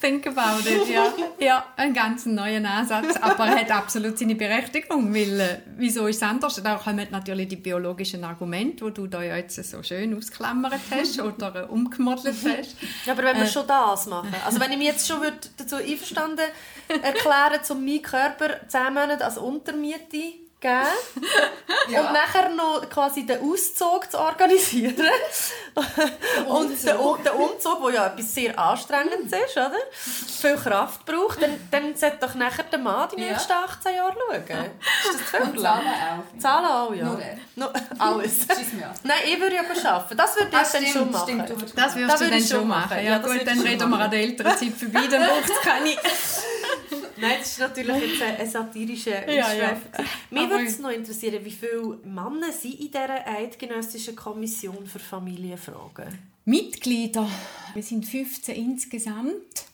Think 0.00 0.26
about 0.26 0.68
it, 0.68 0.88
ja. 0.88 1.04
ja, 1.38 1.64
ein 1.76 1.94
ganz 1.94 2.26
neuer 2.26 2.64
Ansatz, 2.68 3.16
aber 3.20 3.46
er 3.46 3.60
hat 3.60 3.70
absolut 3.70 4.18
seine 4.18 4.34
Berechtigung, 4.34 5.14
weil 5.14 5.40
äh, 5.40 5.58
wieso 5.76 6.06
ist 6.08 6.16
es 6.16 6.22
anders? 6.22 6.60
Da 6.62 6.74
kommen 6.74 7.06
natürlich 7.10 7.27
die 7.36 7.56
biologischen 7.56 8.24
Argumente, 8.24 8.84
die 8.86 8.94
du 8.94 9.06
da 9.06 9.22
jetzt 9.22 9.62
so 9.62 9.82
schön 9.82 10.16
ausklammert 10.16 10.80
hast 10.90 11.20
oder 11.20 11.64
äh, 11.64 11.66
umgemodelt 11.66 12.36
hast. 12.44 12.76
Aber 13.08 13.22
wenn 13.22 13.36
wir 13.36 13.46
schon 13.46 13.66
das 13.66 14.06
machen, 14.06 14.34
also 14.44 14.60
wenn 14.60 14.72
ich 14.72 14.78
mich 14.78 14.86
jetzt 14.88 15.06
schon 15.06 15.20
dazu 15.56 15.76
einverstanden 15.76 16.46
erklären, 16.88 17.60
um 17.70 17.84
meinen 17.84 18.02
Körper 18.02 18.66
10 18.68 18.94
Monate 18.94 19.24
als 19.24 19.38
Untermiete 19.38 20.47
geben 20.60 20.86
und 21.88 22.12
nachher 22.12 22.48
noch 22.50 22.88
quasi 22.90 23.24
den 23.24 23.40
Auszug 23.40 24.10
zu 24.10 24.18
organisieren 24.18 24.96
und 26.48 26.84
der, 26.84 27.00
Um- 27.00 27.22
der 27.22 27.38
Umzug, 27.38 27.82
der 27.84 27.94
ja 27.94 28.06
etwas 28.06 28.34
sehr 28.34 28.58
Anstrengendes 28.58 29.32
ist, 29.32 29.56
oder? 29.56 29.72
viel 29.92 30.56
Kraft 30.56 31.04
braucht, 31.06 31.40
dann, 31.42 31.68
dann 31.70 31.94
sollte 31.96 32.18
doch 32.26 32.34
nachher 32.34 32.64
der 32.64 32.78
Mann 32.78 33.08
die 33.16 33.20
Ja. 33.22 33.30
nächsten 33.32 33.52
18 33.52 33.94
Jahre 33.94 34.14
schauen. 34.14 34.40
Ist 34.40 34.50
das 35.04 35.16
zu 35.42 35.52
viel? 35.52 35.60
Zahlen 35.62 35.86
auch. 35.86 36.40
Zahlen 36.40 36.66
auch, 36.66 36.94
ja. 36.94 37.04
Nur 37.04 37.20
er. 37.20 37.38
No, 37.56 37.68
alles. 37.98 38.32
Schieß 38.56 38.72
mir 38.74 38.86
an. 38.88 38.94
Nein, 39.02 39.16
ich 39.26 39.40
würde 39.40 39.56
aber 39.58 39.88
arbeiten. 39.90 40.16
Das 40.16 40.36
würde 40.36 40.48
ich 40.50 40.56
Ah, 40.56 40.66
dann 40.72 40.86
schon 40.86 41.10
machen. 41.10 41.22
stimmt, 41.24 41.48
du 41.50 41.56
würdest 41.60 41.78
Das 41.78 41.96
wirst 41.96 42.12
Das 42.12 42.18
du 42.18 42.24
würde 42.26 42.30
dann 42.34 42.42
ich 42.42 42.48
schon 42.48 42.58
schon 42.60 42.68
machen. 42.68 42.88
machen. 42.90 43.04
Ja, 43.04 43.10
Ja, 43.12 43.18
gut, 43.18 43.46
dann 43.46 43.60
reden 43.60 43.90
wir 43.90 43.98
an 43.98 44.10
der 44.10 44.20
Elternzeit 44.20 44.72
vorbei, 44.78 45.06
dann 45.10 45.22
braucht 45.26 45.44
es 45.50 45.60
keine. 45.62 45.90
Nein, 47.20 47.36
das 47.38 47.48
ist 47.52 47.58
natürlich 47.60 47.96
jetzt 47.96 48.22
ein, 48.22 48.36
ein 48.36 48.48
satirischer 48.50 49.30
Ja, 49.30 49.44
Ausschweif. 49.44 49.78
ja. 49.98 50.04
Mich 50.30 50.40
Aber- 50.42 50.50
würde 50.50 50.64
es 50.66 50.78
noch 50.78 50.90
interessieren, 50.90 51.44
wie 51.44 51.50
viele 51.50 51.98
Männer 52.04 52.52
sind 52.52 52.74
in 52.80 52.90
dieser 52.90 53.26
eidgenössischen 53.26 54.16
Kommission 54.16 54.86
für 54.86 54.98
Familienfragen? 54.98 56.18
Mitglieder. 56.44 57.28
Wir 57.74 57.82
sind 57.82 58.06
15 58.06 58.54
insgesamt. 58.56 59.66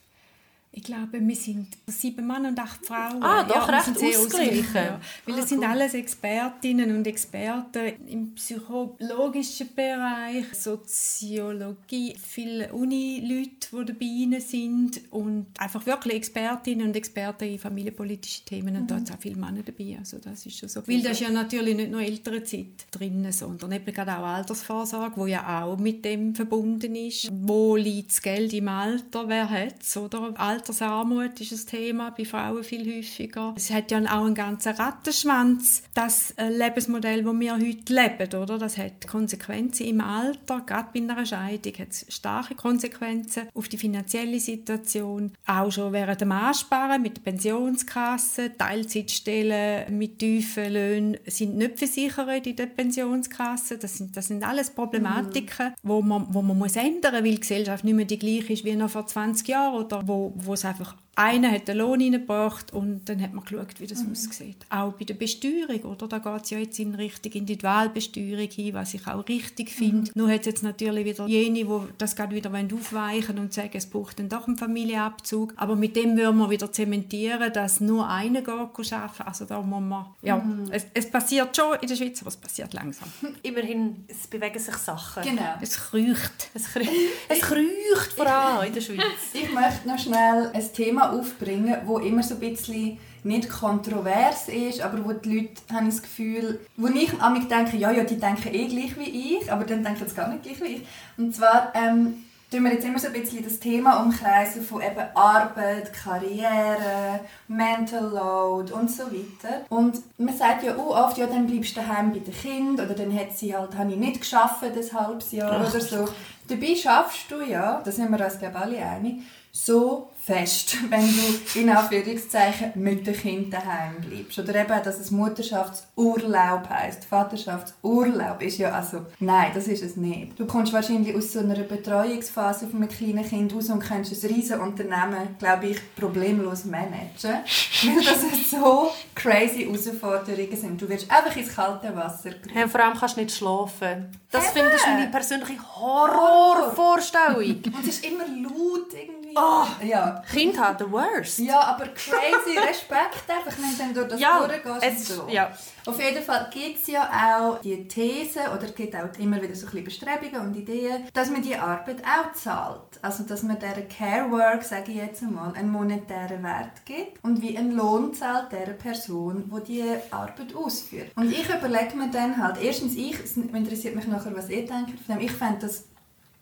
Ich 0.77 0.83
glaube, 0.83 1.21
wir 1.21 1.37
sind 1.37 1.69
sieben 1.87 2.27
Männer 2.27 2.49
und 2.49 2.59
acht 2.59 2.85
Frauen. 2.85 3.23
Ah, 3.23 3.45
doch, 3.45 3.69
wir 3.69 3.75
recht 3.75 4.17
ausgeglichen. 4.19 4.75
Ja. 4.75 5.01
Weil 5.25 5.35
Ah, 5.37 5.39
es 5.39 5.49
sind 5.49 5.59
cool. 5.61 5.67
alles 5.67 5.95
Expertinnen 5.95 6.97
und 6.97 7.07
Experten 7.07 7.93
im 8.09 8.35
psychologischen 8.35 9.69
Bereich, 9.73 10.47
Soziologie, 10.53 12.17
viele 12.21 12.73
Uni-Leute, 12.73 13.69
die 13.73 13.85
dabei 14.33 14.41
sind 14.41 15.01
und 15.13 15.47
einfach 15.59 15.85
wirklich 15.87 16.15
Expertinnen 16.17 16.89
und 16.89 16.97
Experten 16.97 17.45
in 17.45 17.59
familienpolitischen 17.59 18.45
Themen 18.45 18.77
und 18.77 18.91
da 18.91 18.97
sind 18.97 19.13
auch 19.13 19.21
viele 19.21 19.37
Männer 19.37 19.63
dabei. 19.65 19.97
Also 19.99 20.19
das 20.19 20.45
ist 20.45 20.59
schon 20.59 20.69
so. 20.69 20.87
Weil 20.87 21.03
das 21.03 21.13
ist 21.13 21.21
ja 21.21 21.31
natürlich 21.31 21.77
nicht 21.77 21.91
nur 21.91 22.01
Elternzeit 22.03 22.87
drin, 22.91 23.31
sondern 23.33 23.73
eben 23.73 23.93
gerade 23.95 24.13
auch 24.19 24.25
Altersvorsorge, 24.25 25.17
wo 25.17 25.27
ja 25.27 25.63
auch 25.65 25.79
mit 25.79 26.05
dem 26.05 26.35
verbunden 26.35 26.97
ist. 26.97 27.29
Wo 27.33 27.77
liegt 27.77 28.11
das 28.11 28.23
Geld 28.23 28.53
im 28.53 28.69
Alter? 28.69 29.29
Wer 29.29 29.49
hat 29.49 29.77
es? 29.81 29.97
Oder 29.97 30.33
Altersarmut 30.65 31.39
ist 31.43 31.53
ein 31.53 31.67
Thema, 31.67 32.11
bei 32.17 32.25
Frauen 32.25 32.65
viel 32.65 32.97
häufiger. 32.97 33.53
Es 33.55 33.71
hat 33.71 33.91
ja 33.91 33.99
auch 33.99 34.25
einen 34.25 34.35
ganzen 34.35 34.73
Rattenschwanz, 34.73 35.83
das 35.93 36.31
äh, 36.39 36.49
Lebensmodell, 36.49 37.23
das 37.23 37.35
wir 37.39 37.53
heute 37.53 37.93
leben. 37.93 38.43
Oder? 38.43 38.57
Das 38.57 38.79
hat 38.79 39.07
Konsequenzen 39.07 39.87
im 39.87 40.01
Alter, 40.01 40.63
gerade 40.65 40.89
bei 40.95 41.01
einer 41.01 41.27
Scheidung 41.27 41.75
hat 41.79 41.91
es 41.91 42.07
starke 42.09 42.55
Konsequenzen 42.55 43.49
auf 43.53 43.69
die 43.69 43.77
finanzielle 43.77 44.41
Situation. 44.41 45.33
Auch 45.47 45.71
schon 45.71 45.93
während 45.93 46.23
dem 46.23 46.33
Ansparen 46.33 47.03
mit 47.03 47.19
der 47.19 47.23
Pensionskasse, 47.23 48.57
Teilzeitstellen 48.57 49.99
mit 49.99 50.19
tiefen 50.19 50.73
Löhnen 50.73 51.19
sind 51.27 51.59
nicht 51.59 51.79
versichert 51.79 52.47
in 52.47 52.57
der 52.57 52.67
Pensionskasse. 52.67 53.77
Das 53.77 53.99
sind, 53.99 54.17
das 54.17 54.29
sind 54.29 54.43
alles 54.43 54.71
Problematiken, 54.71 55.75
wo 55.83 56.01
man, 56.01 56.27
wo 56.31 56.41
man 56.41 56.57
muss 56.57 56.77
ändern 56.77 57.17
muss, 57.17 57.25
weil 57.25 57.35
die 57.35 57.41
Gesellschaft 57.41 57.85
nicht 57.85 57.95
mehr 57.95 58.07
die 58.07 58.19
gleiche 58.19 58.55
ist 58.55 58.65
wie 58.65 58.75
noch 58.75 58.89
vor 58.89 59.07
20 59.07 59.47
Jahren 59.47 59.75
oder 59.75 60.03
wo, 60.07 60.33
wo 60.37 60.54
es 60.55 60.65
einfach 60.65 60.97
einer 61.17 61.51
hat 61.51 61.69
den 61.69 61.79
Lohn 61.79 62.01
reingebracht 62.01 62.73
und 62.73 63.05
dann 63.09 63.23
hat 63.23 63.33
man 63.33 63.45
geschaut, 63.45 63.79
wie 63.79 63.87
das 63.87 64.05
aussieht. 64.11 64.57
Auch 64.71 64.93
bei 64.93 65.05
der 65.05 65.15
Besteuerung, 65.15 65.83
oder? 65.83 66.09
Da 66.09 66.19
geht 66.19 66.45
es 66.45 66.51
ja 66.51 66.59
jetzt 66.59 66.79
in 66.79 66.95
Richtung 66.95 67.33
Individualbesteuerung 67.33 68.51
hin, 68.51 68.75
was 68.75 68.95
ich 68.95 69.07
auch 69.07 69.27
richtig 69.29 69.71
finde. 69.71 70.11
Nur 70.15 70.31
hat 70.31 70.41
es 70.41 70.47
jetzt 70.47 70.63
natürlich 70.63 71.05
wieder 71.05 71.27
jene, 71.27 71.65
die 71.65 71.81
das 71.99 72.17
gerade 72.17 72.35
wieder 72.35 72.51
aufweichen 72.51 73.37
wollen 73.37 73.39
und 73.39 73.53
sagen, 73.53 73.71
es 73.75 73.87
braucht 73.87 74.19
dann 74.19 74.29
doch 74.29 74.47
einen 74.47 74.57
Familienabzug. 74.57 75.55
Aber 75.57 75.77
mit 75.77 75.97
dem 75.97 76.17
würden 76.17 76.39
wir 76.39 76.51
wieder 76.51 76.71
zementieren, 76.71 77.53
dass 77.53 77.81
nur 77.81 78.09
einer 78.09 78.41
geht 78.41 78.93
arbeiten. 78.93 79.23
Also 79.25 79.45
da 79.45 79.61
muss 79.61 79.83
man, 79.83 80.07
ja, 80.23 80.45
es, 80.71 80.87
es 80.95 81.11
passiert 81.11 81.57
schon 81.57 81.77
in 81.81 81.89
der 81.89 81.97
Schweiz, 81.97 82.21
aber 82.21 82.29
es 82.29 82.37
passiert 82.37 82.73
langsam. 82.73 83.09
Immerhin, 83.43 84.05
es 84.09 84.27
bewegen 84.27 84.59
sich 84.59 84.75
Sachen. 84.77 85.23
Genau. 85.23 85.55
Es 85.61 85.77
kreucht. 85.77 86.51
Es, 86.55 86.73
krü 86.73 86.85
es 87.29 87.41
kreucht 87.41 88.13
vor 88.17 88.27
allem 88.27 88.67
in 88.69 88.75
der 88.75 88.81
Schweiz. 88.83 89.01
Ich 89.33 89.53
möchte 89.53 89.89
noch 89.89 89.99
schnell 89.99 90.51
ein 90.53 90.73
Thema 90.73 91.04
Thema 91.05 91.13
aufbringen, 91.13 91.77
wo 91.85 91.99
immer 91.99 92.23
so 92.23 92.35
ein 92.35 92.41
bisschen 92.41 92.99
nicht 93.23 93.49
kontrovers 93.49 94.49
ist, 94.49 94.83
aber 94.83 95.05
wo 95.05 95.13
die 95.13 95.37
Leute, 95.37 95.63
haben 95.73 95.87
das 95.87 96.03
Gefühl, 96.03 96.61
wo 96.77 96.89
ich 96.89 97.21
an 97.21 97.33
mich 97.33 97.49
denke, 97.49 97.77
ja, 97.77 97.91
ja, 97.91 98.05
die 98.05 98.19
denken 98.19 98.53
eh 98.53 98.67
gleich 98.67 98.99
wie 98.99 99.39
ich, 99.39 99.51
aber 99.51 99.65
dann 99.65 99.83
denken 99.83 100.07
sie 100.07 100.15
gar 100.15 100.29
nicht 100.29 100.43
gleich 100.43 100.61
wie 100.61 100.77
ich. 100.77 100.83
Und 101.17 101.35
zwar 101.35 101.73
ähm, 101.75 102.25
tun 102.51 102.65
wir 102.65 102.75
jetzt 102.75 102.85
immer 102.85 102.99
so 102.99 103.07
ein 103.07 103.15
bisschen 103.15 103.43
das 103.43 103.59
Thema 103.61 104.03
umkreisen 104.03 104.63
von 104.63 104.83
eben 104.83 105.01
Arbeit, 105.15 105.91
Karriere, 105.95 107.21
Mental 107.49 108.05
Load 108.05 108.75
und 108.75 108.91
so 108.91 109.05
weiter. 109.05 109.65
Und 109.71 110.03
man 110.19 110.37
sagt 110.37 110.63
ja 110.63 110.77
auch 110.77 111.07
oft, 111.07 111.17
ja, 111.17 111.27
dann 111.27 111.47
bleibst 111.47 111.75
du 111.77 111.81
daheim 111.81 112.13
bei 112.13 112.19
den 112.19 112.35
Kindern 112.35 112.87
oder 112.87 112.95
dann 112.95 113.19
hat 113.19 113.33
sie 113.33 113.57
halt, 113.57 113.75
habe 113.75 113.91
ich 113.91 113.97
nicht 113.97 114.21
geschafft, 114.21 114.63
das 114.75 114.93
halbes 114.93 115.33
Jahr 115.33 115.67
oder 115.67 115.81
so. 115.81 116.07
Dabei 116.47 116.75
schaffst 116.75 117.31
du 117.31 117.41
ja, 117.41 117.81
da 117.83 117.91
sind 117.91 118.11
wir 118.11 118.23
uns 118.23 118.39
glaube 118.39 118.55
ich 118.59 118.63
alle 118.63 118.85
einig, 118.85 119.23
so 119.51 120.11
fest, 120.25 120.77
wenn 120.91 121.07
du 121.07 121.61
in 121.61 121.71
Anführungszeichen 121.71 122.73
mit 122.77 123.07
dem 123.07 123.15
Kind 123.15 123.53
daheim 123.53 123.97
bleibst. 124.01 124.39
Oder 124.39 124.55
eben, 124.55 124.83
dass 124.83 124.99
es 124.99 125.11
Mutterschaftsurlaub 125.11 126.69
heisst. 126.69 127.05
Vaterschaftsurlaub 127.05 128.41
ist 128.43 128.59
ja 128.59 128.73
also, 128.73 129.07
nein, 129.21 129.51
das 129.55 129.69
ist 129.69 129.83
es 129.83 129.97
nicht. 129.97 130.39
Du 130.39 130.47
kommst 130.47 130.73
wahrscheinlich 130.73 131.15
aus 131.15 131.33
so 131.33 131.41
einer 131.41 131.55
Betreuungsphase 131.57 132.67
von 132.69 132.83
einem 132.83 132.89
kleinen 132.89 133.25
Kind 133.25 133.55
raus 133.55 133.69
und 133.71 133.81
kannst 133.81 134.13
ein 134.13 134.31
riesen 134.31 134.61
Unternehmen, 134.61 135.37
glaube 135.39 135.67
ich, 135.67 135.79
problemlos 135.97 136.65
managen. 136.65 137.15
Weil 137.85 138.05
das 138.05 138.51
so 138.51 138.91
crazy 139.15 139.65
Herausforderungen 139.65 140.57
sind. 140.57 140.81
Du 140.81 140.89
wirst 140.89 141.11
einfach 141.11 141.37
ins 141.37 141.55
kalte 141.55 141.95
Wasser 141.95 142.31
gerufen. 142.31 142.51
Hey, 142.53 142.69
vor 142.69 142.81
allem 142.81 142.97
kannst 142.97 143.17
du 143.17 143.21
nicht 143.21 143.35
schlafen. 143.37 144.11
Das 144.31 144.49
finde 144.51 144.73
ich 144.75 144.87
meine 144.87 145.11
persönliche 145.11 145.61
Horrorvorstellung. 145.77 147.63
Und 147.67 147.81
es 147.83 147.89
ist 147.89 148.07
immer 148.07 148.25
laut 148.27 148.93
irgendwie. 148.93 149.24
Oh. 149.37 149.67
Ja. 149.85 150.23
Kind 150.31 150.59
haben 150.59 150.77
the 150.79 150.91
worst. 150.91 151.39
Ja, 151.39 151.61
aber 151.61 151.87
crazy 151.89 152.59
Respekt 152.69 153.25
einfach, 153.29 153.57
wenn 153.79 153.89
du 153.89 154.01
durch 154.01 154.09
das 154.11 154.21
Ja, 154.21 154.47
durchgehst 154.47 155.11
es, 155.11 155.17
so. 155.17 155.27
ja. 155.29 155.51
Auf 155.87 156.01
jeden 156.01 156.23
Fall 156.23 156.49
gibt 156.53 156.81
es 156.81 156.87
ja 156.87 157.03
auch 157.37 157.61
die 157.61 157.87
These, 157.87 158.41
oder 158.55 158.65
es 158.65 158.75
gibt 158.75 158.95
auch 158.97 159.09
immer 159.19 159.41
wieder 159.43 159.55
so 159.55 159.67
ein 159.67 159.73
bisschen 159.73 159.85
Bestrebungen 159.85 160.41
und 160.49 160.57
Ideen, 160.57 161.05
dass 161.13 161.31
man 161.31 161.43
die 161.43 161.57
Arbeit 161.57 162.03
auch 162.05 162.33
zahlt. 162.33 162.81
Also, 163.03 163.25
dass 163.25 163.43
man 163.43 163.59
dieser 163.59 163.83
Care 163.83 164.31
Work, 164.31 164.63
sage 164.63 164.93
ich 164.93 164.97
jetzt 164.97 165.23
einmal, 165.23 165.53
einen 165.55 165.71
monetären 165.71 166.43
Wert 166.43 166.85
gibt 166.87 167.23
und 167.23 167.43
wie 167.43 167.57
einen 167.59 167.73
Lohn 167.73 168.15
zahlt 168.15 168.51
der 168.53 168.73
Person, 168.73 169.51
die 169.67 169.73
die 169.75 169.85
Arbeit 170.11 170.55
ausführt. 170.55 171.11
Und 171.17 171.31
ich 171.31 171.47
überlege 171.49 171.97
mir 171.97 172.11
dann 172.11 172.37
halt, 172.43 172.57
erstens 172.63 172.95
ich, 172.95 173.19
es 173.23 173.37
interessiert 173.37 173.95
mich 173.97 174.07
nachher, 174.07 174.35
was 174.35 174.49
ihr 174.49 174.67
denkt 174.67 174.99
von 175.05 175.17
dem, 175.17 175.21
ich 175.25 175.33
fände 175.33 175.59
das 175.61 175.85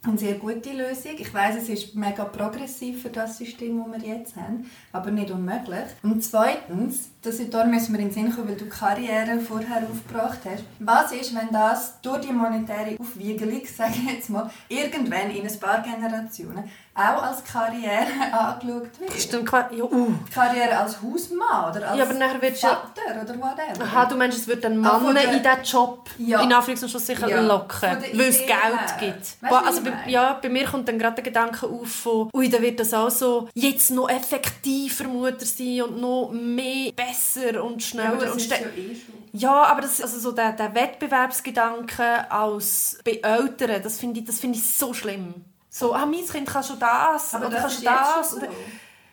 eine 0.05 0.19
sehr 0.19 0.35
gute 0.35 0.73
Lösung. 0.73 1.13
Ich 1.17 1.33
weiß, 1.33 1.57
es 1.57 1.69
ist 1.69 1.95
mega 1.95 2.25
progressiv 2.25 3.03
für 3.03 3.11
das 3.11 3.39
System, 3.39 3.85
das 3.85 4.03
wir 4.03 4.09
jetzt 4.09 4.37
haben, 4.37 4.69
aber 4.91 5.11
nicht 5.11 5.31
unmöglich. 5.31 5.85
Und 6.03 6.23
zweitens, 6.25 7.11
das, 7.23 7.39
da 7.51 7.65
müssen 7.65 7.93
wir 7.93 8.01
in 8.01 8.09
den 8.09 8.13
Sinn 8.13 8.35
kommen, 8.35 8.49
weil 8.49 8.57
du 8.57 8.67
Karriere 8.67 9.39
vorher 9.39 9.89
aufgebracht 9.89 10.41
hast. 10.45 10.65
Was 10.81 11.13
ist, 11.13 11.35
wenn 11.37 11.51
das 11.53 12.01
durch 12.03 12.23
die 12.23 12.33
monetäre 12.33 12.97
Aufwiegelung, 12.99 13.63
sage 13.77 13.95
ich 14.05 14.13
jetzt 14.13 14.31
mal, 14.31 14.51
irgendwann 14.69 15.31
in 15.31 15.47
ein 15.47 15.61
paar 15.61 15.83
Generationen 15.83 16.65
auch 16.95 17.23
als 17.23 17.43
Karriere 17.45 18.07
angeschaut 18.33 19.01
wird? 19.01 19.13
Stimmt, 19.19 19.47
qua- 19.49 19.71
ja, 19.75 19.85
uh. 19.85 20.13
Karriere 20.33 20.77
als 20.79 21.01
Hausmann 21.03 21.71
oder 21.71 21.89
als 21.89 21.99
Ja, 21.99 22.05
aber 22.05 22.15
nachher 22.15 22.43
wird's 22.43 22.61
ja- 22.61 22.69
Vater 22.95 23.23
oder 23.23 23.35
whatever. 23.41 23.83
Aha, 23.85 24.05
du 24.05 24.17
meinst, 24.17 24.39
es 24.39 24.47
wird 24.47 24.63
dann 24.65 24.85
Ah, 24.85 24.99
Männer 24.99 25.21
der- 25.21 25.33
in 25.33 25.43
diesen 25.43 25.63
Job 25.65 26.11
Ja. 26.19 26.41
in 26.43 26.53
Anführungszeichen 26.53 27.01
sicher 27.01 27.29
Ja, 27.29 27.41
locken, 27.41 27.81
weil 28.13 28.21
es 28.29 28.39
Geld 28.39 28.51
her. 28.51 28.97
gibt. 29.01 29.43
Weißt 29.43 29.67
also 29.67 29.83
bei, 29.83 29.93
ja, 30.11 30.39
bei 30.43 30.49
mir 30.51 30.65
kommt 30.67 30.87
dann 30.89 30.99
gerade 30.99 31.15
der 31.17 31.25
Gedanke 31.25 31.67
auf 31.67 31.89
von, 31.91 32.31
ui, 32.35 32.49
dann 32.51 32.61
wird 32.63 32.79
das 32.81 32.93
auch 32.93 33.11
so 33.11 33.49
jetzt 33.55 33.91
noch 33.91 34.11
effektiver 34.11 35.05
Mutter 35.05 35.47
sein 35.47 35.83
und 35.83 36.01
noch 36.01 36.31
mehr, 36.33 36.93
besser 36.93 37.65
und 37.65 37.81
Ja, 37.83 37.89
schneller 37.89 38.17
das 38.19 38.31
und 38.33 38.37
ist 38.39 38.51
ja 38.51 38.57
eh 38.59 38.95
schon. 38.95 39.15
Ja, 39.35 39.63
aber 39.65 39.81
das, 39.81 40.03
also 40.03 40.19
so 40.19 40.33
der, 40.33 40.53
der 40.53 40.75
Wettbewerbsgedanke 40.75 42.31
als 42.31 42.99
bei 43.05 43.13
Eltern, 43.23 43.83
das 43.83 43.99
finde 43.99 44.21
ich, 44.21 44.27
das 44.27 44.39
finde 44.39 44.59
ich 44.59 44.77
so 44.77 44.93
schlimm. 44.93 45.35
So, 45.75 45.95
ah, 45.95 46.05
mein 46.05 46.27
Kind 46.27 46.47
kann 46.47 46.63
schon 46.63 46.79
das, 46.79 47.35
Aber 47.35 47.47
oder 47.47 47.57
das 47.57 47.63
kann 47.63 47.71
schon 47.73 47.85
das. 47.85 48.31
schon 48.31 48.39
Oder, 48.41 48.49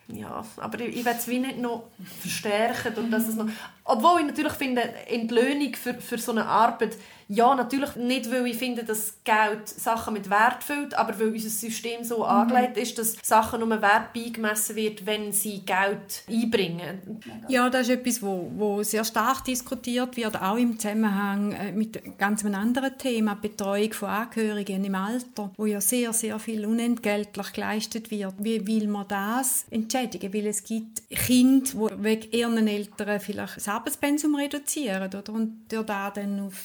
ja, 0.09 0.43
aber 0.57 0.79
ich, 0.81 0.97
ich 0.97 1.05
will 1.05 1.15
es 1.17 1.27
wie 1.29 1.39
nicht 1.39 1.57
noch 1.57 1.83
verstärken. 2.19 2.95
Und 2.97 3.11
dass 3.11 3.29
es 3.29 3.35
noch, 3.35 3.47
obwohl 3.85 4.19
ich 4.19 4.27
natürlich 4.27 4.53
finde, 4.53 4.81
Entlöhnung 5.07 5.73
für, 5.73 5.93
für 5.93 6.17
so 6.17 6.33
eine 6.33 6.45
Arbeit, 6.45 6.97
ja, 7.31 7.53
natürlich 7.53 7.95
nicht, 7.95 8.31
weil 8.31 8.47
ich 8.47 8.57
finde, 8.57 8.83
dass 8.83 9.23
Geld 9.23 9.67
Sachen 9.67 10.15
mit 10.15 10.31
Wert 10.31 10.63
füllt, 10.63 10.95
aber 10.95 11.19
weil 11.19 11.27
unser 11.27 11.49
System 11.49 12.03
so 12.03 12.23
angelegt 12.23 12.75
ist, 12.75 12.97
dass 12.97 13.17
Sachen 13.21 13.59
nur 13.59 13.69
Wert 13.83 14.13
beigemessen 14.13 14.75
wird, 14.75 15.05
wenn 15.05 15.31
sie 15.31 15.59
Geld 15.59 16.23
einbringen. 16.27 17.21
Ja, 17.47 17.69
das 17.69 17.87
ist 17.87 17.89
etwas, 17.89 18.23
wo, 18.23 18.51
wo 18.55 18.81
sehr 18.81 19.03
stark 19.03 19.43
diskutiert 19.43 20.17
wird, 20.17 20.41
auch 20.41 20.57
im 20.57 20.79
Zusammenhang 20.79 21.51
äh, 21.51 21.71
mit 21.71 22.17
ganz 22.17 22.43
einem 22.43 22.55
anderen 22.55 22.97
Thema, 22.97 23.35
Betreuung 23.35 23.93
von 23.93 24.09
Angehörigen 24.09 24.83
im 24.83 24.95
Alter, 24.95 25.51
wo 25.55 25.67
ja 25.67 25.81
sehr, 25.81 26.11
sehr 26.13 26.39
viel 26.39 26.65
unentgeltlich 26.65 27.53
geleistet 27.53 28.09
wird. 28.09 28.33
Wie 28.39 28.65
will 28.65 28.87
man 28.87 29.07
das 29.07 29.67
entschädigen? 29.69 30.33
Weil 30.33 30.47
es 30.47 30.63
gibt 30.63 31.07
Kinder, 31.11 31.89
die 31.91 32.03
wegen 32.03 32.31
ihren 32.31 32.67
Eltern 32.67 33.19
vielleicht 33.19 33.57
das 33.57 33.67
Arbeitspensum 33.67 34.33
reduzieren 34.33 35.03
oder? 35.03 35.31
und 35.31 35.65
durch 35.69 35.85
das 35.85 36.13
dann 36.13 36.39
auf 36.39 36.55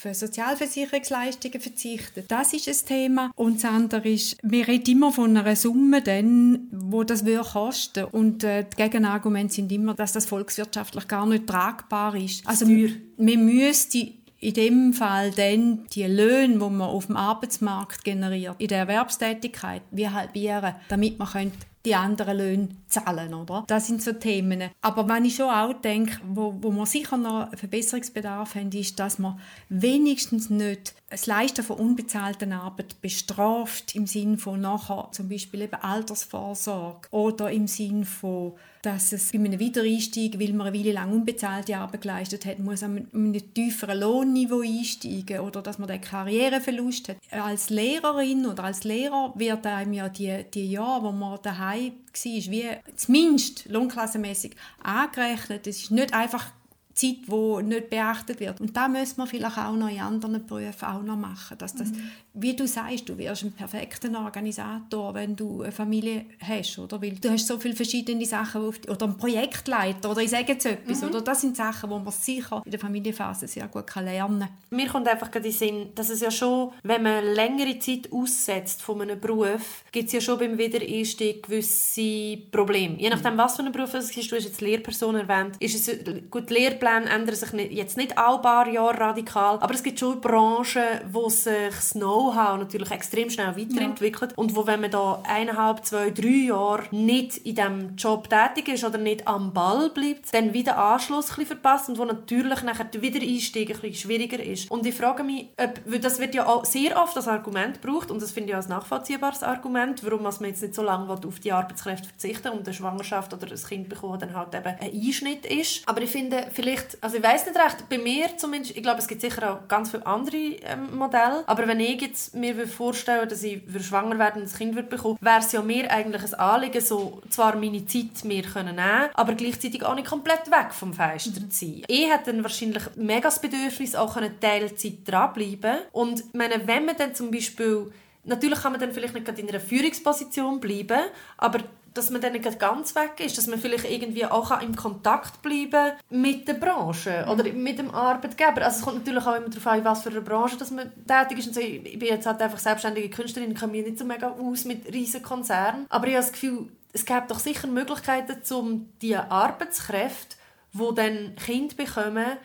Sozialversicherungsleistungen 0.55 1.61
verzichten. 1.61 2.25
Das 2.29 2.53
ist 2.53 2.69
ein 2.69 2.87
Thema. 2.87 3.31
Und 3.37 3.63
das 3.63 3.71
andere 3.71 4.09
ist, 4.09 4.37
wir 4.43 4.67
reden 4.67 4.91
immer 4.93 5.13
von 5.13 5.37
einer 5.37 5.57
Summe, 5.57 6.03
dann, 6.03 6.69
wo 6.71 7.05
das 7.05 7.25
würde 7.25 7.45
kosten 7.45 8.05
Und 8.05 8.45
äh, 8.45 8.65
die 8.65 8.77
Gegenargumente 8.77 9.55
sind 9.55 9.73
immer, 9.73 9.95
dass 9.95 10.13
das 10.13 10.27
volkswirtschaftlich 10.27 11.09
gar 11.09 11.27
nicht 11.27 11.47
tragbar 11.47 12.15
ist. 12.15 12.47
Also 12.47 12.67
man 12.67 13.45
müsste 13.45 14.13
in 14.41 14.55
dem 14.55 14.93
Fall 14.93 15.31
dann 15.31 15.87
die 15.93 16.05
Löhne, 16.05 16.55
die 16.55 16.59
man 16.59 16.83
auf 16.83 17.07
dem 17.07 17.17
Arbeitsmarkt 17.17 18.05
generiert, 18.05 18.57
in 18.59 18.69
der 18.69 18.79
Erwerbstätigkeit, 18.79 19.83
wie 19.91 20.09
halbieren, 20.09 20.75
damit 20.89 21.19
man 21.19 21.29
könnte 21.29 21.59
die 21.85 21.95
anderen 21.95 22.39
Löhne 22.39 22.69
zahlen, 22.87 23.35
oder? 23.35 23.65
Das 23.67 23.87
sind 23.87 24.03
so 24.03 24.13
Themen. 24.13 24.71
Aber 24.81 25.09
wenn 25.09 25.25
ich 25.25 25.37
schon 25.37 25.51
auch 25.51 25.75
denke, 25.75 26.19
wo, 26.27 26.55
wo 26.61 26.71
wir 26.71 26.87
sicher 26.87 27.17
noch 27.17 27.51
Verbesserungsbedarf 27.57 28.55
haben, 28.55 28.73
ist, 28.73 28.99
dass 28.99 29.19
man 29.19 29.39
wenigstens 29.69 30.49
nicht 30.51 30.95
das 31.15 31.27
Leisten 31.27 31.63
von 31.63 31.79
unbezahlten 31.79 32.53
Arbeit 32.53 33.01
bestraft 33.01 33.95
im 33.95 34.07
Sinn 34.07 34.37
von 34.37 34.61
nachher 34.61 35.09
zum 35.13 35.29
Beispiel 35.29 35.63
eben 35.63 35.77
Altersvorsorge 35.77 37.09
oder 37.13 37.53
im 37.53 37.69
Sinn 37.69 38.05
von 38.05 38.55
dass 38.83 39.13
es 39.13 39.33
bei 39.33 39.39
einem 39.39 39.59
Wiedereinstieg, 39.59 40.39
weil 40.39 40.53
man 40.53 40.67
eine 40.67 40.79
Weile 40.79 40.93
lang 40.93 41.11
unbezahlte 41.11 41.75
Arbeit 41.77 42.03
geleistet 42.03 42.45
hat, 42.45 42.59
muss 42.59 42.83
man 42.83 42.99
an 42.99 43.09
einem 43.15 43.55
tieferen 43.55 43.99
Lohnniveau 43.99 44.61
einsteigen 44.61 45.41
oder 45.41 45.63
dass 45.63 45.79
man 45.79 45.89
den 45.89 46.03
Karriereverlust 46.03 47.09
hat. 47.09 47.17
Als 47.31 47.71
Lehrerin 47.71 48.45
oder 48.45 48.65
als 48.65 48.85
Lehrer 48.85 49.33
wird 49.37 49.67
einem 49.67 49.95
ja 49.95 50.11
die, 50.11 50.45
die 50.53 50.71
Jahre, 50.71 51.05
wo 51.05 51.13
man 51.13 51.39
daheim 51.43 51.93
war, 51.93 52.53
wie 52.53 52.69
zumindest 52.95 53.67
lohnklassenmäßig 53.71 54.55
angerechnet. 54.83 55.67
Es 55.67 55.85
ist 55.85 55.91
nicht 55.91 56.13
einfach 56.13 56.51
Zeit, 56.95 57.27
die 57.27 57.63
nicht 57.65 57.91
beachtet 57.91 58.41
wird. 58.41 58.61
Und 58.61 58.77
da 58.77 58.87
müssen 58.87 59.17
wir 59.19 59.27
vielleicht 59.27 59.59
auch 59.59 59.75
noch 59.75 59.89
in 59.89 60.01
anderen 60.01 60.47
Berufen 60.47 60.87
auch 60.87 61.03
noch 61.03 61.17
machen. 61.17 61.59
Dass 61.59 61.75
das, 61.75 61.89
Wie 62.35 62.55
du 62.55 62.67
sagst, 62.67 63.09
du 63.09 63.19
wirst 63.19 63.43
ein 63.43 63.53
perfekter 63.53 64.09
Organisator, 64.19 65.13
wenn 65.15 65.35
du 65.35 65.63
eine 65.63 65.73
Familie 65.73 66.27
hast. 66.41 66.79
Oder? 66.79 67.03
Weil 67.03 67.17
du 67.17 67.31
hast 67.31 67.47
so 67.47 67.59
viele 67.59 67.75
verschiedene 67.75 68.25
Sachen, 68.25 68.63
auf 68.63 68.81
oder 68.89 69.07
ein 69.07 69.17
Projektleiter, 69.17 70.11
oder 70.11 70.21
ich 70.21 70.31
sage 70.31 70.53
jetzt 70.53 70.67
etwas. 70.67 71.03
Oder? 71.03 71.21
Das 71.21 71.41
sind 71.41 71.57
Sachen, 71.57 71.91
die 71.91 71.97
man 71.97 72.13
sicher 72.13 72.63
in 72.65 72.71
der 72.71 72.81
Familienphase 72.81 73.49
sehr 73.49 73.67
gut 73.69 73.87
kann 73.87 74.05
lernen 74.05 74.41
kann. 74.41 74.49
Mir 74.71 74.87
kommt 74.87 75.09
einfach 75.09 75.31
gerade 75.31 75.49
in 75.49 75.53
den 75.53 75.59
Sinn, 75.59 75.87
dass 75.95 76.11
es 76.11 76.21
ja 76.21 76.31
schon, 76.31 76.73
wenn 76.83 77.03
man 77.03 77.25
längere 77.25 77.79
Zeit 77.79 78.13
aussetzt 78.13 78.83
von 78.83 79.03
einem 79.03 79.19
Beruf, 79.21 79.85
gibt 79.91 80.07
es 80.07 80.13
ja 80.13 80.21
schon 80.21 80.39
beim 80.39 80.59
Wiedereinstieg 80.59 81.43
gewisse 81.43 82.37
Probleme. 82.53 82.97
Je 82.99 83.11
nachdem, 83.11 83.37
was 83.37 83.57
für 83.57 83.65
ein 83.65 83.73
Beruf 83.73 83.95
es 83.95 84.17
ist, 84.17 84.31
du 84.31 84.37
hast 84.37 84.45
jetzt 84.45 84.61
Lehrperson 84.61 85.17
erwähnt, 85.17 85.57
ist 85.59 85.89
es, 85.89 85.99
gut, 86.31 86.49
die 86.51 86.55
Lehrpläne 86.85 87.11
ändern 87.11 87.35
sich 87.35 87.53
nicht, 87.53 87.73
jetzt 87.73 87.97
nicht 87.97 88.17
alle 88.17 88.39
paar 88.39 88.69
Jahre 88.69 89.01
radikal, 89.01 89.59
aber 89.61 89.75
es 89.75 89.83
gibt 89.83 89.99
schon 89.99 90.21
Branchen, 90.21 90.83
wo 91.11 91.29
sich 91.29 91.75
das 91.75 91.93
Know-how 91.93 92.59
natürlich 92.59 92.91
extrem 92.91 93.31
schnell 93.31 93.57
weiterentwickelt 93.57 94.37
und 94.37 94.55
wo, 94.55 94.67
wenn 94.67 94.81
man 94.81 94.91
da 94.91 95.23
eineinhalb, 95.27 95.85
zwei, 95.85 96.11
drei 96.11 96.47
Jahre 96.49 96.85
nicht 96.91 97.39
in 97.39 97.55
diesem 97.55 97.97
Job 97.97 98.29
tätig 98.29 98.75
ist 98.75 98.85
oder 98.85 98.99
nicht 98.99 99.27
am 99.27 99.53
Ball 99.53 99.91
bleibt, 99.91 100.33
dann 100.35 100.53
wieder 100.53 100.79
Anschluss 100.79 101.37
ein 101.39 101.47
verpasst 101.47 101.89
und 101.89 101.99
wo 101.99 102.05
natürlich 102.05 102.63
nachher 102.63 102.85
der 102.85 103.03
Wiedereinstieg 103.03 103.71
ein 103.71 103.81
bisschen 103.81 103.95
schwieriger 103.95 104.43
ist. 104.43 104.71
Und 104.71 104.87
ich 104.87 104.95
frage 104.95 105.25
mich, 105.25 105.49
ob, 105.57 105.81
weil 105.87 106.01
das 106.01 106.19
wird 106.19 106.35
ja 106.35 106.47
auch 106.47 106.65
sehr 106.65 107.01
oft 107.01 107.17
als 107.17 107.29
Argument 107.29 107.81
gebraucht 107.81 108.11
und 108.11 108.21
das 108.23 108.33
finde 108.33 108.51
ich 108.51 108.57
auch 108.57 108.63
ein 108.63 108.69
nachvollziehbares 108.69 109.43
Argument, 109.43 110.05
warum 110.05 110.23
man 110.23 110.35
jetzt 110.43 110.63
nicht 110.63 110.75
so 110.75 110.83
lange 110.83 111.11
auf 111.11 111.41
die 111.41 111.53
Arbeitskräfte 111.53 112.09
verzichten 112.09 112.49
und 112.49 112.67
eine 112.67 112.75
Schwangerschaft 112.75 113.33
oder 113.33 113.47
ein 113.51 113.57
Kind 113.57 113.89
bekommen 113.89 114.19
dann 114.19 114.35
halt 114.35 114.55
eben 114.55 114.67
ein 114.67 114.93
Einschnitt 114.93 115.47
ist. 115.47 115.87
Aber 115.87 116.03
ich 116.03 116.11
finde, 116.11 116.47
vielleicht 116.53 116.74
vielleicht, 116.75 117.03
also 117.03 117.17
ich 117.17 117.23
weiß 117.23 117.47
nicht 117.47 117.59
recht, 117.59 117.89
bei 117.89 117.99
mir 117.99 118.37
zumindest, 118.37 118.77
ich 118.77 118.83
glaube, 118.83 118.99
es 118.99 119.09
gibt 119.09 119.21
sicher 119.21 119.53
auch 119.53 119.69
ganz 119.69 119.91
viele 119.91 120.07
andere 120.07 120.37
ähm, 120.37 120.97
Modelle, 120.97 121.45
aber 121.47 121.67
wenn 121.67 121.81
ich 121.81 122.01
jetzt 122.01 122.35
mir 122.35 122.67
vorstellen 122.67 123.29
dass 123.29 123.43
ich 123.43 123.63
schwanger 123.81 124.19
werde 124.19 124.41
und 124.41 124.47
ein 124.47 124.53
Kind 124.53 124.77
wird 124.77 124.91
bekommen, 124.91 125.19
wäre 125.21 125.39
es 125.39 125.53
ja 125.53 125.63
mir 125.63 125.91
eigentlich 125.91 126.23
ein 126.23 126.35
Anliegen, 126.35 126.81
so 126.81 127.23
zwar 127.31 127.57
meine 127.57 127.87
Zeit 127.87 128.25
mir 128.25 128.43
können 128.43 128.77
nehmen, 128.77 129.11
aber 129.15 129.35
gleichzeitig 129.35 129.85
auch 129.85 129.95
nicht 129.95 130.09
komplett 130.09 130.51
weg 130.51 130.73
vom 130.73 130.93
Fenster 130.93 131.41
mhm. 131.41 131.51
zu 131.51 131.67
sein. 131.67 131.83
Ich 131.89 132.11
hätte 132.11 132.33
dann 132.33 132.43
wahrscheinlich 132.43 132.83
mega 132.97 133.23
das 133.23 133.41
Bedürfnis, 133.41 133.95
auch 133.95 134.17
eine 134.17 134.39
Teilzeit 134.39 134.99
dranbleiben 135.07 135.79
und 135.93 136.35
meine, 136.35 136.67
wenn 136.67 136.85
man 136.85 136.97
dann 136.97 137.15
zum 137.15 137.31
Beispiel 137.31 137.91
Natürlich 138.27 138.63
kann 138.63 138.73
man 138.73 138.81
dann 138.81 138.93
vielleicht 138.93 139.13
nicht 139.13 139.39
in 139.39 139.51
einer 139.51 139.61
Führungsposition 139.61 140.59
bleiben, 140.59 140.99
aber 141.37 141.59
dass 141.95 142.11
man 142.11 142.21
dann 142.21 142.33
nicht 142.33 142.59
ganz 142.59 142.95
weg 142.97 143.21
ist, 143.21 143.39
dass 143.39 143.47
man 143.47 143.59
vielleicht 143.59 143.89
irgendwie 143.89 144.27
auch 144.27 144.61
im 144.61 144.75
Kontakt 144.75 145.41
bleiben 145.43 145.93
mit 146.11 146.47
der 146.49 146.55
Branche 146.55 147.25
oder 147.31 147.45
mit 147.53 147.79
dem 147.79 147.93
Arbeitgeber. 147.93 148.63
Also 148.63 148.79
es 148.79 148.83
kommt 148.83 148.99
natürlich 148.99 149.25
auch 149.25 149.37
immer 149.37 149.49
darauf 149.49 149.67
an, 149.69 149.85
was 149.85 150.03
für 150.03 150.11
eine 150.11 150.21
Branche 150.21 150.57
dass 150.57 150.73
man 150.73 150.93
tätig 151.07 151.39
ist. 151.39 151.49
Und 151.49 151.55
so, 151.55 151.61
ich 151.61 151.99
bin 151.99 152.09
jetzt 152.09 152.27
halt 152.27 152.43
einfach 152.43 152.59
selbstständige 152.59 153.09
Künstlerin, 153.11 153.53
ich 153.53 153.59
kann 153.59 153.71
mir 153.71 153.85
nicht 153.85 153.99
so 153.99 154.05
mega 154.05 154.29
aus 154.29 154.65
mit 154.65 154.93
riesen 154.93 155.23
Konzernen. 155.23 155.87
Aber 155.89 156.09
ich 156.09 156.15
habe 156.15 156.25
das 156.25 156.33
Gefühl, 156.33 156.69
es 156.93 157.05
gibt 157.05 157.31
doch 157.31 157.39
sicher 157.39 157.69
Möglichkeiten, 157.69 158.37
um 158.55 158.89
die 159.01 159.17
Arbeitskräfte, 159.17 160.37
die 160.73 160.95
dann 160.95 161.37
Kind 161.37 161.77
bekommen, 161.77 162.39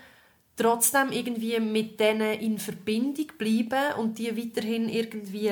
trotzdem 0.56 1.12
irgendwie 1.12 1.60
mit 1.60 2.00
denen 2.00 2.40
in 2.40 2.60
Verbindung 2.60 3.28
bleiben 3.38 3.94
und 3.98 4.20
die 4.20 4.36
weiterhin 4.38 4.90
irgendwie 4.90 5.52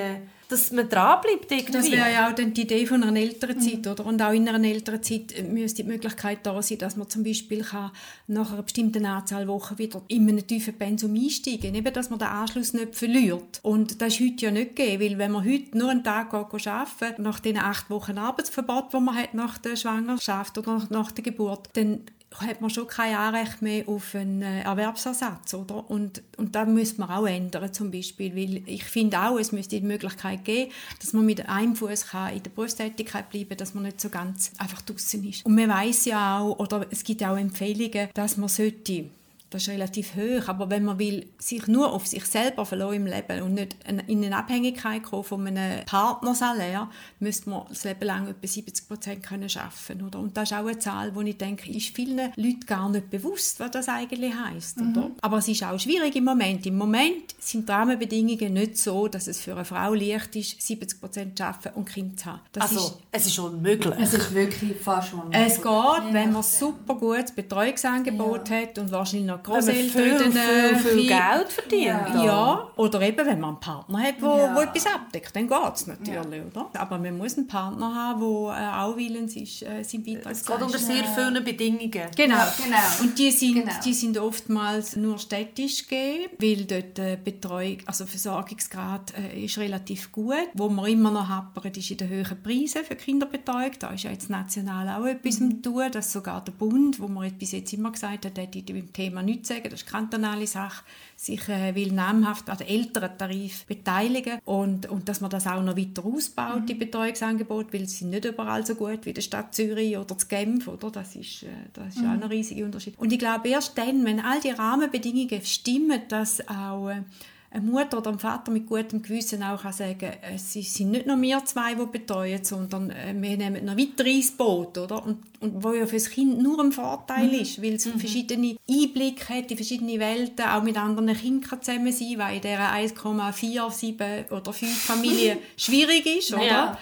dass 0.49 0.71
man 0.71 0.87
dranbleibt 0.87 1.51
irgendwie. 1.51 1.71
Das 1.71 1.91
wäre 1.91 2.11
ja 2.11 2.29
auch 2.29 2.35
dann 2.35 2.53
die 2.53 2.61
Idee 2.61 2.85
von 2.85 3.03
einer 3.03 3.19
älteren 3.19 3.59
Zeit, 3.59 3.85
mhm. 3.85 3.91
oder? 3.91 4.05
Und 4.05 4.21
auch 4.21 4.31
in 4.31 4.47
einer 4.47 4.67
älteren 4.67 5.03
Zeit 5.03 5.33
müsste 5.47 5.83
die 5.83 5.89
Möglichkeit 5.89 6.39
da 6.43 6.61
sein, 6.61 6.77
dass 6.77 6.95
man 6.95 7.09
zum 7.09 7.23
Beispiel 7.23 7.63
kann 7.63 7.91
nach 8.27 8.53
einer 8.53 8.63
bestimmten 8.63 9.05
Anzahl 9.05 9.47
Wochen 9.47 9.77
wieder 9.77 10.01
in 10.07 10.29
einem 10.29 10.45
tiefen 10.45 10.73
Pensum 10.73 11.15
einsteigen 11.15 11.83
kann. 11.83 11.93
dass 11.93 12.09
man 12.09 12.19
den 12.19 12.27
Anschluss 12.29 12.73
nicht 12.73 12.95
verliert. 12.95 13.59
Und 13.63 14.01
das 14.01 14.13
ist 14.13 14.21
heute 14.21 14.45
ja 14.45 14.51
nicht 14.51 14.75
gegeben, 14.75 15.03
weil 15.03 15.17
wenn 15.17 15.31
man 15.31 15.45
heute 15.45 15.77
nur 15.77 15.89
einen 15.89 16.03
Tag 16.03 16.33
arbeiten 16.33 17.21
nach 17.21 17.39
den 17.39 17.57
acht 17.57 17.89
Wochen 17.89 18.17
Arbeitsverbot, 18.17 18.93
die 18.93 18.99
man 18.99 19.15
hat 19.15 19.33
nach 19.33 19.57
der 19.57 19.75
Schwangerschaft 19.75 20.57
oder 20.57 20.87
nach 20.89 21.11
der 21.11 21.23
Geburt, 21.23 21.69
dann 21.73 22.01
hat 22.41 22.61
man 22.61 22.69
schon 22.69 22.87
kein 22.87 23.15
Anrecht 23.15 23.61
mehr 23.61 23.87
auf 23.87 24.15
einen 24.15 24.41
äh, 24.41 24.61
Erwerbsersatz, 24.61 25.53
oder? 25.53 25.89
Und, 25.89 26.21
und 26.37 26.55
das 26.55 26.67
müsste 26.67 26.99
man 26.99 27.09
auch 27.09 27.25
ändern, 27.25 27.73
zum 27.73 27.91
Beispiel, 27.91 28.35
weil 28.35 28.63
ich 28.67 28.83
finde 28.83 29.19
auch, 29.19 29.37
es 29.37 29.51
müsste 29.51 29.79
die 29.79 29.85
Möglichkeit 29.85 30.45
geben, 30.45 30.71
dass 30.99 31.13
man 31.13 31.25
mit 31.25 31.47
einem 31.47 31.75
Fuß 31.75 32.05
in 32.33 32.43
der 32.43 32.49
Berufstätigkeit 32.49 33.29
bleiben 33.29 33.49
kann, 33.49 33.57
dass 33.57 33.73
man 33.73 33.83
nicht 33.83 34.01
so 34.01 34.09
ganz 34.09 34.51
einfach 34.57 34.81
draußen 34.81 35.23
ist. 35.27 35.45
Und 35.45 35.55
man 35.55 35.69
weiß 35.69 36.05
ja 36.05 36.39
auch, 36.39 36.59
oder 36.59 36.85
es 36.89 37.03
gibt 37.03 37.23
auch 37.23 37.37
Empfehlungen, 37.37 38.09
dass 38.13 38.37
man 38.37 38.49
sollte 38.49 39.05
das 39.49 39.63
ist 39.63 39.69
relativ 39.69 40.15
hoch. 40.15 40.47
Aber 40.47 40.69
wenn 40.69 40.83
man 40.83 40.99
will, 40.99 41.27
sich 41.39 41.67
nur 41.67 41.93
auf 41.93 42.05
sich 42.05 42.25
selber 42.25 42.65
verlassen 42.65 42.93
im 42.95 43.05
Leben 43.05 43.41
und 43.41 43.53
nicht 43.53 43.75
in 44.07 44.25
eine 44.25 44.37
Abhängigkeit 44.37 45.03
kommen 45.03 45.23
von 45.23 45.47
einem 45.47 45.85
Partnersalär, 45.85 46.89
müsste 47.19 47.49
man 47.49 47.63
das 47.69 47.83
Leben 47.83 48.05
lang 48.05 48.27
etwa 48.27 48.47
70 48.47 48.87
Prozent 48.87 49.23
können 49.23 49.49
schaffen, 49.49 50.01
oder? 50.01 50.19
Und 50.19 50.35
das 50.35 50.51
ist 50.51 50.57
auch 50.57 50.65
eine 50.65 50.79
Zahl, 50.79 51.15
wo 51.15 51.21
ich 51.21 51.37
denke, 51.37 51.71
ist 51.71 51.95
vielen 51.95 52.31
Leuten 52.35 52.65
gar 52.65 52.89
nicht 52.89 53.09
bewusst, 53.09 53.59
was 53.59 53.71
das 53.71 53.87
eigentlich 53.87 54.33
heißt, 54.33 54.81
mhm. 54.81 54.91
oder? 54.91 55.11
Aber 55.21 55.37
es 55.37 55.47
ist 55.47 55.63
auch 55.63 55.79
schwierig 55.79 56.15
im 56.15 56.25
Moment. 56.25 56.65
Im 56.65 56.77
Moment 56.77 57.35
sind 57.39 57.67
die 57.67 57.71
Rahmenbedingungen 57.71 58.53
nicht 58.53 58.77
so, 58.77 59.07
dass 59.07 59.27
es 59.27 59.39
für 59.39 59.53
eine 59.53 59.65
Frau 59.65 59.93
leicht 59.93 60.35
ist, 60.35 60.61
70 60.61 60.99
Prozent 60.99 61.37
zu 61.37 61.45
arbeiten 61.45 61.69
und 61.75 61.85
Kind 61.85 62.19
zu 62.19 62.25
haben. 62.25 62.41
Das 62.51 62.63
also, 62.63 62.79
ist, 62.79 62.97
es 63.11 63.27
ist 63.27 63.39
unmöglich. 63.39 63.95
Es 63.99 64.13
ist 64.13 64.33
wirklich 64.33 64.75
fast 64.77 65.13
unmöglich. 65.13 65.41
Es 65.47 65.55
geht, 65.55 66.13
wenn 66.13 66.33
man 66.33 66.43
super 66.43 66.95
gutes 66.95 67.31
Betreuungsangebot 67.31 68.49
ja. 68.49 68.61
hat 68.61 68.77
und 68.77 68.91
wahrscheinlich 68.91 69.27
noch 69.27 69.36
noch 69.37 69.43
Großeltern 69.43 70.31
viel, 70.31 70.75
viel, 70.75 70.91
viel 70.91 71.07
Geld 71.07 71.49
verdient. 71.49 72.15
Ja. 72.15 72.23
ja. 72.23 72.67
oder 72.75 73.01
eben, 73.01 73.25
wenn 73.25 73.39
man 73.39 73.51
einen 73.51 73.59
Partner 73.59 73.99
hat, 73.99 74.21
der 74.21 74.37
ja. 74.37 74.63
etwas 74.63 74.85
abdeckt, 74.87 75.35
dann 75.35 75.47
geht 75.47 75.73
es 75.75 75.87
natürlich, 75.87 76.43
ja. 76.53 76.61
oder? 76.61 76.69
Aber 76.73 76.97
man 76.97 77.17
muss 77.17 77.37
einen 77.37 77.47
Partner 77.47 77.93
haben, 77.93 78.19
der 78.19 78.57
äh, 78.57 78.81
auch 78.81 78.97
willens 78.97 79.35
ist, 79.35 79.63
äh, 79.63 79.83
sein 79.83 80.03
Beitrag 80.03 80.35
zu 80.35 80.41
Es 80.41 80.45
geht 80.45 80.61
unter 80.61 80.77
sehr 80.77 81.03
vielen 81.03 81.43
Bedingungen. 81.43 81.91
Genau. 82.15 82.43
genau. 82.63 83.01
Und 83.01 83.17
die 83.17 83.31
sind, 83.31 83.55
genau. 83.55 83.71
die 83.83 83.93
sind 83.93 84.17
oftmals 84.17 84.95
nur 84.95 85.17
städtisch 85.17 85.87
gegeben, 85.87 86.31
weil 86.39 86.65
dort 86.65 86.97
die 86.97 87.17
Betreuung, 87.23 87.77
also 87.85 88.05
Versorgungsgrad 88.05 89.13
äh, 89.17 89.45
ist 89.45 89.57
relativ 89.57 90.11
gut. 90.11 90.47
Wo 90.53 90.69
man 90.69 90.87
immer 90.87 91.11
noch 91.11 91.27
happert, 91.27 91.77
ist 91.77 91.91
in 91.91 91.97
den 91.97 92.09
hohen 92.09 92.43
Preisen 92.43 92.83
für 92.83 92.95
Kinderbetreuung. 92.95 93.71
Da 93.79 93.89
ist 93.89 94.03
ja 94.03 94.11
jetzt 94.11 94.29
national 94.29 94.89
auch 94.89 95.05
etwas 95.05 95.39
mhm. 95.39 95.61
tun, 95.61 95.91
dass 95.91 96.11
sogar 96.11 96.43
der 96.43 96.51
Bund, 96.51 96.99
wo 96.99 97.07
man 97.07 97.31
bis 97.33 97.51
jetzt 97.51 97.73
immer 97.73 97.91
gesagt 97.91 98.25
hat, 98.25 98.37
hat 98.37 98.51
beim 98.51 98.93
Thema 98.93 99.21
nichts 99.27 99.49
sagen, 99.49 99.69
das 99.69 99.81
ist 99.81 99.93
eine 99.93 100.01
kantonale 100.01 100.47
Sache, 100.47 100.83
sich 101.15 101.47
äh, 101.49 101.75
will 101.75 101.91
namhaft 101.91 102.49
an 102.49 102.57
den 102.57 102.67
älteren 102.67 103.17
Tarif 103.17 103.65
beteiligen 103.65 104.39
und, 104.45 104.87
und 104.89 105.07
dass 105.07 105.21
man 105.21 105.29
das 105.29 105.47
auch 105.47 105.61
noch 105.61 105.77
weiter 105.77 106.03
ausbaut, 106.05 106.61
mhm. 106.61 106.65
die 106.65 106.73
Betreuungsangebote, 106.73 107.73
weil 107.73 107.87
sie 107.87 107.97
sind 107.97 108.09
nicht 108.09 108.25
überall 108.25 108.65
so 108.65 108.75
gut 108.75 109.05
wie 109.05 109.09
in 109.09 109.15
der 109.15 109.21
Stadt 109.21 109.53
Zürich 109.53 109.97
oder 109.97 110.17
zu 110.17 110.27
Genf, 110.27 110.67
oder? 110.67 110.89
Das 110.89 111.15
ist, 111.15 111.43
äh, 111.43 111.47
das 111.73 111.95
ist 111.95 112.01
mhm. 112.01 112.07
auch 112.07 112.13
ein 112.13 112.23
riesiger 112.23 112.65
Unterschied. 112.65 112.97
Und 112.97 113.13
ich 113.13 113.19
glaube, 113.19 113.49
erst 113.49 113.77
dann, 113.77 114.05
wenn 114.05 114.19
all 114.19 114.39
die 114.39 114.51
Rahmenbedingungen 114.51 115.41
stimmen, 115.43 116.01
dass 116.09 116.47
auch 116.47 116.89
äh, 116.89 117.03
eine 117.49 117.65
Mutter 117.65 117.99
oder 117.99 118.11
ein 118.11 118.19
Vater 118.19 118.51
mit 118.51 118.67
gutem 118.67 119.01
Gewissen 119.01 119.41
auch 119.41 119.61
kann 119.61 119.71
sagen 119.71 120.11
es 120.21 120.51
sind 120.51 120.91
nicht 120.91 121.07
nur 121.07 121.19
wir 121.21 121.43
zwei, 121.45 121.75
die 121.75 121.85
betreuen, 121.85 122.43
sondern 122.43 122.91
äh, 122.91 123.15
wir 123.15 123.37
nehmen 123.37 123.63
noch 123.63 123.77
weitere 123.77 124.11
ins 124.11 124.31
Boot, 124.31 124.77
oder? 124.77 125.03
Und, 125.05 125.19
und 125.39 125.63
wo 125.63 125.71
ja 125.71 125.85
für 125.85 125.95
das 125.95 126.09
Kind 126.09 126.41
nur 126.41 126.59
ein 126.59 126.73
Vorteil 126.73 127.27
mhm. 127.27 127.39
ist, 127.39 127.61
weil 127.61 127.75
es 127.75 127.85
mhm. 127.85 127.99
verschiedene 127.99 128.57
Einblicke 128.69 129.33
hat 129.33 129.49
in 129.49 129.57
verschiedene 129.57 129.97
Welten, 129.97 130.45
auch 130.45 130.63
mit 130.63 130.77
anderen 130.77 131.15
Kindern 131.15 131.61
zusammen 131.61 131.91
sein 131.91 132.17
weil 132.17 132.35
in 132.35 132.41
dieser 132.41 132.73
1,47 132.73 134.31
oder 134.31 134.53
5 134.53 134.77
Familie 134.77 135.37
schwierig 135.57 136.05
ist, 136.05 136.33
oder? 136.33 136.45
Ja. 136.45 136.77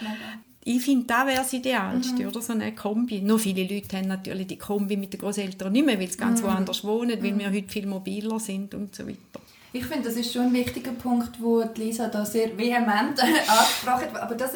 Ich 0.68 0.82
finde, 0.82 1.06
das 1.06 1.28
wäre 1.28 1.38
das 1.38 1.54
Idealste, 1.54 2.24
mhm. 2.24 2.28
oder? 2.28 2.42
So 2.42 2.54
eine 2.54 2.74
Kombi. 2.74 3.22
Noch 3.22 3.40
viele 3.40 3.72
Leute 3.72 3.98
haben 3.98 4.08
natürlich 4.08 4.48
die 4.48 4.58
Kombi 4.58 4.98
mit 4.98 5.14
den 5.14 5.20
Großeltern 5.20 5.72
nicht 5.72 5.86
mehr, 5.86 6.00
weil 6.00 6.10
sie 6.10 6.18
ganz 6.18 6.42
mhm. 6.42 6.48
woanders 6.48 6.84
wohnen, 6.84 7.22
weil 7.22 7.34
mhm. 7.34 7.40
wir 7.40 7.52
heute 7.52 7.70
viel 7.70 7.86
mobiler 7.86 8.40
sind 8.40 8.74
und 8.74 8.96
so 8.96 9.08
weiter. 9.08 9.45
Ich 9.76 9.88
finde, 9.88 10.08
das 10.08 10.16
ist 10.18 10.32
schon 10.32 10.44
ein 10.44 10.54
wichtiger 10.54 10.94
Punkt, 10.94 11.42
wo 11.42 11.62
Lisa 11.76 12.08
da 12.08 12.26
sehr 12.26 12.58
vehement 12.58 13.20
angesprochen 13.22 14.14
hat. 14.14 14.22
Aber 14.22 14.36
das 14.36 14.52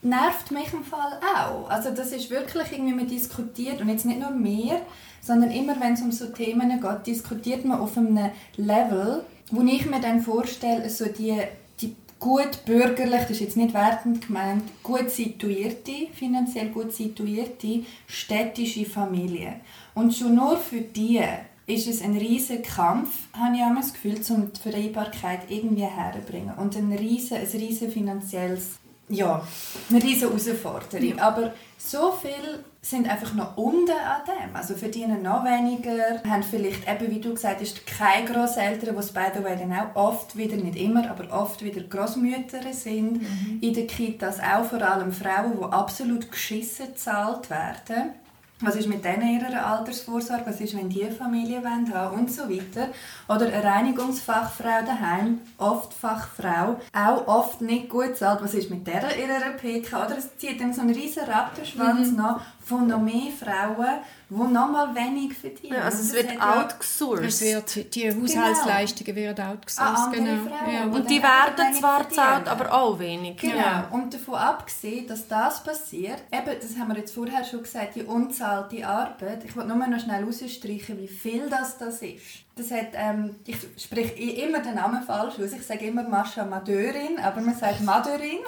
nervt 0.00 0.50
mich 0.50 0.72
im 0.72 0.82
Fall 0.82 1.20
auch. 1.36 1.68
Also 1.68 1.90
das 1.90 2.10
ist 2.10 2.30
wirklich 2.30 2.72
irgendwie, 2.72 2.94
man 2.94 3.06
diskutiert 3.06 3.82
und 3.82 3.90
jetzt 3.90 4.06
nicht 4.06 4.20
nur 4.20 4.30
mehr, 4.30 4.80
sondern 5.20 5.50
immer, 5.50 5.78
wenn 5.78 5.92
es 5.92 6.00
um 6.00 6.10
so 6.10 6.26
Themen 6.28 6.80
geht, 6.80 7.06
diskutiert 7.06 7.66
man 7.66 7.80
auf 7.80 7.98
einem 7.98 8.30
Level, 8.56 9.26
wo 9.50 9.60
ich 9.60 9.84
mir 9.84 10.00
dann 10.00 10.22
vorstelle, 10.22 10.88
so 10.88 11.04
die, 11.04 11.36
die 11.78 11.94
gut 12.18 12.64
bürgerlich, 12.64 13.20
das 13.20 13.32
ist 13.32 13.40
jetzt 13.40 13.56
nicht 13.58 13.74
wertend 13.74 14.26
gemeint, 14.26 14.62
gut 14.82 15.10
situierte, 15.10 16.08
finanziell 16.14 16.70
gut 16.70 16.94
situierte 16.94 17.84
städtische 18.06 18.86
Familie. 18.86 19.56
Und 19.94 20.14
schon 20.14 20.34
nur 20.34 20.56
für 20.56 20.80
die 20.80 21.20
ist 21.66 21.86
es 21.86 22.02
ein 22.02 22.16
riesiger 22.16 22.62
Kampf, 22.62 23.10
habe 23.32 23.54
ich 23.54 23.62
immer 23.62 23.80
das 23.80 23.92
Gefühl, 23.92 24.20
um 24.30 24.52
die 24.52 24.60
Vereinbarkeit 24.60 25.42
irgendwie 25.48 25.84
herzubringen. 25.84 26.54
Und 26.56 26.76
ein 26.76 26.92
riesen, 26.92 27.36
ein 27.36 27.46
riesen 27.46 27.90
finanzielles, 27.90 28.78
ja, 29.08 29.46
eine 29.90 30.02
riesen 30.02 30.28
Herausforderung. 30.28 31.16
Ja. 31.16 31.22
Aber 31.22 31.52
so 31.78 32.12
viele 32.20 32.64
sind 32.80 33.08
einfach 33.08 33.34
noch 33.34 33.56
unten 33.56 33.92
an 33.92 34.22
dem. 34.26 34.56
Also 34.56 34.74
verdienen 34.74 35.22
noch 35.22 35.44
weniger, 35.44 36.20
haben 36.28 36.42
vielleicht, 36.42 36.88
eben 36.88 37.14
wie 37.14 37.20
du 37.20 37.34
gesagt 37.34 37.60
hast, 37.60 37.86
keine 37.86 38.26
Großeltern, 38.26 38.96
was 38.96 39.12
by 39.12 39.26
the 39.32 39.44
way 39.44 39.56
dann 39.56 39.72
auch 39.72 39.94
oft 39.94 40.36
wieder, 40.36 40.56
nicht 40.56 40.76
immer, 40.76 41.08
aber 41.08 41.32
oft 41.32 41.62
wieder 41.64 41.82
Großmütter 41.82 42.72
sind. 42.72 43.22
Mhm. 43.22 43.58
In 43.60 43.72
den 43.72 43.86
Kitas 43.86 44.40
auch 44.40 44.64
vor 44.64 44.82
allem 44.82 45.12
Frauen, 45.12 45.58
die 45.58 45.64
absolut 45.72 46.30
geschissen 46.30 46.88
gezahlt 46.88 47.50
werden 47.50 48.14
was 48.62 48.76
ist 48.76 48.88
mit 48.88 49.04
denen 49.04 49.40
ihrer 49.40 49.66
Altersvorsorge? 49.66 50.46
Was 50.46 50.60
ist, 50.60 50.76
wenn 50.76 50.88
die 50.88 51.10
Familie 51.10 51.62
haben 51.64 51.90
wollen? 51.92 52.20
Und 52.20 52.32
so 52.32 52.42
weiter. 52.48 52.88
Oder 53.28 53.46
eine 53.46 53.64
Reinigungsfachfrau 53.64 54.84
daheim, 54.86 55.40
oft 55.58 55.92
Fachfrau, 55.94 56.80
auch 56.92 57.26
oft 57.26 57.60
nicht 57.60 57.88
gut 57.88 58.16
zahlt. 58.16 58.42
Was 58.42 58.54
ist 58.54 58.70
mit 58.70 58.86
der 58.86 59.02
ihrer 59.18 59.50
PK? 59.56 60.06
Oder 60.06 60.18
es 60.18 60.36
zieht 60.36 60.60
dann 60.60 60.72
so 60.72 60.82
einen 60.82 60.94
riesen 60.94 61.24
Rattenschwanz 61.24 62.10
mhm. 62.10 62.16
nach 62.16 62.40
von 62.64 62.86
noch 62.86 63.00
mehr 63.00 63.30
Frauen, 63.30 63.98
die 64.28 64.34
noch 64.34 64.70
mal 64.70 64.94
wenig 64.94 65.34
verdienen. 65.36 65.74
Ja, 65.74 65.82
also 65.82 65.98
es 65.98 66.12
wird 66.12 66.40
outgesourced. 66.40 67.24
Es 67.24 67.40
wird, 67.40 67.94
die 67.94 68.08
Haushaltsleistungen 68.08 69.14
genau. 69.14 69.26
werden 69.26 69.44
outgesourced. 69.46 69.96
Ah, 69.96 70.10
genau. 70.12 70.48
Frauen, 70.48 70.72
ja. 70.72 70.84
Und 70.84 71.10
die 71.10 71.22
werden 71.22 71.74
zwar 71.74 72.04
gezahlt, 72.04 72.48
aber 72.48 72.72
auch 72.72 72.98
wenig. 72.98 73.36
Genau. 73.36 73.56
Ja. 73.56 73.88
Und 73.90 74.14
davon 74.14 74.34
abgesehen, 74.34 75.06
dass 75.06 75.26
das 75.26 75.62
passiert, 75.62 76.22
eben, 76.32 76.56
das 76.60 76.78
haben 76.78 76.88
wir 76.88 76.98
jetzt 76.98 77.14
vorher 77.14 77.44
schon 77.44 77.62
gesagt, 77.62 77.96
die 77.96 78.04
unbezahlte 78.04 78.86
Arbeit, 78.86 79.44
ich 79.44 79.56
will 79.56 79.64
nur 79.64 79.76
noch 79.76 80.00
schnell 80.00 80.24
rausstreichen, 80.24 80.98
wie 80.98 81.08
viel 81.08 81.48
das, 81.50 81.78
das 81.78 82.00
ist. 82.02 82.44
Das 82.54 82.70
hat, 82.70 82.88
ähm, 82.92 83.36
ich 83.46 83.56
spreche 83.82 84.12
immer 84.12 84.58
den 84.60 84.74
Namen 84.74 85.02
falsch 85.02 85.36
aus. 85.38 85.52
Ich 85.52 85.66
sage 85.66 85.86
immer 85.86 86.02
Mascha 86.02 86.44
Madeurin, 86.44 87.18
aber 87.18 87.40
man 87.40 87.56
sagt 87.56 87.80
Madeurin. 87.80 88.40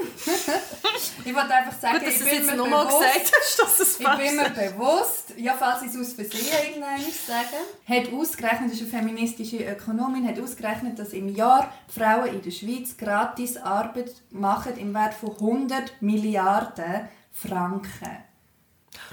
ich 1.25 1.35
wollte 1.35 1.55
einfach 1.55 1.73
sagen, 1.73 1.99
Gut, 1.99 2.09
dass 2.09 2.21
ich 2.21 2.31
bin 2.31 2.45
mir 2.45 2.53
bewusst, 2.53 3.33
hast, 3.63 4.01
ich 4.01 4.07
bin 4.07 4.37
mir 4.37 4.51
bewusst, 4.51 5.33
ja, 5.39 5.55
falls 5.59 5.83
ich 5.83 5.89
es 5.89 5.99
aus 5.99 6.13
Versehen 6.13 6.47
irgendwann 6.67 7.01
sage, 7.01 7.57
hat 7.89 8.13
ausgerechnet, 8.13 8.73
das 8.73 8.81
ist 8.83 8.93
eine 8.93 9.03
feministische 9.03 9.65
Ökonomin, 9.65 10.29
hat 10.29 10.39
ausgerechnet, 10.39 10.99
dass 10.99 11.15
im 11.15 11.35
Jahr 11.35 11.73
Frauen 11.89 12.27
in 12.27 12.43
der 12.43 12.51
Schweiz 12.51 12.99
gratis 12.99 13.57
Arbeit 13.57 14.13
machen 14.31 14.77
im 14.77 14.93
Wert 14.93 15.15
von 15.15 15.31
100 15.31 16.03
Milliarden 16.03 17.09
Franken. 17.33 18.34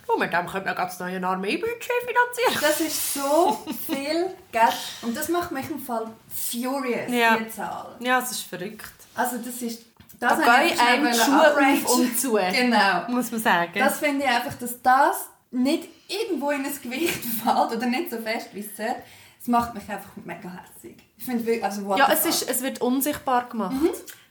Oh, 0.07 0.17
mit 0.17 0.33
dem 0.33 0.45
könnte 0.47 0.67
man 0.67 0.75
ganz 0.75 0.99
neue 0.99 1.25
Armeebudget 1.25 1.91
finanzieren. 2.05 2.57
Das 2.61 2.79
ist 2.81 3.13
so 3.13 3.57
viel 3.87 4.27
Geld. 4.51 4.73
Und 5.01 5.15
das 5.15 5.29
macht 5.29 5.51
mich 5.51 5.69
im 5.69 5.79
Fall 5.79 6.07
furious, 6.29 7.11
Ja. 7.11 7.37
die 7.37 7.49
Zahl. 7.49 7.95
Ja, 7.99 8.19
es 8.19 8.31
ist 8.31 8.41
verrückt. 8.43 8.91
Also 9.15 9.37
das 9.37 9.61
ist... 9.61 9.85
Das 10.19 10.37
Da 10.37 10.45
habe 10.45 10.65
ich 10.65 10.79
einem 10.79 11.07
auf 11.07 11.95
und 11.95 12.19
zu. 12.19 12.33
Genau. 12.33 13.07
Muss 13.09 13.31
man 13.31 13.41
sagen. 13.41 13.71
Das 13.75 13.97
finde 13.97 14.23
ich 14.25 14.29
einfach, 14.29 14.53
dass 14.53 14.79
das 14.81 15.29
nicht 15.49 15.89
irgendwo 16.07 16.51
in 16.51 16.63
ein 16.65 16.81
Gewicht 16.81 17.23
fällt 17.43 17.71
oder 17.71 17.85
nicht 17.87 18.11
so 18.11 18.17
fest, 18.17 18.49
wie 18.53 18.59
es 18.59 18.75
sollte. 18.77 18.95
Es 19.41 19.47
macht 19.47 19.73
mich 19.73 19.83
einfach 19.89 20.11
mega 20.23 20.51
hässlich. 20.63 20.97
Ich 21.17 21.25
finde 21.25 21.43
wirklich, 21.45 21.63
also 21.63 21.85
what 21.85 21.97
ja, 21.97 22.09
es, 22.11 22.25
ist, 22.25 22.47
es 22.47 22.61
wird 22.61 22.81
unsichtbar 22.81 23.49
gemacht. 23.49 23.73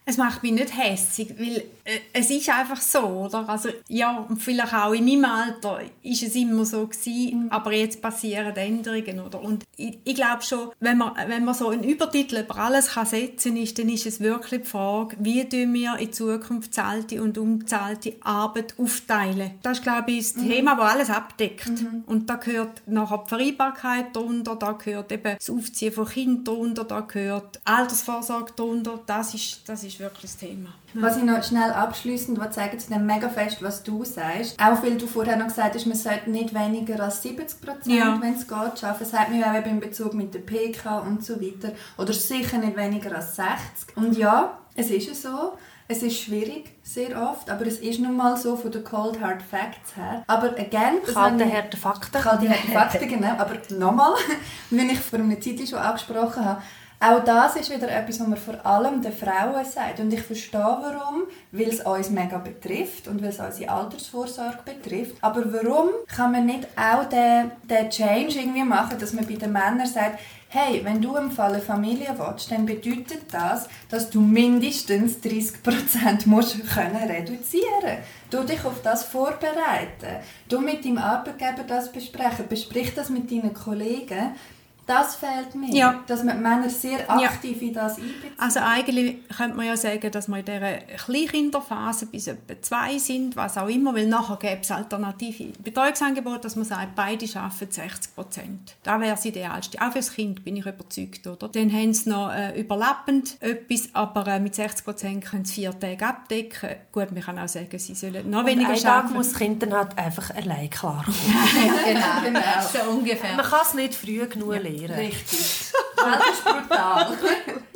Es 0.05 0.17
macht 0.17 0.43
mich 0.43 0.53
nicht 0.53 0.77
hässig, 0.77 1.35
weil 1.39 1.63
äh, 1.85 2.01
es 2.13 2.31
ist 2.31 2.49
einfach 2.49 2.81
so, 2.81 3.01
oder? 3.01 3.49
Also 3.49 3.69
ja, 3.89 4.27
und 4.29 4.43
vielleicht 4.43 4.75
auch 4.75 4.93
in 4.93 5.05
meinem 5.05 5.25
Alter 5.25 5.81
ist 6.03 6.23
es 6.23 6.35
immer 6.35 6.65
so 6.65 6.87
gewesen, 6.87 7.47
aber 7.51 7.73
jetzt 7.73 8.01
passieren 8.03 8.57
Änderungen, 8.57 9.21
oder? 9.21 9.41
Und 9.41 9.65
ich, 9.77 9.99
ich 10.05 10.15
glaube 10.15 10.43
schon, 10.43 10.71
wenn 10.81 10.99
man, 10.99 11.13
wenn 11.29 11.45
man 11.45 11.55
so 11.55 11.69
einen 11.69 11.85
Übertitel 11.85 12.41
über 12.41 12.57
alles 12.57 12.89
kann 12.89 13.07
setzen 13.07 13.57
ist, 13.57 13.79
dann 13.79 13.89
ist 13.89 14.07
es 14.07 14.21
wirklich 14.21 14.63
die 14.63 14.69
Frage, 14.69 15.17
wie 15.21 15.49
tun 15.49 15.73
wir 15.75 15.97
in 15.99 16.13
Zukunft 16.13 16.75
zahlte 16.75 17.23
und 17.23 17.39
unbezahlte 17.39 18.15
Arbeit 18.21 18.75
aufteilen. 18.79 19.53
Das 19.63 19.79
ist, 19.79 19.85
glaube 19.85 20.11
ich, 20.11 20.33
das 20.33 20.43
Thema, 20.43 20.77
das 20.77 20.93
alles 20.93 21.11
abdeckt. 21.11 21.71
Und 22.07 22.29
da 22.29 22.37
gehört 22.37 22.83
nachher 22.87 23.23
die 23.25 23.29
Vereinbarkeit 23.29 24.17
drunter, 24.17 24.57
da 24.57 24.73
gehört 24.73 25.13
eben 25.13 25.37
das 25.37 25.51
Aufziehen 25.51 25.93
von 25.93 26.07
Kindern 26.07 26.45
drunter, 26.45 26.85
da 26.85 27.01
gehört 27.01 27.61
Altersvorsorge 27.65 28.53
drunter. 28.55 29.01
Das 29.07 29.35
ist, 29.35 29.69
das 29.69 29.85
ist 29.85 29.90
wirklich 29.99 30.23
das 30.23 30.37
Thema. 30.37 30.69
Was 30.95 31.17
ich 31.17 31.23
noch 31.25 31.43
schnell 31.43 31.71
abschließend 31.73 32.39
sagen 32.55 32.79
zu 32.79 32.91
dem 32.91 33.07
mega 33.07 33.29
fest, 33.29 33.59
was 33.63 33.83
du 33.83 34.05
sagst. 34.05 34.57
Auch 34.63 34.83
weil 34.83 34.97
du 34.97 35.07
vorher 35.07 35.37
noch 35.37 35.47
gesagt 35.49 35.75
hast, 35.75 35.87
man 35.87 35.97
sollte 35.97 36.31
nicht 36.31 36.55
weniger 36.55 37.03
als 37.03 37.23
70 37.23 37.61
Prozent, 37.61 37.87
Ja. 37.97 38.17
wenn 38.21 38.35
es 38.35 38.47
geht, 38.47 38.57
arbeiten. 38.57 38.97
Das 39.01 39.13
hat 39.13 39.31
mir 39.31 39.45
auch 39.51 39.55
eben 39.57 39.71
in 39.71 39.81
Bezug 39.81 40.15
mit 40.15 40.33
der 40.35 40.41
PK 40.41 40.99
und 41.01 41.25
so 41.25 41.41
weiter. 41.41 41.73
Oder 41.99 42.13
sicher 42.13 42.59
nicht 42.59 42.77
weniger 42.77 43.17
als 43.17 43.35
60. 43.37 43.97
Und 43.97 44.17
ja, 44.17 44.59
es 44.77 44.91
ist 44.91 45.21
so. 45.23 45.55
Es 45.93 46.05
ist 46.05 46.21
schwierig, 46.21 46.71
sehr 46.85 47.21
oft, 47.21 47.51
aber 47.51 47.67
es 47.67 47.79
ist 47.79 47.99
nun 47.99 48.17
mal 48.17 48.37
so 48.37 48.55
von 48.55 48.71
den 48.71 48.85
Cold 48.85 49.21
Hard 49.21 49.43
Facts 49.43 49.97
her. 49.97 50.23
Aber 50.29 50.51
again, 50.51 51.01
Kalte, 51.13 51.53
harte 51.53 51.77
Fakten. 51.77 52.13
Kalte 52.23 52.49
harte 52.49 52.69
Fakten, 52.73 53.09
genau. 53.09 53.33
Aber 53.37 53.57
nochmal, 53.71 54.13
wie 54.71 54.83
ich 54.93 55.01
vor 55.01 55.19
einer 55.19 55.41
Zeit 55.41 55.69
schon 55.69 55.81
angesprochen 55.81 56.45
habe, 56.45 56.63
auch 57.03 57.25
das 57.25 57.57
ist 57.57 57.71
wieder 57.71 57.91
etwas, 57.91 58.21
was 58.21 58.27
man 58.27 58.37
vor 58.37 58.67
allem 58.67 59.01
den 59.01 59.13
Frauen 59.13 59.65
sagt. 59.65 60.01
Und 60.01 60.13
ich 60.13 60.21
verstehe 60.23 60.61
warum, 60.61 61.23
weil 61.51 61.69
es 61.69 61.81
uns 61.81 62.11
mega 62.11 62.37
betrifft 62.37 63.09
und 63.09 63.23
weil 63.23 63.31
es 63.31 63.41
unsere 63.41 63.71
Altersvorsorge 63.71 64.59
betrifft. 64.67 65.17
Aber 65.23 65.51
warum 65.51 65.89
kann 66.07 66.33
man 66.33 66.45
nicht 66.45 66.69
auch 66.77 67.09
den, 67.09 67.53
den 67.63 67.89
Change 67.89 68.39
irgendwie 68.39 68.65
machen, 68.65 68.99
dass 68.99 69.15
man 69.15 69.27
bei 69.27 69.37
den 69.37 69.51
Männern 69.51 69.87
sagt, 69.87 70.19
hey, 70.51 70.85
wenn 70.85 71.01
du 71.01 71.17
im 71.17 71.31
Fall 71.31 71.55
eine 71.55 71.63
Familie 71.63 72.15
willst, 72.19 72.51
dann 72.51 72.67
bedeutet 72.67 73.33
das, 73.33 73.69
dass 73.89 74.11
du 74.11 74.21
mindestens 74.21 75.19
30% 75.23 76.27
musst 76.27 76.69
können 76.69 76.97
reduzieren 76.97 77.99
Du 78.31 78.43
dich 78.43 78.65
auf 78.65 78.83
das 78.83 79.05
vorbereiten. 79.05 80.23
Du 80.49 80.61
mit 80.61 80.85
deinem 80.85 80.99
Arbeitgeber 80.99 81.65
das 81.67 81.91
besprechen. 81.91 82.47
Besprich 82.49 82.95
das 82.95 83.09
mit 83.09 83.31
deinen 83.31 83.55
Kollegen. 83.55 84.35
Das 84.91 85.15
fehlt 85.15 85.55
mir. 85.55 85.73
Ja. 85.73 86.01
Dass 86.09 86.25
man 86.25 86.39
die 86.39 86.43
Männer 86.43 86.69
sehr 86.69 87.09
aktiv 87.09 87.63
in 87.63 87.73
das 87.73 87.97
einbeziehen. 87.97 88.33
Also 88.39 88.59
eigentlich 88.59 89.19
könnte 89.29 89.57
man 89.57 89.67
ja 89.67 89.77
sagen, 89.77 90.11
dass 90.11 90.27
wir 90.27 90.39
in 90.39 90.45
dieser 90.45 90.79
Kleinkinderphase 90.79 92.07
bis 92.07 92.27
etwa 92.27 92.61
zwei 92.61 92.99
sind, 92.99 93.37
was 93.37 93.57
auch 93.57 93.69
immer, 93.69 93.95
weil 93.95 94.09
nachher 94.09 94.37
gäbe 94.37 94.63
es 94.63 94.71
alternative 94.73 95.53
Betreuungsangebote, 95.63 96.41
dass 96.41 96.57
man 96.57 96.65
sagt, 96.65 96.97
beide 96.97 97.25
arbeiten 97.37 97.71
60 97.71 98.15
Prozent. 98.17 98.77
Das 98.83 99.01
wäre 99.01 99.11
das 99.13 99.25
Idealste. 99.25 99.81
Auch 99.81 99.93
fürs 99.93 100.13
Kind 100.13 100.45
bin 100.45 100.57
ich 100.57 100.67
überzeugt. 100.67 101.25
Oder? 101.25 101.49
Dann 101.49 101.73
haben 101.73 101.95
sie 101.95 102.11
noch 102.11 102.33
äh, 102.33 102.61
überlappend 102.61 103.37
etwas, 103.41 103.91
aber 103.93 104.27
äh, 104.27 104.41
mit 104.41 104.57
60 104.57 104.85
Prozent 104.85 105.25
können 105.25 105.45
sie 105.45 105.61
vier 105.61 105.79
Tage 105.79 106.05
abdecken. 106.05 106.71
Gut, 106.91 107.13
man 107.13 107.23
kann 107.23 107.39
auch 107.39 107.47
sagen, 107.47 107.79
sie 107.79 107.95
sollen 107.95 108.29
noch 108.29 108.45
weniger 108.45 108.71
Einen 108.71 108.83
Tag 108.83 109.05
arbeiten. 109.05 109.15
muss 109.15 109.29
das 109.29 109.39
Kind 109.39 109.63
dann 109.63 109.73
halt 109.73 109.97
einfach 109.97 110.35
allein 110.35 110.69
klarkommen. 110.69 111.15
genau, 111.85 112.01
genau. 112.25 112.41
so 112.61 112.91
ungefähr. 112.91 113.37
Man 113.37 113.47
kann 113.47 113.61
es 113.63 113.75
nicht 113.75 113.95
früh 113.95 114.27
genug 114.27 114.51
lernen. 114.87 115.07
Richtig. 115.07 115.73
Das 115.97 116.31
ist 116.33 116.45
brutal. 116.45 117.19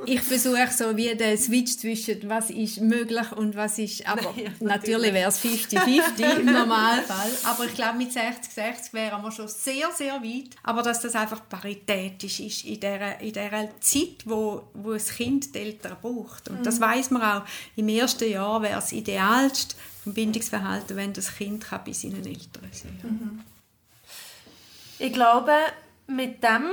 Ich 0.06 0.20
versuche 0.20 0.68
so 0.70 0.96
wie 0.96 1.14
den 1.14 1.38
Switch 1.38 1.78
zwischen 1.78 2.28
was 2.28 2.50
ist 2.50 2.80
möglich 2.80 3.32
und 3.32 3.56
was 3.56 3.78
ist, 3.78 4.06
aber 4.06 4.22
Ja, 4.36 4.50
natürlich 4.60 5.12
wäre 5.12 5.30
es 5.30 5.42
50-50 5.42 6.40
im 6.40 6.52
Normalfall, 6.52 7.30
aber 7.44 7.64
ich 7.64 7.74
glaube 7.74 7.98
mit 7.98 8.10
60-60 8.10 8.92
wären 8.92 9.22
wir 9.22 9.32
schon 9.32 9.48
sehr, 9.48 9.90
sehr 9.92 10.22
weit, 10.22 10.50
aber 10.62 10.82
dass 10.82 11.00
das 11.00 11.14
einfach 11.14 11.48
paritätisch 11.48 12.40
ist 12.40 12.64
in 12.64 12.80
dieser, 12.80 13.20
in 13.20 13.32
dieser 13.32 13.80
Zeit, 13.80 14.26
wo, 14.26 14.64
wo 14.74 14.92
das 14.92 15.08
Kind 15.08 15.54
die 15.54 15.60
Eltern 15.60 15.96
braucht 16.00 16.48
und 16.48 16.64
das 16.66 16.80
weiß 16.80 17.10
man 17.10 17.22
auch, 17.22 17.42
im 17.76 17.88
ersten 17.88 18.30
Jahr 18.30 18.60
wäre 18.60 18.80
es 18.80 18.92
idealst 18.92 19.76
vom 20.02 20.12
Bindungsverhalten, 20.12 20.96
wenn 20.96 21.12
das 21.12 21.34
Kind 21.34 21.64
kann 21.64 21.80
bei 21.84 21.92
seinen 21.92 22.26
Eltern 22.26 22.68
sein 22.72 22.98
kann. 23.00 23.44
Ich 24.98 25.12
glaube, 25.12 25.52
mit 26.06 26.42
dem 26.42 26.70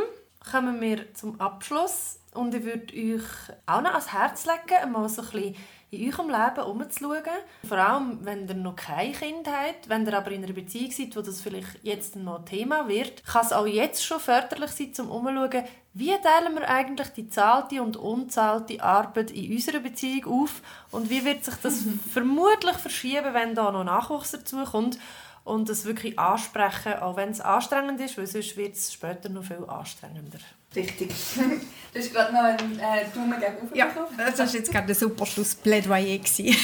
kommen 0.49 0.81
wir 0.81 1.13
zum 1.13 1.39
Abschluss. 1.39 2.19
Und 2.33 2.55
ich 2.55 2.63
würde 2.63 2.93
euch 2.93 3.23
auch 3.65 3.81
noch 3.81 3.91
ans 3.91 4.13
Herz 4.13 4.45
legen, 4.45 4.91
mal 4.91 5.09
so 5.09 5.21
ein 5.21 5.27
bisschen 5.29 5.55
in 5.91 6.13
eurem 6.13 6.29
Leben 6.29 6.65
umzuschauen. 6.65 7.23
Vor 7.67 7.77
allem, 7.77 8.19
wenn 8.21 8.47
ihr 8.47 8.53
noch 8.55 8.77
kein 8.77 9.11
Kind 9.11 9.47
habt, 9.47 9.89
wenn 9.89 10.07
ihr 10.07 10.17
aber 10.17 10.31
in 10.31 10.43
einer 10.43 10.53
Beziehung 10.53 10.91
seid, 10.91 11.15
wo 11.17 11.21
das 11.21 11.41
vielleicht 11.41 11.83
jetzt 11.83 12.15
noch 12.15 12.45
Thema 12.45 12.87
wird, 12.87 13.25
kann 13.25 13.45
es 13.45 13.51
auch 13.51 13.67
jetzt 13.67 14.05
schon 14.05 14.21
förderlich 14.21 14.71
sein, 14.71 14.93
zum 14.93 15.11
umzuschauen, 15.11 15.65
wie 15.93 16.11
teilen 16.21 16.55
wir 16.55 16.69
eigentlich 16.69 17.09
die 17.09 17.27
zahlte 17.27 17.81
und 17.83 17.97
unzahlte 17.97 18.81
Arbeit 18.81 19.31
in 19.31 19.51
unserer 19.51 19.81
Beziehung 19.81 20.43
auf 20.43 20.61
und 20.91 21.09
wie 21.09 21.25
wird 21.25 21.43
sich 21.43 21.55
das 21.55 21.83
vermutlich 22.13 22.77
verschieben, 22.77 23.33
wenn 23.33 23.55
da 23.55 23.73
noch 23.73 23.83
Nachwuchs 23.83 24.31
dazukommt 24.31 24.97
und 25.43 25.69
das 25.69 25.85
wirklich 25.85 26.17
ansprechen, 26.19 26.93
auch 27.01 27.15
wenn 27.15 27.29
es 27.29 27.41
anstrengend 27.41 27.99
ist, 28.01 28.17
weil 28.17 28.27
sonst 28.27 28.55
wird 28.57 28.75
es 28.75 28.93
später 28.93 29.29
noch 29.29 29.43
viel 29.43 29.63
anstrengender. 29.67 30.39
Richtig. 30.75 31.09
Du 31.93 31.99
hast 31.99 32.13
gerade 32.13 32.31
noch 32.33 32.43
einen 32.43 32.79
äh, 32.79 33.03
Daumen 33.13 33.37
gegen 33.37 33.75
Ja, 33.77 33.89
das 34.17 34.39
war 34.39 34.45
jetzt 34.47 34.71
gerade 34.71 34.87
ein 34.87 34.95
super 34.95 35.25
Schlussplädoyer. 35.25 36.19
gewesen. 36.19 36.55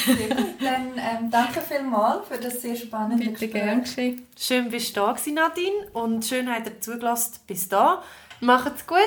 Dann 0.61 0.93
ähm, 0.97 1.29
danke 1.29 1.59
vielmals 1.59 2.25
für 2.29 2.37
das 2.37 2.61
sehr 2.61 2.77
spannende 2.77 3.25
Bitte 3.25 3.31
Gespräch. 3.49 3.51
gern 3.51 3.81
geschehen. 3.81 4.25
Schön, 4.39 4.69
bist 4.69 4.95
du 4.95 5.01
da 5.01 5.11
gewesen, 5.11 5.33
Nadine 5.33 5.87
und 5.91 6.23
schön, 6.23 6.49
habt 6.49 6.65
ihr 6.67 6.79
zugelassen 6.79 7.41
bis 7.45 7.67
da. 7.67 8.01
Macht's 8.39 8.87
gut. 8.87 8.97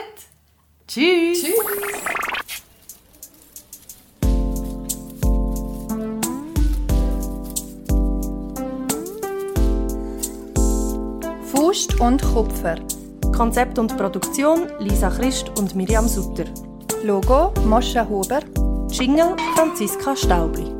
Tschüss. 0.86 1.42
Tschüss. 1.42 2.62
Faust 11.70 12.00
und 12.00 12.20
Kupfer. 12.20 12.74
Konzept 13.32 13.78
und 13.78 13.96
Produktion 13.96 14.66
Lisa 14.80 15.08
Christ 15.08 15.56
und 15.56 15.76
Miriam 15.76 16.08
Sutter. 16.08 16.46
Logo 17.04 17.54
Moscha 17.64 18.04
Huber. 18.08 18.40
Jingle 18.90 19.36
Franziska 19.54 20.16
Staubli. 20.16 20.79